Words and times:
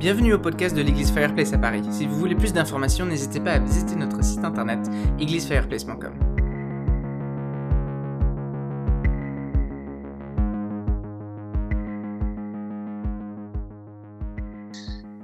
Bienvenue 0.00 0.32
au 0.32 0.38
podcast 0.38 0.74
de 0.74 0.80
l'église 0.80 1.12
Fireplace 1.12 1.52
à 1.52 1.58
Paris. 1.58 1.82
Si 1.90 2.06
vous 2.06 2.16
voulez 2.16 2.34
plus 2.34 2.54
d'informations, 2.54 3.04
n'hésitez 3.04 3.38
pas 3.38 3.52
à 3.52 3.58
visiter 3.58 3.96
notre 3.96 4.24
site 4.24 4.42
internet 4.42 4.78
églisefireplace.com. 5.18 6.14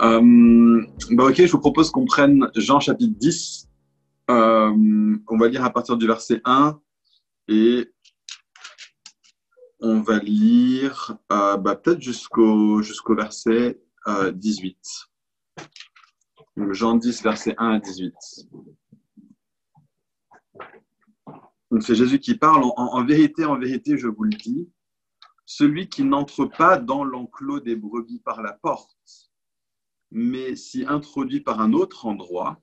Euh, 0.02 0.86
bah 1.12 1.24
ok, 1.24 1.36
je 1.36 1.50
vous 1.50 1.58
propose 1.58 1.90
qu'on 1.90 2.04
prenne 2.04 2.50
Jean 2.54 2.78
chapitre 2.78 3.18
10. 3.18 3.70
Euh, 4.30 5.16
on 5.26 5.38
va 5.38 5.48
lire 5.48 5.64
à 5.64 5.70
partir 5.70 5.96
du 5.96 6.06
verset 6.06 6.42
1 6.44 6.78
et 7.48 7.90
on 9.80 10.02
va 10.02 10.18
lire 10.18 11.16
euh, 11.32 11.56
bah, 11.56 11.76
peut-être 11.76 12.02
jusqu'au 12.02 12.82
jusqu'au 12.82 13.14
verset 13.14 13.80
18. 14.06 14.78
Donc 16.56 16.72
Jean 16.72 16.96
10, 16.96 17.22
verset 17.22 17.54
1 17.58 17.70
à 17.72 17.78
18. 17.80 18.14
Donc 21.70 21.82
c'est 21.82 21.94
Jésus 21.94 22.20
qui 22.20 22.36
parle. 22.36 22.64
En, 22.76 23.04
vérité, 23.04 23.44
en 23.44 23.58
vérité, 23.58 23.98
je 23.98 24.08
vous 24.08 24.24
le 24.24 24.30
dis, 24.30 24.68
celui 25.44 25.88
qui 25.88 26.04
n'entre 26.04 26.46
pas 26.46 26.78
dans 26.78 27.04
l'enclos 27.04 27.60
des 27.60 27.76
brebis 27.76 28.20
par 28.20 28.42
la 28.42 28.52
porte, 28.52 28.96
mais 30.10 30.56
s'y 30.56 30.86
introduit 30.86 31.40
par 31.40 31.60
un 31.60 31.72
autre 31.72 32.06
endroit, 32.06 32.60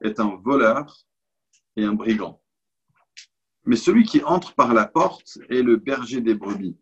est 0.00 0.20
un 0.20 0.36
voleur 0.36 0.96
et 1.76 1.84
un 1.84 1.92
brigand. 1.92 2.40
Mais 3.64 3.76
celui 3.76 4.04
qui 4.04 4.22
entre 4.22 4.54
par 4.54 4.72
la 4.72 4.86
porte 4.86 5.38
est 5.50 5.62
le 5.62 5.76
berger 5.76 6.20
des 6.20 6.34
brebis. 6.34 6.78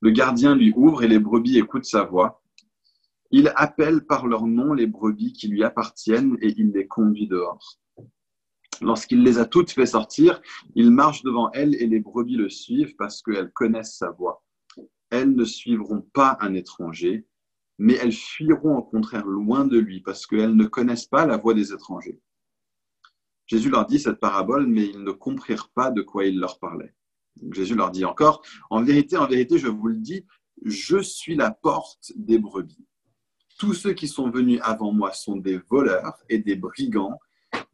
Le 0.00 0.10
gardien 0.10 0.54
lui 0.54 0.72
ouvre 0.76 1.04
et 1.04 1.08
les 1.08 1.20
brebis 1.20 1.58
écoutent 1.58 1.86
sa 1.86 2.02
voix. 2.02 2.41
Il 3.34 3.50
appelle 3.56 4.04
par 4.04 4.26
leur 4.26 4.46
nom 4.46 4.74
les 4.74 4.86
brebis 4.86 5.32
qui 5.32 5.48
lui 5.48 5.64
appartiennent 5.64 6.36
et 6.42 6.54
il 6.58 6.72
les 6.72 6.86
conduit 6.86 7.26
dehors. 7.26 7.80
Lorsqu'il 8.82 9.22
les 9.22 9.38
a 9.38 9.46
toutes 9.46 9.70
fait 9.70 9.86
sortir, 9.86 10.42
il 10.74 10.90
marche 10.90 11.22
devant 11.22 11.50
elles 11.52 11.74
et 11.76 11.86
les 11.86 12.00
brebis 12.00 12.36
le 12.36 12.50
suivent 12.50 12.94
parce 12.96 13.22
qu'elles 13.22 13.50
connaissent 13.52 13.96
sa 13.96 14.10
voix. 14.10 14.44
Elles 15.08 15.34
ne 15.34 15.44
suivront 15.44 16.02
pas 16.12 16.36
un 16.40 16.52
étranger, 16.52 17.26
mais 17.78 17.94
elles 17.94 18.12
fuiront 18.12 18.76
au 18.76 18.82
contraire 18.82 19.26
loin 19.26 19.64
de 19.64 19.78
lui 19.78 20.02
parce 20.02 20.26
qu'elles 20.26 20.54
ne 20.54 20.66
connaissent 20.66 21.06
pas 21.06 21.24
la 21.24 21.38
voix 21.38 21.54
des 21.54 21.72
étrangers. 21.72 22.20
Jésus 23.46 23.70
leur 23.70 23.86
dit 23.86 23.98
cette 23.98 24.20
parabole, 24.20 24.66
mais 24.66 24.86
ils 24.86 25.02
ne 25.02 25.10
comprirent 25.10 25.70
pas 25.70 25.90
de 25.90 26.02
quoi 26.02 26.26
il 26.26 26.38
leur 26.38 26.58
parlait. 26.58 26.94
Jésus 27.50 27.74
leur 27.76 27.90
dit 27.90 28.04
encore, 28.04 28.42
en 28.68 28.82
vérité, 28.82 29.16
en 29.16 29.26
vérité, 29.26 29.58
je 29.58 29.68
vous 29.68 29.88
le 29.88 29.96
dis, 29.96 30.26
je 30.64 30.98
suis 30.98 31.34
la 31.34 31.50
porte 31.50 32.12
des 32.14 32.38
brebis. 32.38 32.86
Tous 33.62 33.74
ceux 33.74 33.92
qui 33.92 34.08
sont 34.08 34.28
venus 34.28 34.58
avant 34.64 34.92
moi 34.92 35.12
sont 35.12 35.36
des 35.36 35.58
voleurs 35.58 36.18
et 36.28 36.40
des 36.40 36.56
brigands, 36.56 37.20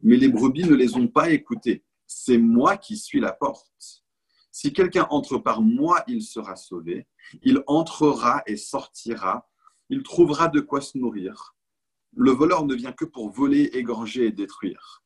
mais 0.03 0.17
les 0.17 0.27
brebis 0.27 0.65
ne 0.65 0.75
les 0.75 0.95
ont 0.95 1.07
pas 1.07 1.31
écoutés. 1.31 1.83
C'est 2.05 2.37
moi 2.37 2.77
qui 2.77 2.95
suis 2.95 3.19
la 3.19 3.31
porte. 3.31 4.03
Si 4.51 4.71
quelqu'un 4.71 5.07
entre 5.09 5.39
par 5.39 5.63
moi, 5.63 6.03
il 6.07 6.21
sera 6.21 6.55
sauvé. 6.55 7.07
Il 7.41 7.63
entrera 7.65 8.43
et 8.45 8.55
sortira. 8.55 9.49
Il 9.89 10.03
trouvera 10.03 10.47
de 10.47 10.59
quoi 10.59 10.79
se 10.79 10.95
nourrir. 10.95 11.55
Le 12.15 12.29
voleur 12.29 12.67
ne 12.67 12.75
vient 12.75 12.93
que 12.93 13.05
pour 13.05 13.31
voler, 13.31 13.71
égorger 13.73 14.27
et 14.27 14.31
détruire. 14.31 15.03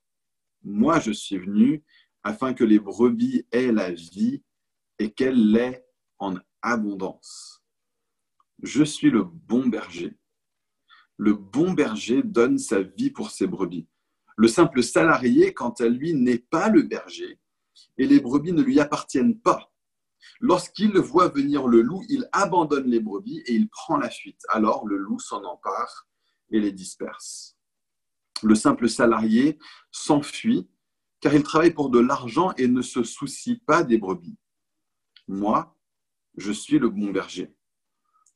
Moi, 0.64 1.00
je 1.00 1.14
suis 1.14 1.38
venu 1.38 1.82
afin 2.24 2.54
que 2.54 2.66
les 2.66 2.80
brebis 2.80 3.48
aient 3.54 3.72
la 3.72 3.92
vie 3.92 4.44
et 5.00 5.14
qu'elle 5.14 5.50
l'ait 5.50 5.86
en 6.20 6.36
abondance. 6.62 7.64
Je 8.62 8.84
suis 8.84 9.12
le 9.12 9.24
bon 9.24 9.68
berger 9.68 10.18
le 11.18 11.34
bon 11.34 11.74
berger 11.74 12.24
donne 12.24 12.58
sa 12.58 12.82
vie 12.82 13.12
pour 13.12 13.32
ses 13.32 13.48
brebis. 13.48 13.88
Le 14.36 14.48
simple 14.48 14.82
salarié, 14.82 15.54
quant 15.54 15.74
à 15.80 15.88
lui, 15.88 16.14
n'est 16.14 16.40
pas 16.40 16.70
le 16.70 16.82
berger 16.82 17.40
et 17.98 18.08
les 18.08 18.20
brebis 18.20 18.54
ne 18.54 18.62
lui 18.62 18.80
appartiennent 18.80 19.40
pas. 19.40 19.72
Lorsqu'il 20.40 20.98
voit 20.98 21.28
venir 21.28 21.68
le 21.68 21.82
loup, 21.82 22.04
il 22.10 22.28
abandonne 22.32 22.88
les 22.88 23.00
brebis 23.00 23.44
et 23.46 23.54
il 23.54 23.70
prend 23.70 23.98
la 23.98 24.10
fuite. 24.10 24.42
Alors 24.50 24.88
le 24.88 24.98
loup 24.98 25.20
s'en 25.20 25.44
empare 25.44 26.08
et 26.50 26.60
les 26.60 26.72
disperse. 26.72 27.58
Le 28.42 28.56
simple 28.56 28.90
salarié 28.90 29.58
s'enfuit 29.92 30.70
car 31.20 31.34
il 31.34 31.44
travaille 31.44 31.74
pour 31.74 31.90
de 31.90 32.00
l'argent 32.00 32.54
et 32.58 32.68
ne 32.68 32.82
se 32.82 33.04
soucie 33.04 33.58
pas 33.58 33.84
des 33.84 33.98
brebis. 33.98 34.38
Moi, 35.28 35.78
je 36.36 36.52
suis 36.52 36.80
le 36.80 36.90
bon 36.90 37.12
berger. 37.12 37.56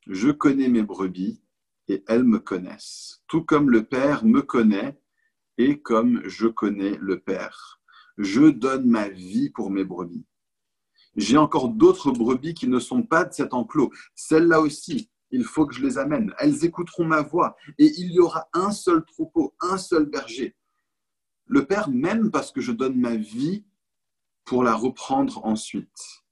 Je 0.06 0.30
connais 0.30 0.68
mes 0.68 0.82
brebis 0.82 1.42
et 1.88 2.04
elles 2.06 2.24
me 2.24 2.38
connaissent, 2.38 3.22
tout 3.26 3.42
comme 3.42 3.70
le 3.70 3.84
Père 3.84 4.24
me 4.24 4.42
connaît 4.42 5.00
et 5.56 5.80
comme 5.80 6.22
je 6.24 6.46
connais 6.46 6.96
le 7.00 7.20
Père. 7.20 7.80
Je 8.18 8.50
donne 8.50 8.88
ma 8.88 9.08
vie 9.08 9.50
pour 9.50 9.70
mes 9.70 9.84
brebis. 9.84 10.26
J'ai 11.16 11.36
encore 11.36 11.70
d'autres 11.70 12.12
brebis 12.12 12.54
qui 12.54 12.68
ne 12.68 12.78
sont 12.78 13.02
pas 13.02 13.24
de 13.24 13.32
cet 13.32 13.54
enclos. 13.54 13.90
Celles-là 14.14 14.60
aussi, 14.60 15.10
il 15.30 15.44
faut 15.44 15.66
que 15.66 15.74
je 15.74 15.82
les 15.82 15.98
amène. 15.98 16.32
Elles 16.38 16.64
écouteront 16.64 17.04
ma 17.04 17.22
voix 17.22 17.56
et 17.78 17.86
il 17.86 18.12
y 18.12 18.20
aura 18.20 18.48
un 18.52 18.70
seul 18.70 19.04
troupeau, 19.04 19.54
un 19.60 19.78
seul 19.78 20.06
berger. 20.06 20.56
Le 21.46 21.64
Père 21.66 21.88
m'aime 21.90 22.30
parce 22.30 22.52
que 22.52 22.60
je 22.60 22.72
donne 22.72 22.98
ma 23.00 23.16
vie 23.16 23.64
pour 24.44 24.62
la 24.62 24.74
reprendre 24.74 25.44
ensuite. 25.44 26.24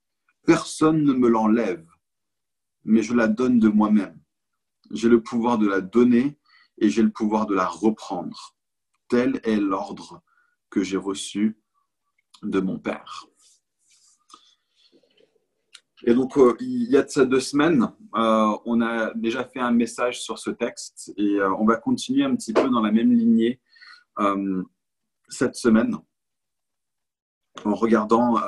Personne 0.45 1.03
ne 1.03 1.13
me 1.13 1.27
l'enlève, 1.27 1.85
mais 2.85 3.01
je 3.01 3.13
la 3.13 3.27
donne 3.27 3.59
de 3.59 3.67
moi-même. 3.67 4.19
J'ai 4.91 5.09
le 5.09 5.21
pouvoir 5.21 5.57
de 5.57 5.67
la 5.67 5.81
donner 5.81 6.37
et 6.77 6.89
j'ai 6.89 7.01
le 7.01 7.11
pouvoir 7.11 7.45
de 7.45 7.55
la 7.55 7.67
reprendre. 7.67 8.55
Tel 9.09 9.39
est 9.43 9.57
l'ordre 9.57 10.21
que 10.69 10.83
j'ai 10.83 10.97
reçu 10.97 11.59
de 12.43 12.59
mon 12.59 12.79
Père. 12.79 13.27
Et 16.05 16.13
donc, 16.13 16.37
euh, 16.37 16.55
il 16.59 16.89
y 16.89 16.97
a 16.97 17.03
de 17.03 17.09
ça 17.09 17.25
deux 17.25 17.39
semaines, 17.39 17.91
euh, 18.15 18.57
on 18.65 18.81
a 18.81 19.13
déjà 19.15 19.43
fait 19.43 19.59
un 19.59 19.71
message 19.71 20.21
sur 20.21 20.37
ce 20.37 20.51
texte 20.51 21.11
et 21.17 21.37
euh, 21.39 21.51
on 21.55 21.65
va 21.65 21.77
continuer 21.77 22.23
un 22.23 22.35
petit 22.35 22.53
peu 22.53 22.69
dans 22.69 22.81
la 22.81 22.91
même 22.91 23.11
lignée 23.11 23.59
cette 25.29 25.55
semaine 25.55 25.95
en 27.65 27.75
regardant 27.75 28.41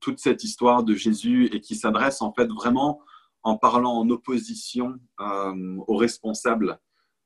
toute 0.00 0.18
cette 0.18 0.42
histoire 0.42 0.82
de 0.82 0.94
Jésus 0.94 1.46
et 1.52 1.60
qui 1.60 1.76
s'adresse 1.76 2.20
en 2.20 2.32
fait 2.32 2.48
vraiment 2.48 3.00
en 3.44 3.56
parlant 3.56 3.92
en 3.92 4.08
opposition 4.10 4.98
euh, 5.20 5.76
aux 5.86 5.96
responsables 5.96 6.78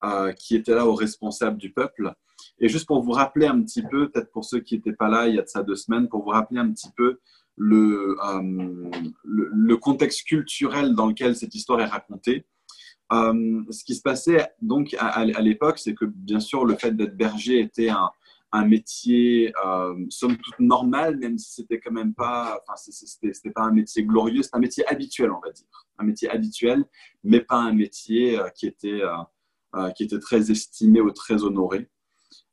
euh, 0.04 0.32
qui 0.32 0.56
étaient 0.56 0.74
là, 0.74 0.86
aux 0.86 0.94
responsables 0.94 1.58
du 1.58 1.72
peuple. 1.72 2.12
Et 2.60 2.68
juste 2.68 2.86
pour 2.86 3.02
vous 3.02 3.12
rappeler 3.12 3.46
un 3.46 3.62
petit 3.62 3.82
peu, 3.82 4.10
peut-être 4.10 4.30
pour 4.30 4.44
ceux 4.44 4.60
qui 4.60 4.74
n'étaient 4.74 4.92
pas 4.92 5.08
là 5.08 5.28
il 5.28 5.36
y 5.36 5.38
a 5.38 5.42
de 5.42 5.48
ça 5.48 5.62
deux 5.62 5.76
semaines, 5.76 6.08
pour 6.08 6.22
vous 6.22 6.30
rappeler 6.30 6.58
un 6.58 6.70
petit 6.72 6.90
peu 6.96 7.18
le, 7.56 8.16
euh, 8.24 8.90
le, 9.24 9.76
contexte 9.76 10.24
culturel 10.24 10.94
dans 10.94 11.06
lequel 11.06 11.34
cette 11.34 11.54
histoire 11.54 11.80
est 11.80 11.86
racontée. 11.86 12.46
Ce 13.10 13.84
qui 13.84 13.94
se 13.94 14.02
passait 14.02 14.48
donc 14.60 14.94
à 14.98 15.24
l'époque, 15.24 15.78
c'est 15.78 15.94
que 15.94 16.04
bien 16.04 16.40
sûr 16.40 16.66
le 16.66 16.76
fait 16.76 16.94
d'être 16.94 17.16
berger 17.16 17.58
était 17.58 17.88
un, 17.88 18.10
un 18.52 18.66
métier 18.66 19.52
euh, 19.64 19.94
somme 20.08 20.36
toute 20.36 20.58
normal, 20.58 21.18
même 21.18 21.38
si 21.38 21.52
c'était 21.52 21.80
quand 21.80 21.92
même 21.92 22.14
pas, 22.14 22.62
enfin 22.62 22.74
c'était 22.76 23.50
pas 23.50 23.62
un 23.62 23.72
métier 23.72 24.04
glorieux, 24.04 24.42
c'est 24.42 24.54
un 24.54 24.60
métier 24.60 24.86
habituel, 24.86 25.30
on 25.30 25.40
va 25.40 25.52
dire, 25.52 25.66
un 25.98 26.04
métier 26.04 26.30
habituel, 26.30 26.84
mais 27.24 27.40
pas 27.40 27.58
un 27.58 27.72
métier 27.72 28.38
euh, 28.38 28.48
qui 28.50 28.66
était 28.66 29.02
euh, 29.74 29.90
qui 29.90 30.04
était 30.04 30.18
très 30.18 30.50
estimé 30.50 31.00
ou 31.00 31.10
très 31.10 31.44
honoré. 31.44 31.90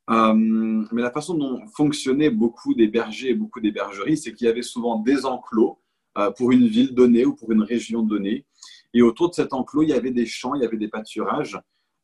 Mais 0.08 1.02
la 1.02 1.12
façon 1.12 1.34
dont 1.36 1.66
fonctionnaient 1.76 2.30
beaucoup 2.30 2.76
des 2.76 2.88
bergers 2.88 3.30
et 3.30 3.34
beaucoup 3.34 3.62
des 3.62 3.72
bergeries, 3.72 4.18
c'est 4.18 4.34
qu'il 4.34 4.48
y 4.48 4.50
avait 4.50 4.62
souvent 4.62 5.00
des 5.00 5.26
enclos 5.26 5.82
pour 6.38 6.52
une 6.52 6.68
ville 6.68 6.94
donnée 6.94 7.26
ou 7.26 7.34
pour 7.34 7.52
une 7.52 7.64
région 7.64 8.04
donnée, 8.04 8.46
et 8.94 9.02
autour 9.02 9.30
de 9.30 9.34
cet 9.34 9.54
enclos, 9.54 9.84
il 9.84 9.90
y 9.90 9.94
avait 9.94 10.12
des 10.12 10.26
champs, 10.26 10.56
il 10.56 10.62
y 10.62 10.66
avait 10.66 10.78
des 10.78 10.90
pâturages, 10.90 11.58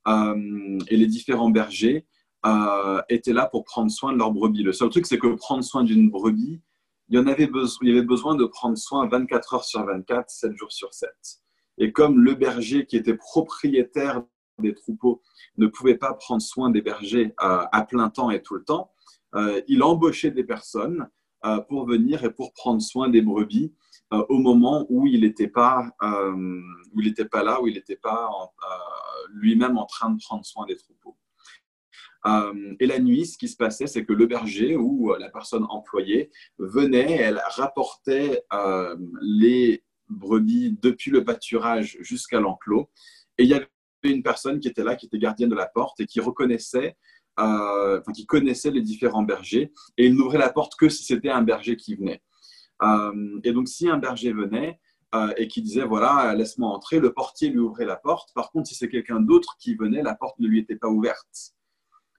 et 0.08 0.98
les 0.98 1.08
différents 1.08 1.50
bergers 1.50 2.08
euh, 2.46 3.02
étaient 3.10 3.34
là 3.34 3.48
pour 3.48 3.64
prendre 3.64 3.92
soin 3.92 4.14
de 4.14 4.18
leurs 4.18 4.32
brebis. 4.32 4.64
Le 4.64 4.74
seul 4.74 4.90
truc, 4.90 5.06
c'est 5.06 5.20
que 5.20 5.28
prendre 5.36 5.64
soin 5.64 5.84
d'une 5.84 6.10
brebis, 6.10 6.62
il 7.10 7.16
y, 7.16 7.20
en 7.20 7.28
avait 7.28 7.48
besoin, 7.48 7.80
il 7.82 7.90
y 7.90 7.92
avait 7.92 8.06
besoin 8.06 8.36
de 8.36 8.46
prendre 8.46 8.78
soin 8.78 9.08
24 9.08 9.54
heures 9.56 9.64
sur 9.66 9.86
24, 9.86 10.30
7 10.30 10.56
jours 10.56 10.72
sur 10.72 10.94
7. 10.94 11.10
Et 11.78 11.92
comme 11.92 12.20
le 12.20 12.36
berger 12.36 12.86
qui 12.86 12.96
était 12.96 13.16
propriétaire 13.16 14.24
des 14.60 14.74
troupeaux 14.74 15.22
ne 15.58 15.68
pouvait 15.68 15.98
pas 15.98 16.14
prendre 16.14 16.42
soin 16.42 16.70
des 16.70 16.82
bergers 16.82 17.34
euh, 17.44 17.66
à 17.72 17.84
plein 17.84 18.10
temps 18.10 18.30
et 18.30 18.42
tout 18.42 18.56
le 18.56 18.64
temps, 18.64 18.92
euh, 19.36 19.62
il 19.68 19.84
embauchait 19.84 20.32
des 20.32 20.44
personnes 20.44 21.10
euh, 21.46 21.60
pour 21.62 21.86
venir 21.86 22.24
et 22.24 22.32
pour 22.32 22.54
prendre 22.54 22.82
soin 22.82 23.10
des 23.10 23.22
brebis 23.22 23.74
au 24.28 24.40
moment 24.40 24.86
où 24.90 25.08
il 25.08 25.22
n'était 25.22 25.48
pas, 25.48 25.90
où 26.04 27.00
il 27.00 27.08
n'était 27.08 27.24
pas 27.24 27.44
là, 27.44 27.62
où 27.62 27.68
il 27.68 27.76
n'était 27.76 27.96
pas 27.96 28.30
lui-même 29.30 29.78
en 29.78 29.86
train 29.86 30.10
de 30.10 30.20
prendre 30.22 30.46
soin 30.46 30.66
des 30.66 30.76
troupeaux. 30.76 31.16
Euh, 32.28 32.76
et 32.80 32.86
la 32.86 33.00
nuit, 33.00 33.26
ce 33.26 33.38
qui 33.38 33.48
se 33.48 33.58
passait, 33.58 33.88
c'est 33.88 34.06
que 34.06 34.14
le 34.14 34.26
berger 34.26 34.76
ou 34.76 35.12
euh, 35.12 35.18
la 35.20 35.30
personne 35.30 35.66
employée 35.70 36.32
venait, 36.60 37.14
elle 37.14 37.42
rapportait 37.50 38.44
euh, 38.54 38.96
les 39.22 39.84
brebis 40.10 40.78
depuis 40.82 41.10
le 41.12 41.24
pâturage 41.24 41.98
jusqu'à 42.02 42.40
l'enclos. 42.40 42.90
Et 43.38 43.44
il 43.44 43.50
y 43.50 43.54
avait 43.54 43.68
une 44.04 44.24
personne 44.24 44.60
qui 44.60 44.68
était 44.68 44.84
là, 44.84 44.96
qui 44.96 45.08
était 45.08 45.18
gardienne 45.18 45.50
de 45.50 45.56
la 45.56 45.68
porte 45.68 46.00
et 46.00 46.06
qui 46.06 46.20
reconnaissait, 46.20 46.96
enfin, 47.38 48.12
qui 48.14 48.26
connaissait 48.26 48.72
les 48.72 48.82
différents 48.82 49.24
bergers 49.24 49.72
et 49.98 50.06
il 50.06 50.16
n'ouvrait 50.16 50.38
la 50.38 50.52
porte 50.52 50.76
que 50.76 50.90
si 50.90 51.04
c'était 51.04 51.30
un 51.30 51.42
berger 51.42 51.76
qui 51.76 51.96
venait. 51.96 52.22
Et 53.44 53.54
donc, 53.54 53.68
si 53.68 53.88
un 53.90 53.98
berger 53.98 54.34
venait 54.34 54.80
et 55.38 55.48
qui 55.48 55.62
disait 55.62 55.86
voilà, 55.86 56.36
laisse-moi 56.36 56.70
entrer, 56.70 57.00
le 57.00 57.14
portier 57.14 57.50
lui 57.50 57.60
ouvrait 57.60 57.86
la 57.86 57.96
porte. 57.96 58.34
Par 58.36 58.52
contre, 58.52 58.68
si 58.68 58.76
c'est 58.76 58.90
quelqu'un 58.90 59.22
d'autre 59.22 59.56
qui 59.60 59.76
venait, 59.76 60.04
la 60.04 60.16
porte 60.16 60.38
ne 60.40 60.48
lui 60.48 60.60
était 60.60 60.76
pas 60.76 60.90
ouverte. 60.90 61.54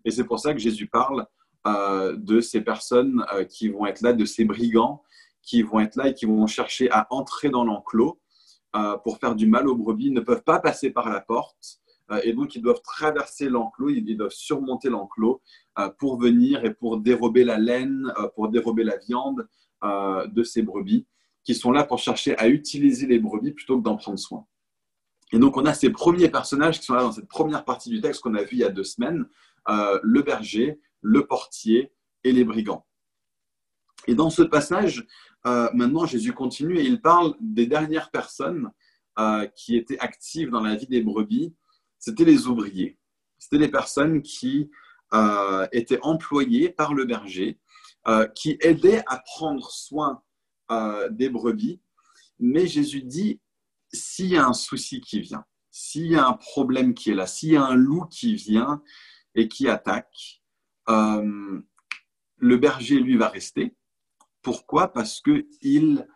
Et 0.04 0.10
c'est 0.10 0.24
pour 0.24 0.40
ça 0.40 0.52
que 0.52 0.58
Jésus 0.58 0.86
parle 0.86 1.26
de 1.64 2.40
ces 2.40 2.60
personnes 2.60 3.24
qui 3.48 3.68
vont 3.68 3.86
être 3.86 4.00
là, 4.00 4.12
de 4.12 4.24
ces 4.24 4.44
brigands 4.44 5.02
qui 5.42 5.62
vont 5.62 5.80
être 5.80 5.96
là 5.96 6.08
et 6.08 6.14
qui 6.14 6.26
vont 6.26 6.46
chercher 6.46 6.90
à 6.90 7.06
entrer 7.10 7.50
dans 7.50 7.64
l'enclos 7.64 8.20
euh, 8.76 8.96
pour 8.98 9.18
faire 9.18 9.34
du 9.34 9.46
mal 9.46 9.68
aux 9.68 9.76
brebis 9.76 10.10
ne 10.10 10.20
peuvent 10.20 10.44
pas 10.44 10.60
passer 10.60 10.90
par 10.90 11.10
la 11.10 11.20
porte 11.20 11.80
euh, 12.10 12.20
et 12.24 12.32
donc 12.32 12.54
ils 12.54 12.62
doivent 12.62 12.80
traverser 12.82 13.48
l'enclos, 13.48 13.90
ils 13.90 14.16
doivent 14.16 14.30
surmonter 14.30 14.88
l'enclos 14.88 15.42
euh, 15.78 15.90
pour 15.98 16.18
venir 16.18 16.64
et 16.64 16.72
pour 16.72 16.98
dérober 16.98 17.44
la 17.44 17.58
laine, 17.58 18.12
pour 18.34 18.48
dérober 18.48 18.84
la 18.84 18.96
viande 18.96 19.46
de 19.84 20.44
ces 20.44 20.62
brebis 20.62 21.06
qui 21.42 21.56
sont 21.56 21.72
là 21.72 21.82
pour 21.82 21.98
chercher 21.98 22.38
à 22.38 22.46
utiliser 22.46 23.08
les 23.08 23.18
brebis 23.18 23.50
plutôt 23.50 23.78
que 23.78 23.82
d'en 23.82 23.96
prendre 23.96 24.18
soin. 24.18 24.46
Et 25.32 25.40
donc 25.40 25.56
on 25.56 25.64
a 25.64 25.74
ces 25.74 25.90
premiers 25.90 26.28
personnages 26.28 26.78
qui 26.78 26.86
sont 26.86 26.94
là 26.94 27.02
dans 27.02 27.10
cette 27.10 27.26
première 27.26 27.64
partie 27.64 27.90
du 27.90 28.00
texte 28.00 28.20
qu'on 28.20 28.36
a 28.36 28.42
vu 28.42 28.50
il 28.52 28.58
y 28.58 28.64
a 28.64 28.68
deux 28.68 28.84
semaines, 28.84 29.26
le 29.68 30.22
berger, 30.22 30.80
le 31.00 31.26
portier 31.26 31.92
et 32.24 32.32
les 32.32 32.44
brigands. 32.44 32.86
Et 34.06 34.14
dans 34.14 34.30
ce 34.30 34.42
passage, 34.42 35.06
euh, 35.46 35.68
maintenant, 35.74 36.06
Jésus 36.06 36.32
continue 36.32 36.78
et 36.78 36.84
il 36.84 37.00
parle 37.00 37.34
des 37.40 37.66
dernières 37.66 38.10
personnes 38.10 38.70
euh, 39.18 39.46
qui 39.54 39.76
étaient 39.76 39.98
actives 39.98 40.50
dans 40.50 40.60
la 40.60 40.74
vie 40.74 40.86
des 40.86 41.02
brebis. 41.02 41.54
C'était 41.98 42.24
les 42.24 42.46
ouvriers. 42.46 42.98
C'était 43.38 43.58
les 43.58 43.70
personnes 43.70 44.22
qui 44.22 44.70
euh, 45.14 45.66
étaient 45.72 46.00
employées 46.02 46.70
par 46.70 46.94
le 46.94 47.04
berger, 47.04 47.58
qui 48.34 48.58
aidaient 48.60 49.04
à 49.06 49.18
prendre 49.18 49.70
soin 49.70 50.22
des 51.10 51.28
brebis. 51.28 51.80
Mais 52.40 52.66
Jésus 52.66 53.02
dit, 53.02 53.40
s'il 53.92 54.26
y 54.26 54.36
a 54.36 54.44
un 54.44 54.54
souci 54.54 55.00
qui 55.00 55.20
vient, 55.20 55.44
s'il 55.70 56.06
y 56.06 56.16
a 56.16 56.26
un 56.26 56.32
problème 56.32 56.94
qui 56.94 57.10
est 57.10 57.14
là, 57.14 57.28
s'il 57.28 57.50
y 57.50 57.56
a 57.56 57.64
un 57.64 57.76
loup 57.76 58.06
qui 58.06 58.34
vient 58.34 58.82
et 59.34 59.48
qui 59.48 59.68
attaque, 59.68 60.42
le 60.88 62.56
berger, 62.56 62.98
lui, 62.98 63.16
va 63.16 63.28
rester 63.28 63.76
pourquoi? 64.42 64.92
Parce 64.92 65.20
qu'il 65.20 66.06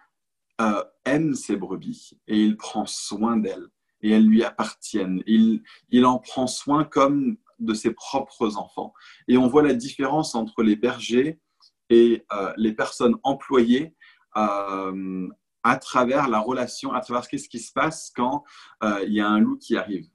euh, 0.60 0.84
aime 1.04 1.34
ses 1.34 1.56
brebis 1.56 2.18
et 2.26 2.42
il 2.42 2.56
prend 2.56 2.86
soin 2.86 3.36
d'elles 3.36 3.68
et 4.02 4.10
elles 4.10 4.26
lui 4.26 4.44
appartiennent. 4.44 5.22
Il, 5.26 5.62
il 5.90 6.04
en 6.04 6.18
prend 6.18 6.46
soin 6.46 6.84
comme 6.84 7.38
de 7.58 7.72
ses 7.72 7.92
propres 7.92 8.58
enfants. 8.58 8.92
Et 9.28 9.38
on 9.38 9.48
voit 9.48 9.62
la 9.62 9.74
différence 9.74 10.34
entre 10.34 10.62
les 10.62 10.76
bergers 10.76 11.40
et 11.88 12.26
euh, 12.32 12.52
les 12.56 12.74
personnes 12.74 13.16
employées 13.22 13.94
euh, 14.36 15.28
à 15.62 15.76
travers 15.78 16.28
la 16.28 16.40
relation, 16.40 16.92
à 16.92 17.00
travers 17.00 17.24
ce 17.24 17.48
qui 17.48 17.58
se 17.58 17.72
passe 17.72 18.12
quand 18.14 18.44
il 18.82 19.12
y 19.12 19.20
a 19.20 19.28
un 19.28 19.40
loup 19.40 19.56
qui 19.56 19.76
arrive. 19.76 20.08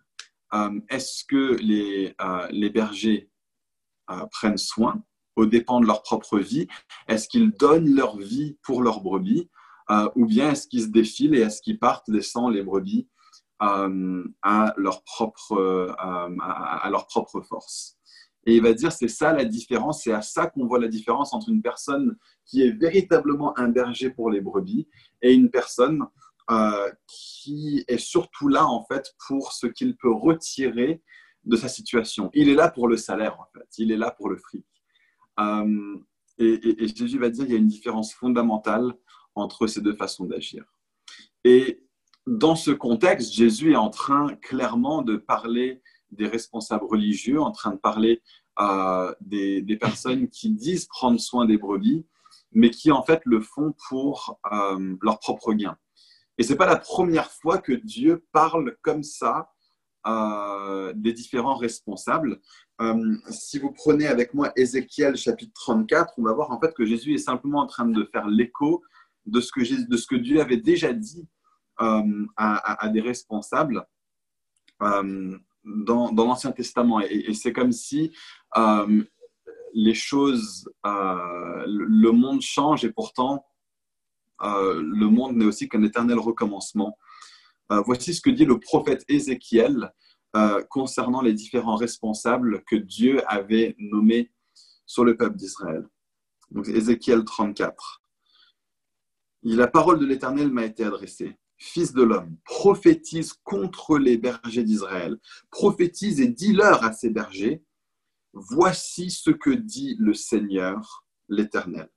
Est-ce 0.90 1.24
que 1.26 1.56
les, 1.62 2.16
les 2.52 2.70
bergers 2.70 3.30
prennent 4.32 4.58
soin 4.58 5.04
aux 5.36 5.46
dépens 5.46 5.80
de 5.80 5.86
leur 5.86 6.04
propre 6.04 6.40
vie? 6.40 6.68
Est-ce 7.08 7.28
qu'ils 7.28 7.52
donnent 7.52 7.94
leur 7.94 8.18
vie 8.18 8.58
pour 8.64 8.82
leurs 8.82 9.02
brebis? 9.02 9.50
Euh, 9.90 10.10
ou 10.16 10.26
bien 10.26 10.52
est-ce 10.52 10.68
qu'ils 10.68 10.84
se 10.84 10.88
défilent 10.88 11.36
et 11.36 11.42
est-ce 11.42 11.62
qu'ils 11.62 11.80
partent 11.80 12.08
laissant 12.08 12.50
les 12.50 12.64
brebis 12.64 13.10
euh, 13.62 13.66
euh, 13.66 14.24
à, 14.42 14.74
leur 14.78 15.04
propre 15.04 15.92
force? 17.42 17.98
Et 18.46 18.56
il 18.56 18.62
va 18.62 18.74
dire 18.74 18.92
c'est 18.92 19.10
ça 19.10 19.34
la 19.34 19.44
différence, 19.44 20.04
c'est 20.04 20.14
à 20.14 20.22
ça 20.22 20.48
qu'on 20.48 20.66
voit 20.66 20.80
la 20.80 20.88
différence 20.88 21.34
entre 21.34 21.50
une 21.50 21.62
personne 21.62 22.16
qui 22.46 22.64
est 22.64 22.72
véritablement 22.72 23.58
un 23.60 23.68
berger 23.68 24.10
pour 24.10 24.32
les 24.32 24.42
brebis 24.42 24.88
et 25.22 25.34
une 25.34 25.50
personne 25.50 26.06
qui 27.08 27.86
est 27.88 27.98
surtout 27.98 28.48
là 28.50 28.66
en 28.66 28.84
fait 28.86 29.14
pour 29.28 29.54
ce 29.54 29.68
qu'il 29.68 29.96
peut 29.96 30.12
retirer 30.12 31.02
de 31.44 31.56
sa 31.56 31.68
situation. 31.68 32.30
Il 32.34 32.50
est 32.50 32.56
là 32.56 32.70
pour 32.70 32.88
le 32.88 32.98
salaire 32.98 33.40
en 33.40 33.46
fait, 33.54 33.68
il 33.78 33.92
est 33.92 33.98
là 33.98 34.12
pour 34.12 34.30
le 34.30 34.38
fric. 34.38 34.66
Euh, 35.40 35.98
et, 36.38 36.88
Jésus 36.96 37.20
va 37.20 37.30
dire 37.30 37.46
qu'il 37.46 37.54
y 37.54 37.58
a 37.58 37.60
une 37.60 37.68
différence 37.68 38.14
fondamentale 38.14 38.94
entre 39.36 39.68
ces 39.68 39.82
deux 39.82 39.94
façons 39.94 40.26
d'agir. 40.26 40.66
Et 41.44 41.84
dans 42.28 42.56
ce 42.56 42.72
contexte, 42.72 43.34
Jésus 43.34 43.74
est 43.74 43.78
en 43.78 43.90
train 43.90 44.36
clairement 44.36 45.02
de 45.02 45.18
parler 45.18 45.82
des 46.12 46.28
responsables 46.28 46.86
religieux, 46.86 47.40
en 47.40 47.52
train 47.52 47.72
de 47.72 47.78
parler 47.78 48.22
euh, 48.60 49.14
des, 49.22 49.78
personnes 49.80 50.30
qui 50.30 50.52
disent 50.52 50.86
prendre 50.86 51.20
soin 51.20 51.46
des 51.46 51.58
brebis, 51.58 52.06
mais 52.52 52.70
qui 52.70 52.92
en 52.92 53.04
fait 53.04 53.22
le 53.26 53.40
font 53.40 53.74
pour 53.88 54.40
euh, 54.52 54.96
leur 55.02 55.20
propre 55.20 55.54
gain. 55.54 55.78
Et 56.42 56.44
ce 56.44 56.54
n'est 56.54 56.58
pas 56.58 56.66
la 56.66 56.80
première 56.80 57.30
fois 57.30 57.60
que 57.60 57.72
Dieu 57.72 58.26
parle 58.32 58.76
comme 58.82 59.04
ça 59.04 59.52
des 60.96 61.14
différents 61.14 61.54
responsables. 61.54 62.42
Euh, 62.82 63.16
si 63.30 63.60
vous 63.60 63.72
prenez 63.72 64.08
avec 64.08 64.34
moi 64.34 64.52
Ézéchiel 64.56 65.16
chapitre 65.16 65.54
34, 65.54 66.16
on 66.18 66.24
va 66.24 66.34
voir 66.34 66.50
en 66.50 66.60
fait 66.60 66.74
que 66.74 66.84
Jésus 66.84 67.14
est 67.14 67.20
simplement 67.20 67.60
en 67.60 67.68
train 67.68 67.86
de 67.86 68.10
faire 68.12 68.28
l'écho 68.28 68.82
de, 69.28 69.40
ce 69.40 69.52
que 69.52 70.16
Dieu 70.16 70.42
avait 70.42 70.58
déjà 70.58 70.94
dit 70.94 71.30
euh, 71.80 72.26
à, 72.38 72.90
des 72.90 73.02
responsables 73.02 73.86
euh, 74.82 75.38
dans, 75.64 76.12
l'Ancien 76.12 76.54
Testament. 76.54 77.02
Et, 77.02 77.36
c'est 77.36 77.54
comme 77.54 77.72
si 77.72 78.12
les 79.76 79.94
choses, 79.94 80.68
le 80.84 82.10
monde 82.10 82.42
change 82.42 82.84
et 82.84 82.92
pourtant 82.92 83.46
le 84.42 85.06
monde 85.06 85.36
n'est 85.38 85.46
aussi 85.46 85.70
qu'un 85.70 85.84
éternel 85.84 86.20
recommencement. 86.20 86.98
voici 87.70 88.14
ce 88.14 88.22
que 88.22 88.30
dit 88.30 88.46
le 88.46 88.60
prophète 88.60 89.04
Ézéchiel 89.08 89.92
euh, 90.34 90.64
concernant 90.70 91.22
les 91.22 91.34
différents 91.34 91.76
responsables 91.76 92.64
que 92.64 92.78
Dieu 92.78 93.22
avait 93.30 93.76
nommés 93.80 94.32
sur 94.86 95.04
le 95.04 95.18
peuple 95.18 95.36
d'Israël. 95.36 95.86
Ézéchiel 96.68 97.26
34. 97.26 98.02
La 99.44 99.68
parole 99.68 100.00
de 100.00 100.06
l'Éternel 100.06 100.50
m'a 100.50 100.64
été 100.64 100.86
adressée. 100.86 101.38
Fils 101.58 101.92
de 101.92 102.02
l'homme, 102.02 102.38
prophétise 102.46 103.34
contre 103.44 103.98
les 103.98 104.18
bergers 104.18 104.64
d'Israël. 104.64 105.18
Prophétise 105.50 106.22
et 106.22 106.30
dis-leur 106.30 106.82
à 106.86 106.94
ces 106.94 107.10
bergers, 107.10 107.62
voici 108.32 109.12
ce 109.12 109.32
que 109.32 109.50
dit 109.50 109.98
le 110.00 110.14
Seigneur, 110.14 111.06
l'Éternel. 111.28 111.90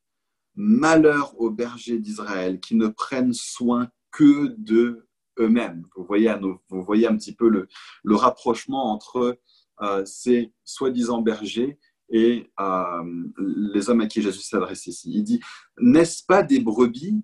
Malheur 0.57 1.39
aux 1.41 1.51
bergers 1.51 1.99
d'Israël 1.99 2.61
qui 2.61 2.75
ne 2.77 2.89
prennent 2.89 3.33
soin 3.33 3.89
que 4.11 4.55
de 4.59 5.07
eux-mêmes. 5.39 5.85
Vous 5.97 6.05
voyez, 6.05 6.29
un 6.29 7.17
petit 7.17 7.35
peu 7.35 7.49
le, 7.49 8.15
rapprochement 8.15 8.93
entre 8.93 9.39
euh, 9.83 10.05
ces 10.05 10.53
soi-disant 10.65 11.23
bergers 11.23 11.79
et 12.11 12.51
euh, 12.61 13.25
les 13.39 13.91
hommes 13.91 14.03
à 14.03 14.07
qui 14.07 14.23
Jésus 14.23 14.43
s'adresse 14.43 14.87
ici. 14.87 15.11
Il 15.13 15.25
dit, 15.25 15.41
n'est-ce 15.79 16.25
pas 16.25 16.43
des 16.43 16.61
brebis 16.61 17.23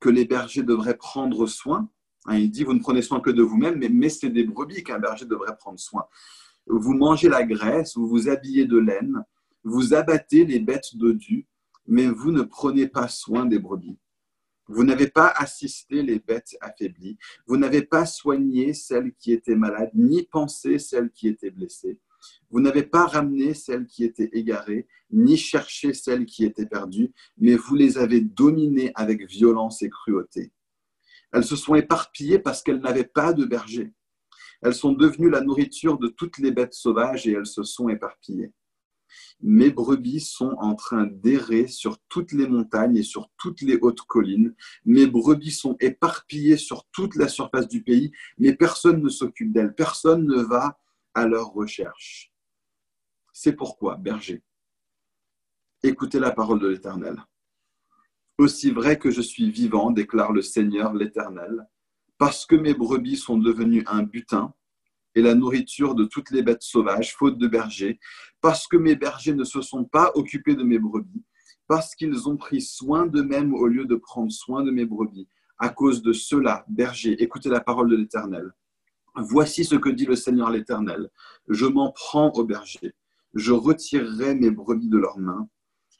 que 0.00 0.08
les 0.08 0.24
bergers 0.24 0.64
devraient 0.64 0.96
prendre 0.96 1.46
soin? 1.46 1.88
Hein, 2.26 2.38
Il 2.38 2.50
dit, 2.50 2.64
vous 2.64 2.74
ne 2.74 2.80
prenez 2.80 3.02
soin 3.02 3.20
que 3.20 3.30
de 3.30 3.42
vous-même, 3.42 3.78
mais, 3.78 3.88
mais 3.88 4.08
c'est 4.08 4.30
des 4.30 4.44
brebis 4.44 4.82
qu'un 4.82 4.98
berger 4.98 5.26
devrait 5.26 5.56
prendre 5.56 5.78
soin. 5.78 6.06
Vous 6.66 6.94
mangez 6.94 7.28
la 7.28 7.44
graisse, 7.44 7.96
vous 7.96 8.08
vous 8.08 8.28
habillez 8.28 8.66
de 8.66 8.78
laine, 8.78 9.24
vous 9.64 9.94
abattez 9.94 10.44
les 10.44 10.60
bêtes 10.60 10.96
dodues, 10.96 11.46
mais 11.86 12.06
vous 12.06 12.32
ne 12.32 12.42
prenez 12.42 12.86
pas 12.86 13.08
soin 13.08 13.46
des 13.46 13.58
brebis. 13.58 13.98
Vous 14.68 14.84
n'avez 14.84 15.08
pas 15.08 15.28
assisté 15.28 16.02
les 16.02 16.18
bêtes 16.18 16.56
affaiblies. 16.60 17.18
Vous 17.46 17.56
n'avez 17.56 17.82
pas 17.82 18.06
soigné 18.06 18.74
celles 18.74 19.12
qui 19.14 19.32
étaient 19.32 19.56
malades, 19.56 19.90
ni 19.94 20.22
pensé 20.22 20.78
celles 20.78 21.10
qui 21.10 21.28
étaient 21.28 21.50
blessées. 21.50 21.98
Vous 22.50 22.60
n'avez 22.60 22.84
pas 22.84 23.06
ramené 23.06 23.54
celles 23.54 23.86
qui 23.86 24.04
étaient 24.04 24.30
égarées, 24.32 24.86
ni 25.10 25.36
cherché 25.36 25.92
celles 25.92 26.26
qui 26.26 26.44
étaient 26.44 26.66
perdues, 26.66 27.12
mais 27.36 27.56
vous 27.56 27.74
les 27.74 27.98
avez 27.98 28.20
dominées 28.20 28.92
avec 28.94 29.28
violence 29.28 29.82
et 29.82 29.90
cruauté. 29.90 30.52
Elles 31.32 31.44
se 31.44 31.56
sont 31.56 31.74
éparpillées 31.74 32.38
parce 32.38 32.62
qu'elles 32.62 32.80
n'avaient 32.80 33.04
pas 33.04 33.32
de 33.32 33.44
berger. 33.44 33.92
Elles 34.60 34.74
sont 34.74 34.92
devenues 34.92 35.30
la 35.30 35.40
nourriture 35.40 35.98
de 35.98 36.08
toutes 36.08 36.38
les 36.38 36.52
bêtes 36.52 36.74
sauvages 36.74 37.26
et 37.26 37.32
elles 37.32 37.46
se 37.46 37.64
sont 37.64 37.88
éparpillées. 37.88 38.52
Mes 39.40 39.70
brebis 39.70 40.20
sont 40.20 40.54
en 40.58 40.74
train 40.74 41.06
d'errer 41.06 41.66
sur 41.66 41.98
toutes 42.08 42.32
les 42.32 42.46
montagnes 42.46 42.96
et 42.96 43.02
sur 43.02 43.30
toutes 43.38 43.62
les 43.62 43.78
hautes 43.80 44.02
collines. 44.02 44.54
Mes 44.84 45.06
brebis 45.06 45.50
sont 45.50 45.76
éparpillées 45.80 46.56
sur 46.56 46.84
toute 46.92 47.16
la 47.16 47.28
surface 47.28 47.68
du 47.68 47.82
pays, 47.82 48.12
mais 48.38 48.54
personne 48.54 49.02
ne 49.02 49.08
s'occupe 49.08 49.52
d'elles. 49.52 49.74
Personne 49.74 50.26
ne 50.26 50.42
va 50.42 50.78
à 51.14 51.26
leur 51.26 51.52
recherche. 51.52 52.32
C'est 53.32 53.54
pourquoi, 53.54 53.96
berger, 53.96 54.42
écoutez 55.82 56.18
la 56.18 56.30
parole 56.30 56.60
de 56.60 56.68
l'Éternel. 56.68 57.16
Aussi 58.38 58.70
vrai 58.70 58.98
que 58.98 59.10
je 59.10 59.20
suis 59.20 59.50
vivant, 59.50 59.90
déclare 59.90 60.32
le 60.32 60.42
Seigneur 60.42 60.94
l'Éternel, 60.94 61.66
parce 62.18 62.46
que 62.46 62.54
mes 62.54 62.74
brebis 62.74 63.16
sont 63.16 63.38
devenues 63.38 63.84
un 63.86 64.02
butin, 64.02 64.54
et 65.14 65.22
la 65.22 65.34
nourriture 65.34 65.94
de 65.94 66.04
toutes 66.04 66.30
les 66.30 66.42
bêtes 66.42 66.62
sauvages, 66.62 67.14
faute 67.14 67.38
de 67.38 67.46
bergers, 67.46 67.98
parce 68.40 68.66
que 68.66 68.76
mes 68.76 68.96
bergers 68.96 69.34
ne 69.34 69.44
se 69.44 69.60
sont 69.60 69.84
pas 69.84 70.12
occupés 70.14 70.54
de 70.54 70.62
mes 70.62 70.78
brebis, 70.78 71.24
parce 71.66 71.94
qu'ils 71.94 72.28
ont 72.28 72.36
pris 72.36 72.60
soin 72.60 73.06
d'eux-mêmes 73.06 73.54
au 73.54 73.66
lieu 73.66 73.84
de 73.84 73.96
prendre 73.96 74.32
soin 74.32 74.62
de 74.62 74.70
mes 74.70 74.84
brebis. 74.84 75.28
À 75.58 75.68
cause 75.68 76.02
de 76.02 76.12
cela, 76.12 76.64
bergers, 76.68 77.22
écoutez 77.22 77.48
la 77.48 77.60
parole 77.60 77.90
de 77.90 77.96
l'Éternel. 77.96 78.52
Voici 79.14 79.64
ce 79.64 79.76
que 79.76 79.90
dit 79.90 80.06
le 80.06 80.16
Seigneur 80.16 80.50
l'Éternel. 80.50 81.10
Je 81.48 81.66
m'en 81.66 81.92
prends 81.92 82.32
aux 82.32 82.44
bergers. 82.44 82.94
Je 83.34 83.52
retirerai 83.52 84.34
mes 84.34 84.50
brebis 84.50 84.88
de 84.88 84.98
leurs 84.98 85.18
mains 85.18 85.48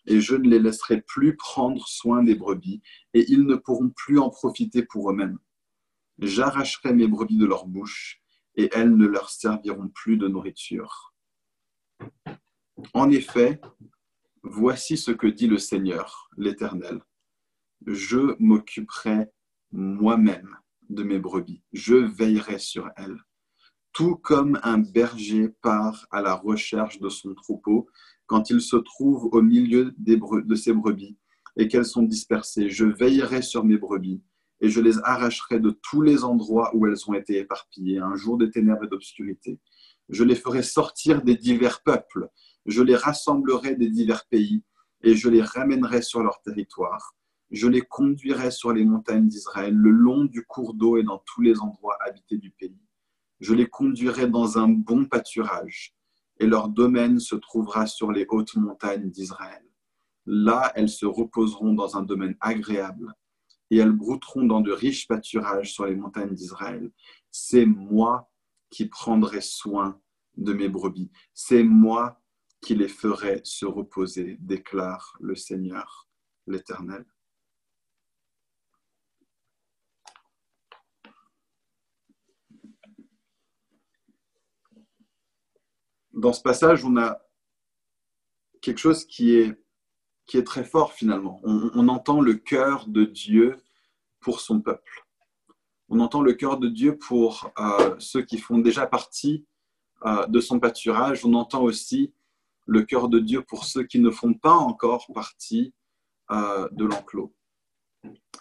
et 0.06 0.20
je 0.20 0.34
ne 0.34 0.48
les 0.48 0.58
laisserai 0.58 1.02
plus 1.02 1.36
prendre 1.36 1.86
soin 1.86 2.22
des 2.22 2.34
brebis 2.34 2.80
et 3.14 3.24
ils 3.30 3.44
ne 3.44 3.54
pourront 3.54 3.90
plus 3.90 4.18
en 4.18 4.30
profiter 4.30 4.82
pour 4.82 5.10
eux-mêmes. 5.10 5.38
J'arracherai 6.18 6.92
mes 6.92 7.06
brebis 7.06 7.36
de 7.36 7.46
leur 7.46 7.66
bouche 7.66 8.21
et 8.56 8.70
elles 8.72 8.94
ne 8.94 9.06
leur 9.06 9.30
serviront 9.30 9.88
plus 9.88 10.16
de 10.16 10.28
nourriture. 10.28 11.14
En 12.94 13.10
effet, 13.10 13.60
voici 14.42 14.96
ce 14.96 15.10
que 15.10 15.26
dit 15.26 15.46
le 15.46 15.58
Seigneur, 15.58 16.28
l'Éternel. 16.36 17.00
Je 17.86 18.36
m'occuperai 18.38 19.26
moi-même 19.72 20.56
de 20.88 21.02
mes 21.02 21.18
brebis, 21.18 21.62
je 21.72 21.94
veillerai 21.94 22.58
sur 22.58 22.90
elles. 22.96 23.18
Tout 23.92 24.16
comme 24.16 24.58
un 24.62 24.78
berger 24.78 25.48
part 25.62 26.06
à 26.10 26.22
la 26.22 26.34
recherche 26.34 26.98
de 27.00 27.08
son 27.08 27.34
troupeau 27.34 27.88
quand 28.26 28.50
il 28.50 28.60
se 28.60 28.76
trouve 28.76 29.28
au 29.32 29.42
milieu 29.42 29.94
de 29.98 30.54
ses 30.54 30.72
brebis 30.72 31.18
et 31.56 31.68
qu'elles 31.68 31.84
sont 31.84 32.02
dispersées, 32.02 32.70
je 32.70 32.86
veillerai 32.86 33.42
sur 33.42 33.64
mes 33.64 33.76
brebis 33.76 34.22
et 34.62 34.68
je 34.68 34.80
les 34.80 34.98
arracherai 35.00 35.58
de 35.58 35.70
tous 35.70 36.02
les 36.02 36.22
endroits 36.22 36.70
où 36.74 36.86
elles 36.86 37.10
ont 37.10 37.14
été 37.14 37.38
éparpillées, 37.38 37.98
un 37.98 38.14
jour 38.14 38.38
de 38.38 38.46
ténèbres 38.46 38.84
et 38.84 38.88
d'obscurité. 38.88 39.60
Je 40.08 40.22
les 40.22 40.36
ferai 40.36 40.62
sortir 40.62 41.22
des 41.22 41.34
divers 41.36 41.82
peuples, 41.82 42.28
je 42.64 42.80
les 42.80 42.94
rassemblerai 42.94 43.74
des 43.74 43.90
divers 43.90 44.24
pays, 44.26 44.62
et 45.02 45.16
je 45.16 45.28
les 45.28 45.42
ramènerai 45.42 46.00
sur 46.00 46.22
leur 46.22 46.40
territoire. 46.42 47.16
Je 47.50 47.66
les 47.66 47.80
conduirai 47.80 48.52
sur 48.52 48.72
les 48.72 48.84
montagnes 48.84 49.26
d'Israël, 49.26 49.74
le 49.74 49.90
long 49.90 50.24
du 50.24 50.44
cours 50.46 50.74
d'eau 50.74 50.96
et 50.96 51.02
dans 51.02 51.18
tous 51.26 51.42
les 51.42 51.58
endroits 51.58 51.98
habités 52.06 52.38
du 52.38 52.52
pays. 52.52 52.80
Je 53.40 53.54
les 53.54 53.66
conduirai 53.66 54.28
dans 54.28 54.58
un 54.58 54.68
bon 54.68 55.06
pâturage, 55.06 55.96
et 56.38 56.46
leur 56.46 56.68
domaine 56.68 57.18
se 57.18 57.34
trouvera 57.34 57.88
sur 57.88 58.12
les 58.12 58.26
hautes 58.28 58.54
montagnes 58.54 59.10
d'Israël. 59.10 59.64
Là, 60.24 60.70
elles 60.76 60.88
se 60.88 61.04
reposeront 61.04 61.74
dans 61.74 61.96
un 61.96 62.02
domaine 62.02 62.36
agréable 62.40 63.12
et 63.72 63.78
elles 63.78 63.92
brouteront 63.92 64.44
dans 64.44 64.60
de 64.60 64.70
riches 64.70 65.08
pâturages 65.08 65.72
sur 65.72 65.86
les 65.86 65.96
montagnes 65.96 66.34
d'Israël. 66.34 66.92
C'est 67.30 67.64
moi 67.64 68.30
qui 68.68 68.84
prendrai 68.84 69.40
soin 69.40 69.98
de 70.36 70.52
mes 70.52 70.68
brebis. 70.68 71.10
C'est 71.32 71.62
moi 71.62 72.20
qui 72.60 72.74
les 72.74 72.86
ferai 72.86 73.40
se 73.44 73.64
reposer, 73.64 74.36
déclare 74.40 75.16
le 75.20 75.34
Seigneur, 75.34 76.06
l'Éternel. 76.46 77.06
Dans 86.12 86.34
ce 86.34 86.42
passage, 86.42 86.84
on 86.84 86.98
a 86.98 87.22
quelque 88.60 88.78
chose 88.78 89.06
qui 89.06 89.34
est 89.34 89.61
qui 90.26 90.38
est 90.38 90.44
très 90.44 90.64
fort 90.64 90.92
finalement. 90.92 91.40
On, 91.44 91.88
entend 91.88 92.20
le 92.20 92.34
cœur 92.34 92.86
de 92.86 93.04
Dieu 93.04 93.56
pour 94.20 94.40
son 94.40 94.60
peuple. 94.60 95.06
On 95.88 96.00
entend 96.00 96.22
le 96.22 96.32
cœur 96.32 96.58
de 96.58 96.68
Dieu 96.68 96.96
pour 96.96 97.50
euh, 97.58 97.94
ceux 97.98 98.22
qui 98.22 98.38
font 98.38 98.58
déjà 98.58 98.86
partie 98.86 99.44
euh, 100.06 100.26
de 100.26 100.40
son 100.40 100.58
pâturage. 100.58 101.24
On 101.24 101.34
entend 101.34 101.62
aussi 101.62 102.12
le 102.66 102.82
cœur 102.82 103.08
de 103.08 103.18
Dieu 103.18 103.42
pour 103.42 103.64
ceux 103.64 103.82
qui 103.82 103.98
ne 103.98 104.10
font 104.10 104.34
pas 104.34 104.54
encore 104.54 105.06
partie 105.12 105.74
euh, 106.30 106.68
de 106.72 106.84
l'enclos. 106.84 107.34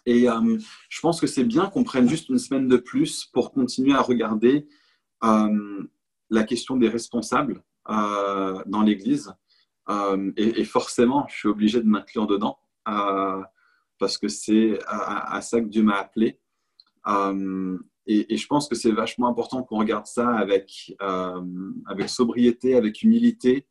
Et 0.08 0.26
je 0.26 1.00
pense 1.02 1.22
que 1.22 1.28
c'est 1.28 1.44
bien 1.44 1.68
qu'on 1.68 1.84
prenne 1.84 2.10
juste 2.10 2.30
une 2.30 2.40
semaine 2.40 2.68
de 2.68 2.78
plus 2.78 3.26
pour 3.26 3.52
continuer 3.52 3.94
à 3.94 4.02
regarder 4.02 4.68
la 5.22 6.44
question 6.44 6.76
des 6.76 6.90
responsables 6.90 7.64
dans 7.88 8.82
l'Église. 8.84 9.36
Euh, 9.90 10.32
et, 10.38 10.64
forcément, 10.64 11.26
je 11.30 11.36
suis 11.36 11.48
obligé 11.48 11.80
de 11.80 11.88
m'inclure 11.88 12.28
dedans 12.28 12.60
euh, 12.88 13.42
parce 13.98 14.18
que 14.18 14.28
c'est 14.28 14.80
à, 14.88 15.42
ça 15.42 15.60
que 15.60 15.68
Dieu 15.68 15.84
m'a 15.84 15.98
appelé. 15.98 16.40
Euh, 17.08 17.78
et, 18.06 18.38
je 18.38 18.48
pense 18.48 18.68
que 18.68 18.76
c'est 18.76 18.92
vachement 18.92 19.28
important 19.28 19.64
qu'on 19.64 19.80
regarde 19.80 20.06
ça 20.06 20.30
avec, 20.36 20.96
sobriété, 22.08 22.76
avec 22.76 23.04
humilité, 23.04 23.68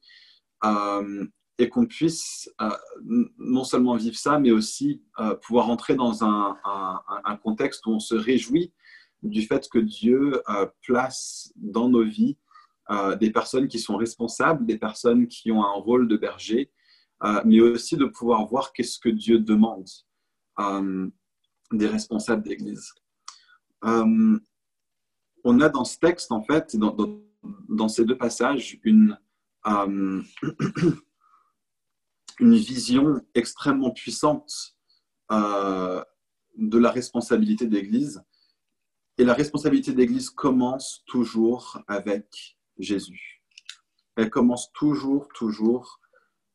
et 1.59 1.69
qu'on 1.69 1.87
puisse 1.87 2.51
non 3.39 3.65
seulement 3.65 3.97
vivre 3.97 4.17
ça, 4.17 4.39
mais 4.39 4.51
aussi 4.51 5.03
pouvoir 5.43 5.69
entrer 5.69 5.95
dans 5.95 6.25
un, 6.25 6.57
contexte 7.43 7.87
où 7.87 7.91
on 7.91 8.01
se 8.01 8.15
réjouit 8.15 8.73
du 9.23 9.43
fait 9.43 9.69
que 9.69 9.79
Dieu 9.79 10.43
place 10.83 11.53
dans 11.57 11.89
nos 11.89 12.05
vies 12.05 12.39
euh, 12.91 13.15
des 13.15 13.31
personnes 13.31 13.69
qui 13.69 13.79
sont 13.79 13.97
responsables, 13.97 14.67
des 14.67 14.77
personnes 14.77 15.29
qui 15.29 15.53
ont 15.53 15.63
un 15.65 15.75
rôle 15.75 16.09
de 16.09 16.17
berger, 16.17 16.73
euh, 17.23 17.41
mais 17.45 17.61
aussi 17.61 17.97
de 17.97 18.07
pouvoir 18.07 18.45
voir 18.47 18.73
qu'est-ce 18.73 18.99
que 18.99 19.09
Dieu 19.09 19.39
demande 19.39 19.89
euh, 20.59 21.09
des 21.71 21.87
responsables 21.87 22.43
d'Église. 22.43 22.93
on 23.83 24.41
a 25.61 25.69
dans 25.69 25.85
ce 25.85 25.99
texte, 25.99 26.33
en 26.33 26.43
fait, 26.43 26.77
dans, 26.77 27.89
ces 27.89 28.05
deux 28.05 28.19
passages, 28.19 28.81
une 28.83 29.17
vision 32.41 33.21
extrêmement 33.35 33.93
puissante 33.93 34.77
de 35.31 36.79
la 36.79 36.91
responsabilité 36.91 37.67
d'Église. 37.69 38.21
Et 39.17 39.25
la 39.25 39.35
responsabilité 39.35 39.93
d'Église 39.93 40.29
commence 40.29 41.05
toujours 41.07 41.81
avec 41.87 42.59
Jésus. 42.83 43.43
Elle 44.17 44.31
commence 44.31 44.73
toujours, 44.73 45.29
toujours 45.35 46.01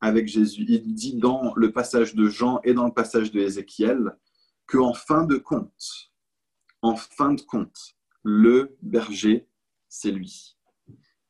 avec 0.02 0.28
Jésus. 0.28 0.66
Il 0.68 0.94
dit 0.94 1.16
dans 1.16 1.54
le 1.56 1.72
passage 1.72 2.16
de 2.16 2.28
Jean 2.28 2.60
et 2.64 2.74
dans 2.74 2.86
le 2.86 2.94
passage 2.94 3.32
de 3.32 3.40
Ézéchiel 3.40 4.18
qu'en 4.68 4.94
fin 4.94 5.26
de 5.26 5.38
compte, 5.38 6.12
en 6.82 6.96
fin 6.96 7.34
de 7.34 7.42
compte, 7.42 7.96
le 8.24 8.78
berger, 8.82 9.48
c'est 9.88 10.12
lui. 10.12 10.58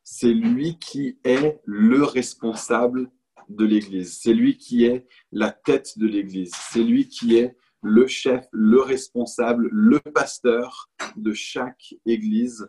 C'est 0.03 0.33
lui 0.33 0.77
qui 0.79 1.19
est 1.23 1.61
le 1.65 2.03
responsable 2.03 3.11
de 3.49 3.65
l'Église. 3.65 4.17
C'est 4.19 4.33
lui 4.33 4.57
qui 4.57 4.85
est 4.85 5.07
la 5.31 5.51
tête 5.51 5.97
de 5.97 6.07
l'Église. 6.07 6.53
C'est 6.71 6.83
lui 6.83 7.07
qui 7.07 7.35
est 7.35 7.57
le 7.81 8.07
chef, 8.07 8.45
le 8.51 8.81
responsable, 8.81 9.69
le 9.71 9.99
pasteur 9.99 10.89
de 11.15 11.33
chaque 11.33 11.95
Église 12.05 12.67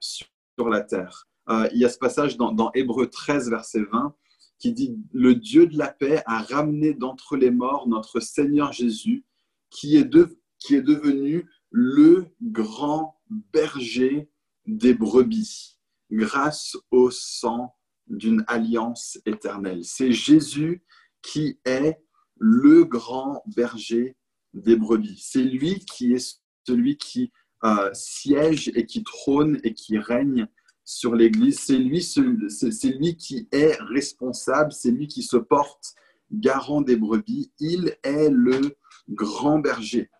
sur 0.00 0.68
la 0.68 0.80
terre. 0.80 1.28
Euh, 1.48 1.68
il 1.72 1.80
y 1.80 1.84
a 1.84 1.88
ce 1.88 1.98
passage 1.98 2.36
dans, 2.36 2.70
Hébreu 2.74 3.08
13, 3.08 3.50
verset 3.50 3.82
20, 3.92 4.14
qui 4.58 4.72
dit 4.72 4.96
Le 5.12 5.34
Dieu 5.34 5.66
de 5.66 5.76
la 5.76 5.88
paix 5.88 6.22
a 6.26 6.42
ramené 6.42 6.94
d'entre 6.94 7.36
les 7.36 7.50
morts 7.50 7.88
notre 7.88 8.20
Seigneur 8.20 8.72
Jésus, 8.72 9.24
qui 9.70 9.96
est, 9.96 10.10
qui 10.58 10.76
est 10.76 10.82
devenu 10.82 11.48
le 11.70 12.26
grand 12.40 13.20
berger 13.28 14.30
des 14.66 14.94
brebis, 14.94 15.78
grâce 16.10 16.76
au 16.90 17.10
sang 17.10 17.74
d'une 18.06 18.44
alliance 18.46 19.18
éternelle. 19.26 19.84
C'est 19.84 20.12
Jésus 20.12 20.84
qui 21.22 21.58
est 21.64 21.98
le 22.38 22.84
grand 22.84 23.42
berger 23.46 24.16
des 24.52 24.76
brebis. 24.76 25.18
C'est 25.22 25.42
lui 25.42 25.80
qui 25.80 26.12
est 26.12 26.40
celui 26.66 26.96
qui 26.96 27.32
euh, 27.64 27.90
siège 27.92 28.70
et 28.74 28.86
qui 28.86 29.02
trône 29.04 29.58
et 29.64 29.74
qui 29.74 29.98
règne 29.98 30.46
sur 30.84 31.14
l'Église. 31.14 31.60
C'est 31.60 31.78
lui, 31.78 32.02
c'est 32.02 32.88
lui 32.88 33.16
qui 33.16 33.48
est 33.52 33.76
responsable, 33.80 34.72
c'est 34.72 34.90
lui 34.90 35.08
qui 35.08 35.22
se 35.22 35.36
porte 35.36 35.94
garant 36.30 36.82
des 36.82 36.96
brebis. 36.96 37.52
Il 37.58 37.96
est 38.02 38.30
le 38.30 38.76
grand 39.08 39.58
berger. 39.58 40.10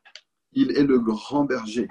Il 0.52 0.72
est 0.72 0.84
le 0.84 0.98
grand 0.98 1.44
berger. 1.44 1.88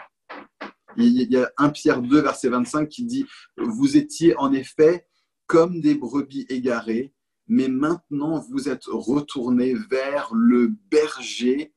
Il 0.98 1.32
y 1.32 1.38
a 1.38 1.52
1 1.58 1.70
Pierre 1.70 2.02
2, 2.02 2.22
verset 2.22 2.50
25 2.50 2.88
qui 2.88 3.06
dit, 3.06 3.26
Vous 3.58 3.98
étiez 3.98 4.38
en 4.38 4.54
effet 4.54 5.08
comme 5.48 5.82
des 5.82 5.96
brebis 5.96 6.46
égarées, 6.50 7.14
mais 7.48 7.68
maintenant 7.68 8.40
vous 8.50 8.70
êtes 8.70 8.86
retournés 8.86 9.74
vers 9.74 10.30
le 10.34 10.74
berger 10.90 11.74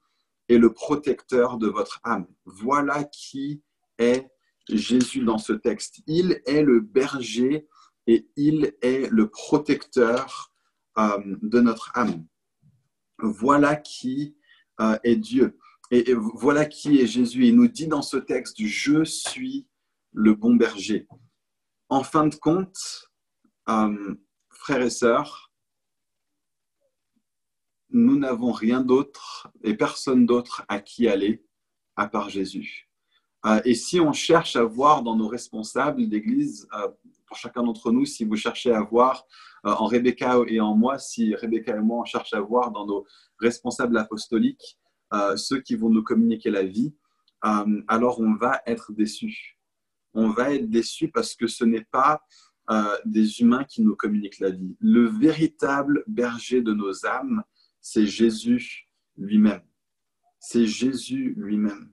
et 0.48 0.58
le 0.58 0.72
protecteur 0.72 1.58
de 1.58 1.66
votre 1.66 2.00
âme. 2.04 2.26
Voilà 2.44 3.04
qui 3.04 3.62
est 3.98 4.30
Jésus 4.68 5.24
dans 5.24 5.38
ce 5.38 5.52
texte. 5.52 6.00
Il 6.06 6.42
est 6.46 6.62
le 6.62 6.80
berger 6.80 7.66
et 8.06 8.28
il 8.36 8.74
est 8.82 9.08
le 9.10 9.28
protecteur 9.28 10.52
euh, 10.98 11.18
de 11.42 11.60
notre 11.60 11.92
âme. 11.94 12.26
Voilà 13.18 13.76
qui 13.76 14.36
euh, 14.80 14.98
est 15.04 15.16
Dieu. 15.16 15.58
Et, 15.90 16.14
voilà 16.14 16.64
qui 16.64 17.00
est 17.00 17.06
Jésus. 17.06 17.46
Il 17.46 17.56
nous 17.56 17.68
dit 17.68 17.86
dans 17.86 18.02
ce 18.02 18.16
texte, 18.16 18.56
je 18.58 19.04
suis 19.04 19.66
le 20.12 20.34
bon 20.34 20.54
berger. 20.54 21.06
en 21.88 22.02
fin 22.02 22.26
de 22.26 22.34
compte, 22.34 23.10
euh, 23.68 24.14
frères 24.50 24.82
et 24.82 24.90
sœurs, 24.90 25.52
nous 27.90 28.18
n'avons 28.18 28.52
rien 28.52 28.80
d'autre 28.80 29.48
et 29.62 29.74
personne 29.74 30.26
d'autre 30.26 30.64
à 30.68 30.80
qui 30.80 31.08
aller 31.08 31.44
à 31.94 32.08
part 32.08 32.28
Jésus. 32.28 32.85
Euh, 33.46 33.60
et 33.64 33.74
si 33.74 34.00
on 34.00 34.12
cherche 34.12 34.56
à 34.56 34.64
voir 34.64 35.02
dans 35.02 35.16
nos 35.16 35.28
responsables 35.28 36.08
d'Église, 36.08 36.68
euh, 36.74 36.88
pour 37.26 37.36
chacun 37.36 37.62
d'entre 37.62 37.92
nous, 37.92 38.04
si 38.04 38.24
vous 38.24 38.36
cherchez 38.36 38.72
à 38.72 38.80
voir 38.82 39.24
en 39.64 39.86
Rebecca 39.86 40.36
et 40.46 40.60
en 40.60 40.76
moi, 40.76 40.96
si 40.96 41.34
Rebecca 41.34 41.76
et 41.76 41.80
moi 41.80 42.02
on 42.02 42.04
cherche 42.04 42.32
à 42.32 42.40
voir 42.40 42.70
dans 42.70 42.86
nos 42.86 43.04
responsables 43.40 43.98
apostoliques 43.98 44.78
ceux 45.34 45.60
qui 45.60 45.74
vont 45.74 45.90
nous 45.90 46.04
communiquer 46.04 46.50
la 46.50 46.62
vie, 46.62 46.94
alors 47.42 48.20
on 48.20 48.36
va 48.36 48.62
être 48.64 48.92
déçus. 48.92 49.58
On 50.14 50.28
va 50.30 50.54
être 50.54 50.70
déçus 50.70 51.08
parce 51.08 51.34
que 51.34 51.48
ce 51.48 51.64
n'est 51.64 51.84
pas 51.90 52.22
euh, 52.68 52.96
des 53.04 53.40
humains 53.40 53.62
qui 53.62 53.82
nous 53.82 53.94
communiquent 53.94 54.40
la 54.40 54.50
vie. 54.50 54.76
Le 54.80 55.06
véritable 55.06 56.02
berger 56.08 56.62
de 56.62 56.72
nos 56.72 57.06
âmes, 57.06 57.44
c'est 57.80 58.06
Jésus 58.06 58.88
lui-même. 59.16 59.62
C'est 60.40 60.66
Jésus 60.66 61.34
lui-même. 61.36 61.92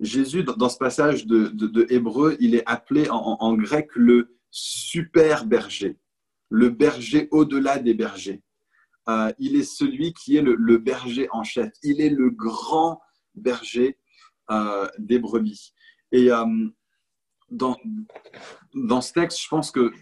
Jésus, 0.00 0.44
dans 0.44 0.68
ce 0.68 0.78
passage 0.78 1.26
de, 1.26 1.86
Hébreu, 1.90 2.36
il 2.40 2.54
est 2.54 2.64
appelé 2.66 3.08
en, 3.10 3.54
grec 3.54 3.90
le 3.94 4.36
super 4.50 5.44
berger, 5.44 5.98
le 6.48 6.70
berger 6.70 7.28
au-delà 7.30 7.78
des 7.78 7.94
bergers. 7.94 8.42
Euh, 9.08 9.32
il 9.38 9.56
est 9.56 9.64
celui 9.64 10.12
qui 10.12 10.36
est 10.36 10.42
le, 10.42 10.78
berger 10.78 11.28
en 11.32 11.44
chef. 11.44 11.70
Il 11.82 12.00
est 12.00 12.10
le 12.10 12.30
grand 12.30 13.00
berger 13.34 13.98
euh, 14.50 14.88
des 14.98 15.18
brebis. 15.18 15.72
Et 16.12 16.30
dans, 17.50 17.76
dans 18.74 19.00
ce 19.00 19.12
texte, 19.12 19.42
je 19.42 19.48
pense 19.48 19.70
que 19.70 19.92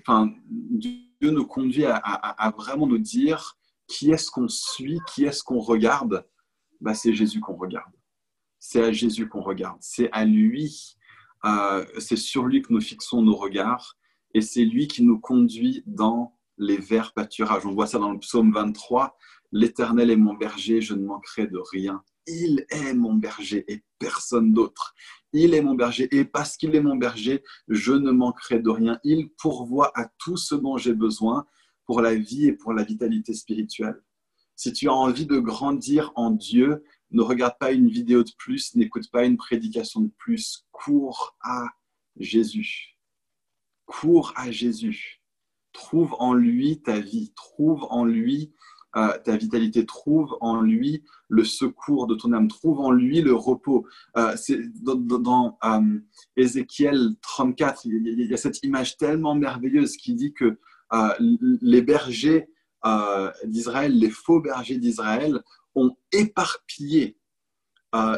Dieu 0.71 1.31
nous 1.31 1.47
conduit 1.47 1.85
à, 1.87 2.55
vraiment 2.57 2.87
nous 2.87 2.99
dire 2.99 3.57
qui 3.87 4.11
est-ce 4.11 4.31
qu'on 4.31 4.49
suit, 4.49 5.01
qui 5.13 5.25
est-ce 5.25 5.43
qu'on 5.43 5.59
regarde. 5.59 6.27
Bah, 6.81 6.95
c'est 6.95 7.13
Jésus 7.13 7.41
qu'on 7.41 7.57
regarde. 7.57 7.93
C'est 8.59 8.83
à 8.83 8.93
Jésus 8.93 9.29
qu'on 9.29 9.43
regarde. 9.43 9.79
C'est 9.81 10.11
à 10.13 10.25
lui, 10.25 10.97
euh, 11.45 11.85
c'est 11.99 12.17
sur 12.17 12.47
lui 12.47 12.63
que 12.63 12.73
nous 12.73 12.81
fixons 12.81 13.23
nos 13.23 13.37
regards 13.37 13.97
et 14.35 14.41
c'est 14.41 14.65
lui 14.65 14.89
qui 14.89 15.03
nous 15.03 15.19
conduit 15.19 15.83
dans 15.87 16.39
les 16.59 16.77
verts 16.77 17.13
pâturages. 17.13 17.67
On 17.67 17.73
voit 17.73 17.87
ça 17.87 17.99
dans 17.99 18.13
le 18.13 18.19
psaume 18.19 18.53
23. 18.53 19.17
L'Éternel 19.53 20.11
est 20.11 20.17
mon 20.17 20.35
berger, 20.35 20.81
je 20.81 20.95
ne 20.95 21.05
manquerai 21.05 21.47
de 21.47 21.59
rien. 21.73 22.03
Il 22.27 22.67
est 22.71 22.93
mon 22.93 23.15
berger 23.15 23.65
et 23.69 23.83
personne 23.99 24.53
d'autre. 24.53 24.95
Il 25.33 25.55
est 25.55 25.63
mon 25.63 25.75
berger 25.75 26.09
et 26.15 26.25
parce 26.25 26.57
qu'il 26.57 26.75
est 26.75 26.83
mon 26.83 26.97
berger, 26.97 27.43
je 27.69 27.93
ne 27.93 28.11
manquerai 28.11 28.61
de 28.61 28.69
rien. 28.69 28.99
Il 29.05 29.31
pourvoit 29.31 29.93
à 29.95 30.11
tout 30.19 30.37
ce 30.37 30.55
dont 30.55 30.77
j'ai 30.77 30.93
besoin 30.93 31.47
pour 31.87 32.03
la 32.03 32.15
vie 32.15 32.47
et 32.47 32.53
pour 32.53 32.75
la 32.75 32.85
vitalité 32.85 33.33
spirituelle. 33.33 34.03
Si 34.57 34.73
tu 34.73 34.89
as 34.89 34.93
envie 34.93 35.25
de 35.25 35.39
grandir 35.39 36.13
en 36.17 36.31
Dieu, 36.31 36.85
ne 37.11 37.23
regarde 37.23 37.57
pas 37.59 37.73
une 37.73 37.89
vidéo 37.89 38.23
de 38.23 38.31
plus, 38.39 38.75
n'écoute 38.75 39.11
pas 39.11 39.25
une 39.25 39.37
prédication 39.37 40.01
de 40.01 40.11
plus. 40.19 40.67
Cours 40.73 41.37
à 41.41 41.67
Jésus. 42.19 42.99
Cours 43.87 44.33
à 44.37 44.51
Jésus. 44.51 45.23
Trouve 45.73 46.15
en 46.19 46.35
lui 46.35 46.83
ta 46.83 47.01
vie. 47.01 47.33
Trouve 47.35 47.87
en 47.91 48.05
lui 48.05 48.53
ta 49.25 49.37
vitalité, 49.37 49.87
trouve 49.87 50.37
en 50.41 50.61
lui 50.61 51.05
le 51.29 51.45
secours 51.45 52.07
de 52.07 52.15
ton 52.15 52.33
âme, 52.33 52.49
trouve 52.49 52.81
en 52.81 52.91
lui 52.91 53.21
le 53.21 53.35
repos. 53.35 53.87
Euh, 54.17 54.35
dans, 54.83 55.59
euh, 55.65 55.99
Ézéchiel 56.37 57.11
34, 57.23 57.85
il 57.85 58.29
y, 58.29 58.35
a, 58.35 58.37
cette 58.37 58.63
image 58.65 58.97
tellement 58.97 59.35
merveilleuse 59.35 59.97
qui 59.97 60.15
dit 60.15 60.33
que 60.33 60.59
euh, 60.93 61.09
les 61.61 61.83
bergers 61.83 62.49
d'Israël, 63.45 63.97
les 63.97 64.11
faux 64.11 64.41
bergers 64.41 64.79
d'Israël, 64.79 65.43
ont 65.75 65.97
éparpillé 66.13 67.19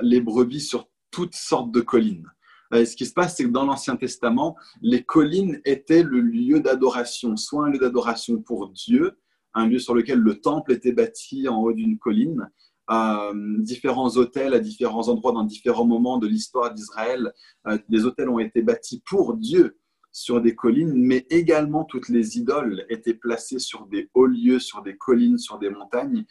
les 0.03 0.21
brebis 0.21 0.61
sur 0.61 0.89
toutes 1.11 1.35
sortes 1.35 1.71
de 1.71 1.81
collines. 1.81 2.27
ce 2.73 2.97
qui 2.97 3.07
se 3.07 3.13
passe, 3.13 3.37
c'est 3.37 3.45
que 3.45 3.51
dans 3.51 3.65
l'Ancien 3.65 3.97
Testament, 3.97 4.57
les 4.83 5.05
collines 5.05 5.61
étaient 5.65 6.03
le 6.03 6.21
lieu 6.21 6.61
d'adoration, 6.61 7.37
soit 7.37 7.67
un 7.67 7.71
lieu 7.71 7.79
d'adoration 7.79 8.41
pour 8.43 8.69
Dieu, 8.71 9.19
un 9.55 9.67
lieu 9.67 9.79
sur 9.79 9.95
lequel 9.95 10.19
le 10.19 10.41
temple 10.41 10.73
était 10.73 10.93
bâti 10.93 11.49
en 11.49 11.61
haut 11.63 11.73
d'une 11.73 11.99
colline. 11.99 12.49
Euh, 12.91 13.33
différents 13.59 14.17
hôtels 14.17 14.53
à 14.53 14.59
différents 14.59 15.09
endroits 15.09 15.31
dans 15.31 15.45
différents 15.45 15.87
moments 15.87 16.19
de 16.19 16.27
l'histoire 16.27 16.75
d'Israël. 16.75 17.33
Euh, 17.69 17.79
les 17.89 18.05
hôtels 18.05 18.29
ont 18.29 18.41
été 18.41 18.63
bâtis 18.63 19.01
pour 19.07 19.35
Dieu 19.35 19.79
sur 20.13 20.41
des 20.41 20.55
collines, 20.55 20.93
mais 20.95 21.27
également 21.31 21.85
toutes 21.85 22.09
les 22.09 22.39
idoles 22.39 22.85
étaient 22.89 23.15
placées 23.15 23.59
sur 23.59 23.87
des 23.87 24.11
hauts 24.15 24.27
lieux, 24.27 24.59
sur 24.59 24.83
des 24.83 24.97
collines, 24.97 25.39
sur 25.39 25.59
des 25.59 25.71
montagnes. 25.71 26.25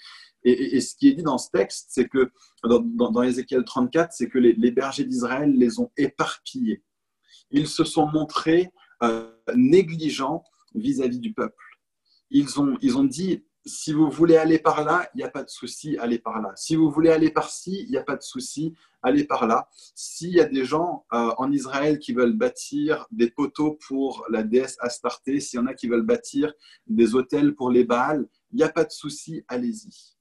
Et, 0.44 0.80
ce 0.80 0.96
qui 0.96 1.10
est 1.10 1.14
dit 1.14 1.24
dans 1.24 1.38
ce 1.38 1.50
texte, 1.52 1.88
c'est 1.90 2.08
que 2.08 2.32
dans, 2.64 2.80
dans, 2.80 3.24
Ézéchiel 3.24 3.64
34, 3.66 4.14
c'est 4.14 4.30
que 4.30 4.38
les, 4.38 4.72
bergers 4.72 5.04
d'Israël 5.04 5.54
les 5.54 5.80
ont 5.80 5.92
éparpillés. 5.98 6.84
Ils 7.52 7.68
se 7.68 7.84
sont 7.84 8.08
montrés 8.08 8.70
euh, 9.04 9.30
négligents 9.56 10.44
vis 10.76 11.02
à 11.02 11.08
-vis 11.08 11.20
du 11.20 11.34
peuple 11.34 11.70
ils 12.30 12.60
ont, 12.60 12.78
ils 12.82 12.98
ont 12.98 13.04
dit, 13.04 13.44
si 13.66 13.92
vous 13.92 14.10
voulez 14.10 14.38
aller 14.38 14.60
par 14.60 14.84
là, 14.84 15.10
il 15.14 15.18
n'y 15.18 15.24
a 15.24 15.30
pas 15.30 15.44
de 15.44 15.50
souci, 15.50 15.98
allez 15.98 16.20
par 16.20 16.42
là. 16.42 16.54
Si 16.56 16.76
vous 16.76 16.90
voulez 16.90 17.10
aller 17.10 17.30
par 17.30 17.50
ci, 17.50 17.84
il 17.84 17.92
n'y 17.92 17.98
a 17.98 18.04
pas 18.04 18.16
de 18.16 18.22
souci, 18.22 18.74
allez 19.02 19.26
par 19.26 19.48
là. 19.48 19.68
S'il 19.96 20.30
y 20.30 20.40
a 20.40 20.46
des 20.46 20.66
gens 20.66 21.06
euh, 21.14 21.32
en 21.38 21.52
Israël 21.52 22.00
qui 22.00 22.14
veulent 22.14 22.38
bâtir 22.38 23.06
des 23.12 23.30
poteaux 23.30 23.78
pour 23.88 24.26
la 24.30 24.44
déesse 24.44 24.78
Astarté, 24.80 25.40
s'il 25.40 25.60
y 25.60 25.64
en 25.64 25.68
a 25.68 25.74
qui 25.74 25.88
veulent 25.88 26.06
bâtir 26.06 26.54
des 26.88 27.16
hôtels 27.16 27.54
pour 27.54 27.70
les 27.70 27.84
Baals, 27.84 28.28
il 28.52 28.58
n'y 28.58 28.64
a 28.64 28.70
pas 28.70 28.86
de 28.86 28.92
souci, 28.92 29.44
allez-y. 29.48 30.16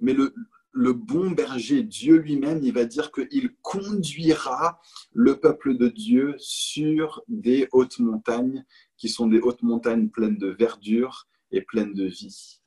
Mais 0.00 0.12
le, 0.12 0.34
le 0.72 0.92
bon 0.92 1.30
berger, 1.30 1.82
Dieu 1.82 2.16
lui-même, 2.16 2.60
il 2.62 2.72
va 2.72 2.84
dire 2.84 3.12
qu'il 3.12 3.54
conduira 3.62 4.80
le 5.12 5.38
peuple 5.38 5.76
de 5.76 5.88
Dieu 5.88 6.34
sur 6.38 7.22
des 7.28 7.68
hautes 7.72 7.98
montagnes 7.98 8.64
qui 8.96 9.08
sont 9.08 9.26
des 9.26 9.40
hautes 9.40 9.62
montagnes 9.62 10.08
pleines 10.08 10.38
de 10.38 10.48
verdure 10.48 11.28
et 11.50 11.62
pleines 11.62 11.94
de 11.94 12.04
vie. 12.04 12.60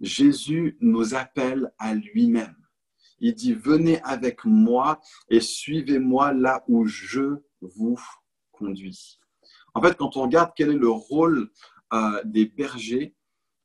Jésus 0.00 0.76
nous 0.80 1.14
appelle 1.14 1.72
à 1.78 1.94
lui-même. 1.94 2.56
Il 3.20 3.34
dit, 3.34 3.52
venez 3.52 4.00
avec 4.02 4.44
moi 4.44 5.00
et 5.28 5.40
suivez-moi 5.40 6.32
là 6.32 6.64
où 6.68 6.86
je 6.86 7.36
vous 7.60 7.98
conduis. 8.52 9.18
En 9.74 9.82
fait, 9.82 9.96
quand 9.96 10.16
on 10.16 10.22
regarde 10.22 10.52
quel 10.56 10.70
est 10.70 10.78
le 10.78 10.90
rôle 10.90 11.50
euh, 11.92 12.22
des 12.24 12.46
bergers 12.46 13.14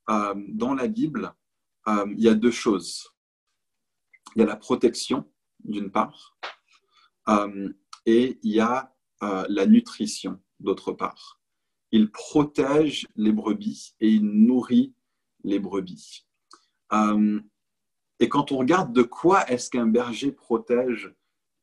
euh, 0.10 0.34
dans 0.50 0.74
la 0.74 0.88
Bible, 0.88 1.34
euh, 1.88 2.06
il 2.18 2.24
y 2.24 2.30
a 2.30 2.34
deux 2.34 2.52
choses 2.52 3.14
il 4.36 4.40
y 4.40 4.44
a 4.44 4.48
la 4.48 4.56
protection, 4.56 5.30
d'une 5.64 5.92
part, 5.92 6.38
et 8.06 8.40
il 8.42 8.52
y 8.52 8.60
a 8.60 8.94
la 9.22 9.66
nutrition, 9.66 10.42
d'autre 10.60 10.92
part. 10.92 11.40
Il 11.94 12.10
protège 12.10 13.06
les 13.16 13.32
brebis 13.32 13.94
et 14.02 14.10
il 14.10 14.26
nourrit 14.26 14.96
les 15.44 15.60
brebis. 15.60 16.26
Euh, 16.92 17.40
et 18.20 18.28
quand 18.28 18.52
on 18.52 18.58
regarde 18.58 18.94
de 18.94 19.04
quoi 19.04 19.48
est-ce 19.48 19.70
qu'un 19.70 19.86
berger 19.86 20.32
protège 20.32 21.14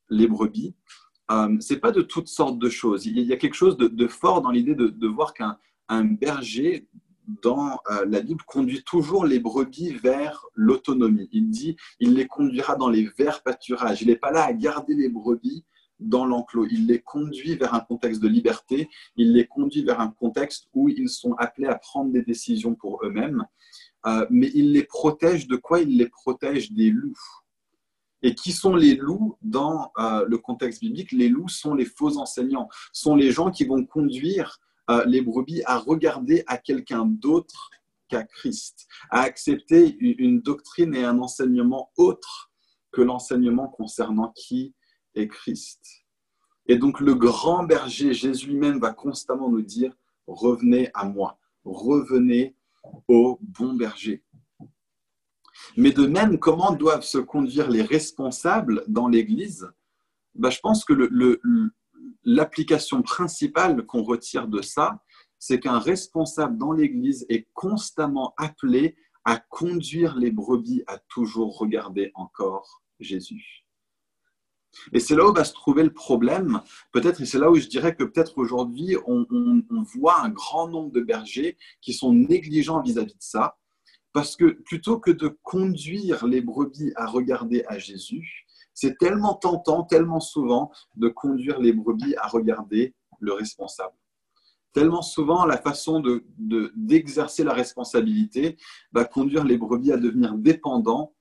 les 0.09 0.29
brebis, 0.29 0.77
euh, 1.33 1.57
c'est 1.59 1.81
pas 1.81 1.91
de 1.91 2.01
toutes 2.01 2.29
sortes 2.29 2.61
de 2.61 2.71
choses. 2.71 3.07
Il 3.07 3.19
y 3.19 3.33
a 3.33 3.37
quelque 3.37 3.55
chose 3.55 3.77
de, 3.77 4.07
fort 4.07 4.41
dans 4.41 4.53
l'idée 4.53 4.77
de, 4.77 5.07
voir 5.09 5.35
qu'un 5.35 5.59
berger 6.05 6.89
dans 7.43 7.81
euh, 7.91 8.05
la 8.07 8.21
Bible 8.21 8.45
conduit 8.47 8.85
toujours 8.85 9.25
les 9.25 9.41
brebis 9.41 9.91
vers 9.95 10.47
l'autonomie. 10.55 11.29
Il 11.33 11.51
dit, 11.51 11.77
il 11.99 12.15
les 12.15 12.29
conduira 12.29 12.77
dans 12.77 12.89
les 12.89 13.09
verts 13.19 13.43
pâturages. 13.43 14.03
Il 14.03 14.09
n'est 14.09 14.17
pas 14.17 14.31
là 14.31 14.45
à 14.45 14.53
garder 14.53 14.95
les 14.95 15.09
brebis 15.09 15.65
dans 16.01 16.25
l'enclos. 16.25 16.67
Il 16.71 16.87
les 16.87 17.01
conduit 17.01 17.57
vers 17.57 17.75
un 17.75 17.81
contexte 17.81 18.21
de 18.21 18.29
liberté. 18.29 18.89
Il 19.17 19.33
les 19.33 19.47
conduit 19.47 19.85
vers 19.85 20.01
un 20.01 20.11
contexte 20.11 20.69
où 20.75 20.89
ils 20.89 21.09
sont 21.09 21.35
appelés 21.35 21.69
à 21.69 21.77
prendre 21.77 22.11
des 22.11 22.23
décisions 22.23 22.75
pour 22.75 23.05
eux-mêmes. 23.05 23.45
Euh, 24.07 24.27
mais 24.31 24.51
il 24.55 24.73
les 24.73 24.85
protège 24.85 25.47
de 25.47 25.57
quoi? 25.57 25.81
Il 25.81 25.99
les 25.99 26.09
protège 26.09 26.73
des 26.73 26.91
loups. 26.91 27.19
Et 28.23 28.35
qui 28.35 28.53
sont 28.53 28.75
les 28.75 28.97
loups 28.97 29.37
dans 29.41 29.93
euh, 29.99 30.27
le 30.27 30.39
contexte 30.39 30.81
biblique? 30.81 31.13
Les 31.13 31.29
loups 31.29 31.49
sont 31.49 31.75
les 31.75 31.87
faux 31.87 32.19
enseignants, 32.19 32.69
sont 32.93 33.15
les 33.15 33.31
gens 33.31 33.51
qui 33.51 33.65
vont 33.65 33.85
conduire 33.85 34.59
euh, 34.91 35.05
les 35.07 35.23
brebis 35.23 35.63
à 35.65 35.79
regarder 35.79 36.43
à 36.47 36.59
quelqu'un 36.59 37.07
d'autre 37.07 37.71
qu'à 38.09 38.25
Christ, 38.25 38.89
à 39.11 39.21
accepter 39.21 39.97
une 40.01 40.41
doctrine 40.41 40.95
et 40.95 41.05
un 41.05 41.19
enseignement 41.21 41.93
autre 41.97 42.51
que 42.91 43.01
l'enseignement 43.01 43.69
concernant 43.69 44.33
qui 44.35 44.75
est 45.15 45.29
Christ. 45.29 46.05
Et 46.67 46.77
donc 46.77 47.01
le 47.01 47.15
grand 47.15 47.65
berger, 47.65 48.13
Jésus 48.13 48.49
lui-même, 48.49 48.79
va 48.79 48.93
constamment 48.93 49.51
nous 49.51 49.63
dire, 49.63 49.93
revenez 50.27 50.91
à 50.95 51.05
moi, 51.05 51.39
revenez 51.65 52.55
au 53.09 53.39
bon 53.43 53.75
berger. 53.75 54.23
Mais 55.77 55.93
de 55.93 56.07
même, 56.07 56.39
comment 56.39 56.73
doivent 56.73 57.05
se 57.05 57.19
conduire 57.19 57.71
les 57.71 57.83
responsables 57.83 58.85
dans 58.89 59.09
l'Église? 59.09 59.71
Ben, 60.35 60.51
Je 60.51 60.61
pense 60.61 60.85
que 60.85 61.11
l'application 62.25 63.03
principale 63.03 63.85
qu'on 63.87 64.03
retire 64.03 64.49
de 64.49 64.63
ça, 64.63 65.03
c'est 65.39 65.61
qu'un 65.61 65.79
responsable 65.79 66.59
dans 66.59 66.73
l'Église 66.73 67.27
est 67.29 67.49
constamment 67.55 68.35
appelé 68.37 68.97
à 69.25 69.39
conduire 69.39 70.17
les 70.17 70.31
brebis 70.31 70.83
à 70.87 70.99
toujours 70.99 71.59
regarder 71.59 72.11
encore 72.15 72.83
Jésus. 73.01 73.60
Et 74.93 75.01
c'est 75.01 75.15
là 75.17 75.27
où 75.27 75.33
va 75.33 75.45
se 75.45 75.53
trouver 75.53 75.83
le 75.83 75.93
problème, 75.93 76.61
peut-être, 76.93 77.21
et 77.21 77.27
c'est 77.27 77.39
là 77.39 77.51
où 77.51 77.57
je 77.57 77.67
dirais 77.67 77.95
que 77.95 78.05
peut-être 78.05 78.39
aujourd'hui, 78.39 78.97
on, 79.07 79.27
voit 79.95 80.21
un 80.23 80.29
grand 80.29 80.69
nombre 80.69 80.93
de 80.93 81.01
bergers 81.01 81.57
qui 81.81 81.93
sont 81.93 82.13
négligents 82.13 82.81
vis-à-vis 82.81 83.15
de 83.15 83.23
ça, 83.23 83.57
parce 84.13 84.37
que 84.37 84.47
plutôt 84.47 84.99
que 84.99 85.11
de 85.11 85.39
conduire 85.43 86.27
les 86.27 86.41
brebis 86.41 86.93
à 86.97 87.07
regarder 87.07 87.65
à 87.69 87.79
Jésus, 87.79 88.47
c'est 88.75 88.99
tellement 88.99 89.35
tentant, 89.35 89.85
tellement 89.85 90.21
souvent, 90.21 90.71
de 90.97 91.09
conduire 91.09 91.61
les 91.61 91.73
brebis 91.73 92.15
à 92.17 92.29
regarder 92.29 92.95
le 93.19 93.33
responsable. 93.33 93.95
Tellement 94.73 95.03
souvent, 95.03 95.45
la 95.45 95.59
façon 95.59 96.03
d'exercer 96.77 97.43
de, 97.43 97.49
la 97.49 97.55
responsabilité 97.55 98.57
va 98.93 99.05
conduire 99.05 99.45
les 99.45 99.59
brebis 99.59 99.93
à 99.93 99.97
devenir 99.97 100.35
dépendants 100.35 101.13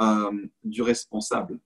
euh, 0.00 0.46
du 0.64 0.82
responsable. 0.82 1.60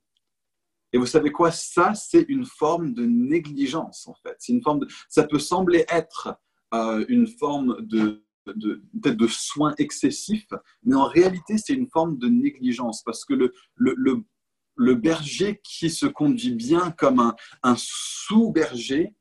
Et 0.93 0.99
vous 0.99 1.07
savez 1.07 1.31
quoi? 1.31 1.51
Ça, 1.51 1.95
c'est 1.95 2.27
une 2.29 2.45
forme 2.45 2.93
de 2.93 3.05
négligence, 3.05 4.07
en 4.07 4.15
fait. 4.15 4.37
C'est 4.39 4.53
une 4.53 4.63
forme 4.63 4.81
de, 4.81 4.89
ça 5.09 5.25
peut 5.25 5.39
sembler 5.39 5.85
être 5.89 6.37
euh, 6.75 7.05
une 7.09 7.27
forme 7.27 7.77
de, 7.81 8.25
de, 8.47 8.83
de 8.95 9.27
soins 9.27 9.75
excessifs, 9.79 10.53
mais 10.83 10.95
en 10.97 11.07
réalité, 11.07 11.59
c'est 11.59 11.75
une 11.75 11.89
forme 11.89 12.19
de 12.19 12.29
négligence 12.29 13.03
parce 13.03 13.25
que 13.25 13.35
le, 13.35 13.53
le, 13.75 13.95
le, 13.97 14.25
le 14.77 14.95
berger 14.95 15.61
qui 15.65 15.91
se 15.91 16.07
conduit 16.07 16.55
bien 16.55 16.91
comme 16.93 17.21
un, 17.21 17.35
un 17.63 17.77
sous-berger, 17.77 19.15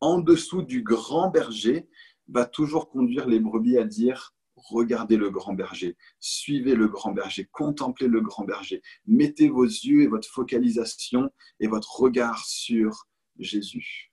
en 0.00 0.18
dessous 0.18 0.62
du 0.62 0.82
grand 0.82 1.30
berger, 1.30 1.88
va 2.28 2.44
toujours 2.44 2.90
conduire 2.90 3.26
les 3.26 3.40
brebis 3.40 3.78
à 3.78 3.84
dire 3.84 4.35
regardez 4.68 5.16
le 5.16 5.30
grand 5.30 5.54
berger, 5.54 5.96
suivez 6.20 6.74
le 6.74 6.88
grand 6.88 7.12
berger, 7.12 7.48
contemplez 7.50 8.08
le 8.08 8.20
grand 8.20 8.44
berger, 8.44 8.82
mettez 9.06 9.48
vos 9.48 9.64
yeux 9.64 10.02
et 10.02 10.06
votre 10.06 10.28
focalisation 10.28 11.30
et 11.60 11.68
votre 11.68 12.00
regard 12.00 12.44
sur 12.44 13.08
Jésus. 13.38 14.12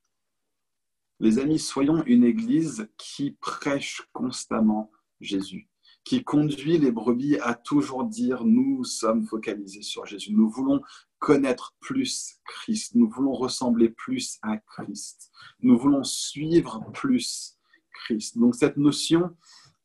Les 1.20 1.40
amis, 1.40 1.60
soyons 1.60 2.04
une 2.06 2.24
église 2.24 2.90
qui 2.98 3.32
prêche 3.40 4.02
constamment 4.12 4.92
Jésus, 5.22 5.70
qui 6.04 6.24
conduit 6.24 6.78
les 6.78 6.92
brebis 6.92 7.38
à 7.38 7.54
toujours 7.54 8.04
dire 8.04 8.44
nous 8.44 8.84
sommes 8.84 9.26
focalisés 9.26 9.84
sur 9.84 10.06
Jésus, 10.06 10.34
nous 10.34 10.50
voulons 10.50 10.82
connaître 11.20 11.76
plus 11.80 12.36
Christ, 12.46 12.96
nous 12.96 13.10
voulons 13.10 13.32
ressembler 13.32 13.90
plus 13.90 14.38
à 14.42 14.58
Christ, 14.58 15.32
nous 15.62 15.78
voulons 15.78 16.04
suivre 16.04 16.84
plus 16.94 17.58
Christ. 17.94 18.38
Donc 18.38 18.56
cette 18.56 18.78
notion 18.78 19.36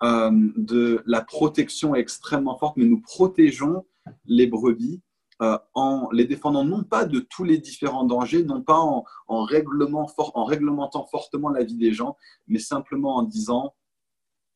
euh, 0.03 0.31
de 0.57 1.03
la 1.07 1.23
protection 1.23 1.95
extrêmement 1.95 2.57
forte, 2.57 2.77
mais 2.77 2.85
nous 2.85 3.01
protégeons 3.01 3.85
les 4.27 4.47
brebis 4.47 5.03
euh, 5.43 5.59
en 5.75 6.09
les 6.13 6.25
défendant 6.25 6.65
non 6.65 6.83
pas 6.83 7.05
de 7.05 7.21
tous 7.21 7.45
les 7.45 7.59
différents 7.59 8.05
dangers, 8.05 8.45
non 8.45 8.63
pas 8.63 8.79
en, 8.79 9.05
en, 9.29 9.47
en 9.47 10.45
réglementant 10.45 11.07
fortement 11.07 11.49
la 11.49 11.63
vie 11.63 11.77
des 11.77 11.93
gens, 11.93 12.17
mais 12.47 12.59
simplement 12.59 13.17
en 13.17 13.23
disant, 13.23 13.75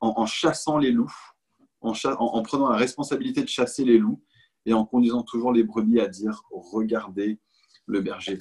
en, 0.01 0.27
chassant 0.27 0.79
les 0.79 0.91
loups, 0.91 1.15
en, 1.81 1.93
en, 2.05 2.43
prenant 2.43 2.69
la 2.69 2.77
responsabilité 2.77 3.43
de 3.43 3.49
chasser 3.49 3.85
les 3.85 3.99
loups 3.99 4.21
et 4.67 4.73
en 4.73 4.85
conduisant 4.85 5.23
toujours 5.23 5.53
les 5.53 5.63
brebis 5.63 6.01
à 6.01 6.09
dire 6.09 6.43
regardez 6.51 7.41
le 7.87 8.01
berger. 8.01 8.41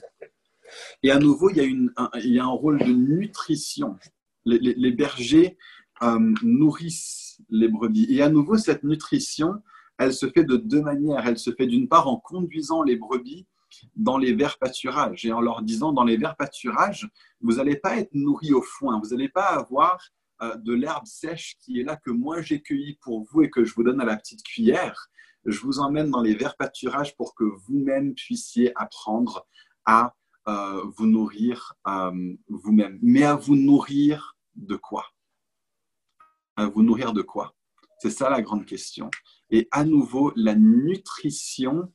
Et 1.04 1.12
à 1.12 1.20
nouveau, 1.20 1.50
il 1.50 1.92
y 2.14 2.40
a, 2.40 2.44
un, 2.44 2.48
rôle 2.48 2.80
de 2.80 2.92
nutrition. 2.92 3.98
Les 4.46 4.92
bergers 4.92 5.58
euh, 6.04 6.34
nourrissent 6.44 7.42
les 7.50 7.68
brebis. 7.68 8.08
Et 8.10 8.22
à 8.22 8.30
nouveau, 8.30 8.58
cette 8.58 8.84
nutrition, 8.84 9.62
elle 9.98 10.14
se 10.14 10.30
fait 10.30 10.44
de 10.44 10.58
deux 10.58 10.82
manières. 10.82 11.28
Elle 11.28 11.38
se 11.38 11.52
fait 11.52 11.68
d'une 11.68 11.88
part 11.88 12.08
en 12.08 12.18
conduisant 12.18 12.84
les 12.84 12.96
brebis 12.96 13.48
dans 13.96 14.18
les 14.18 14.34
verts 14.34 14.58
pâturages 14.58 15.26
et 15.26 15.32
en 15.32 15.42
leur 15.42 15.62
disant 15.62 15.94
dans 15.94 16.04
les 16.04 16.18
verts 16.18 16.36
pâturages, 16.36 17.10
vous 17.40 17.54
n'allez 17.54 17.76
pas 17.76 17.98
être 17.98 18.14
nourri 18.14 18.54
au 18.54 18.62
foin, 18.62 19.00
vous 19.02 19.10
n'allez 19.10 19.30
pas 19.30 19.46
avoir 19.46 20.00
euh, 20.42 20.56
de 20.58 20.74
l'herbe 20.74 21.06
sèche 21.06 21.56
qui 21.60 21.80
est 21.80 21.84
là 21.84 21.96
que 21.96 22.12
moi 22.12 22.42
j'ai 22.42 22.62
cueilli 22.62 22.98
pour 23.02 23.24
vous 23.24 23.44
et 23.44 23.50
que 23.50 23.64
je 23.64 23.74
vous 23.74 23.84
donne 23.84 24.02
à 24.02 24.06
la 24.06 24.18
petite 24.18 24.44
cuillère. 24.44 25.08
Je 25.46 25.60
vous 25.62 25.80
emmène 25.80 26.12
dans 26.12 26.22
les 26.22 26.36
verts 26.36 26.58
pâturages 26.58 27.16
pour 27.16 27.34
que 27.34 27.44
vous-même 27.44 28.14
puissiez 28.14 28.72
apprendre 28.76 29.48
à 29.86 30.14
euh, 30.48 30.84
vous 30.98 31.08
nourrir 31.08 31.74
vous-même. 32.48 33.00
Mais 33.02 33.24
à 33.24 33.36
vous 33.36 33.56
nourrir 33.56 34.36
de 34.56 34.76
quoi? 34.76 35.06
Vous 36.68 36.84
nourrir 36.84 37.14
de 37.14 37.22
quoi? 37.22 37.56
C'est 38.00 38.10
ça 38.10 38.30
la 38.30 38.42
grande 38.42 38.66
question. 38.66 39.12
Et 39.50 39.68
à 39.72 39.84
nouveau, 39.84 40.32
la 40.36 40.56
nutrition 40.56 41.94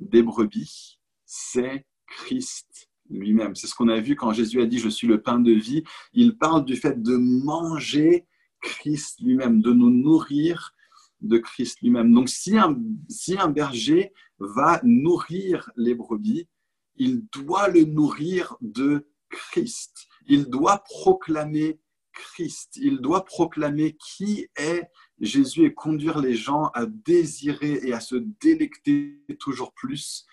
des 0.00 0.22
brebis, 0.22 0.98
c'est 1.24 1.86
Christ 2.06 2.90
lui-même. 3.10 3.54
C'est 3.54 3.66
ce 3.66 3.74
qu'on 3.74 3.88
a 3.88 4.00
vu 4.00 4.16
quand 4.16 4.32
Jésus 4.32 4.60
a 4.60 4.66
dit 4.66 4.78
Je 4.78 4.88
suis 4.88 5.06
le 5.06 5.22
pain 5.22 5.38
de 5.38 5.52
vie. 5.52 5.84
Il 6.12 6.36
parle 6.36 6.64
du 6.64 6.76
fait 6.76 7.00
de 7.02 7.16
manger 7.16 8.26
Christ 8.60 9.20
lui-même, 9.20 9.60
de 9.60 9.72
nous 9.72 9.90
nourrir 9.90 10.74
de 11.20 11.38
Christ 11.38 11.80
lui-même. 11.82 12.12
Donc 12.12 12.28
si 12.28 12.56
un, 12.56 12.76
si 13.08 13.36
un 13.38 13.48
berger 13.48 14.12
va 14.38 14.80
nourrir 14.82 15.70
les 15.76 15.94
brebis, 15.94 16.48
il 16.96 17.26
doit 17.28 17.68
le 17.68 17.84
nourrir 17.84 18.56
de 18.60 19.08
Christ. 19.28 20.06
Il 20.26 20.46
doit 20.46 20.78
proclamer 20.84 21.80
Christ. 22.14 22.76
Il 22.76 23.00
doit 23.00 23.24
proclamer 23.24 23.96
qui 23.96 24.48
est 24.56 24.84
Jésus 25.20 25.66
et 25.66 25.74
conduire 25.74 26.18
les 26.18 26.34
gens 26.34 26.70
à 26.74 26.86
désirer 26.86 27.80
et 27.82 27.92
à 27.92 28.00
se 28.00 28.16
délecter 28.40 29.20
toujours 29.38 29.72
plus 29.72 30.26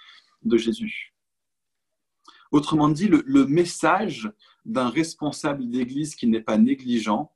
de 0.43 0.57
Jésus. 0.57 1.13
Autrement 2.51 2.89
dit, 2.89 3.07
le, 3.07 3.45
message 3.45 4.31
d'un 4.65 4.89
responsable 4.89 5.69
d'église 5.69 6.15
qui 6.15 6.27
n'est 6.27 6.41
pas 6.41 6.57
négligent 6.57 7.31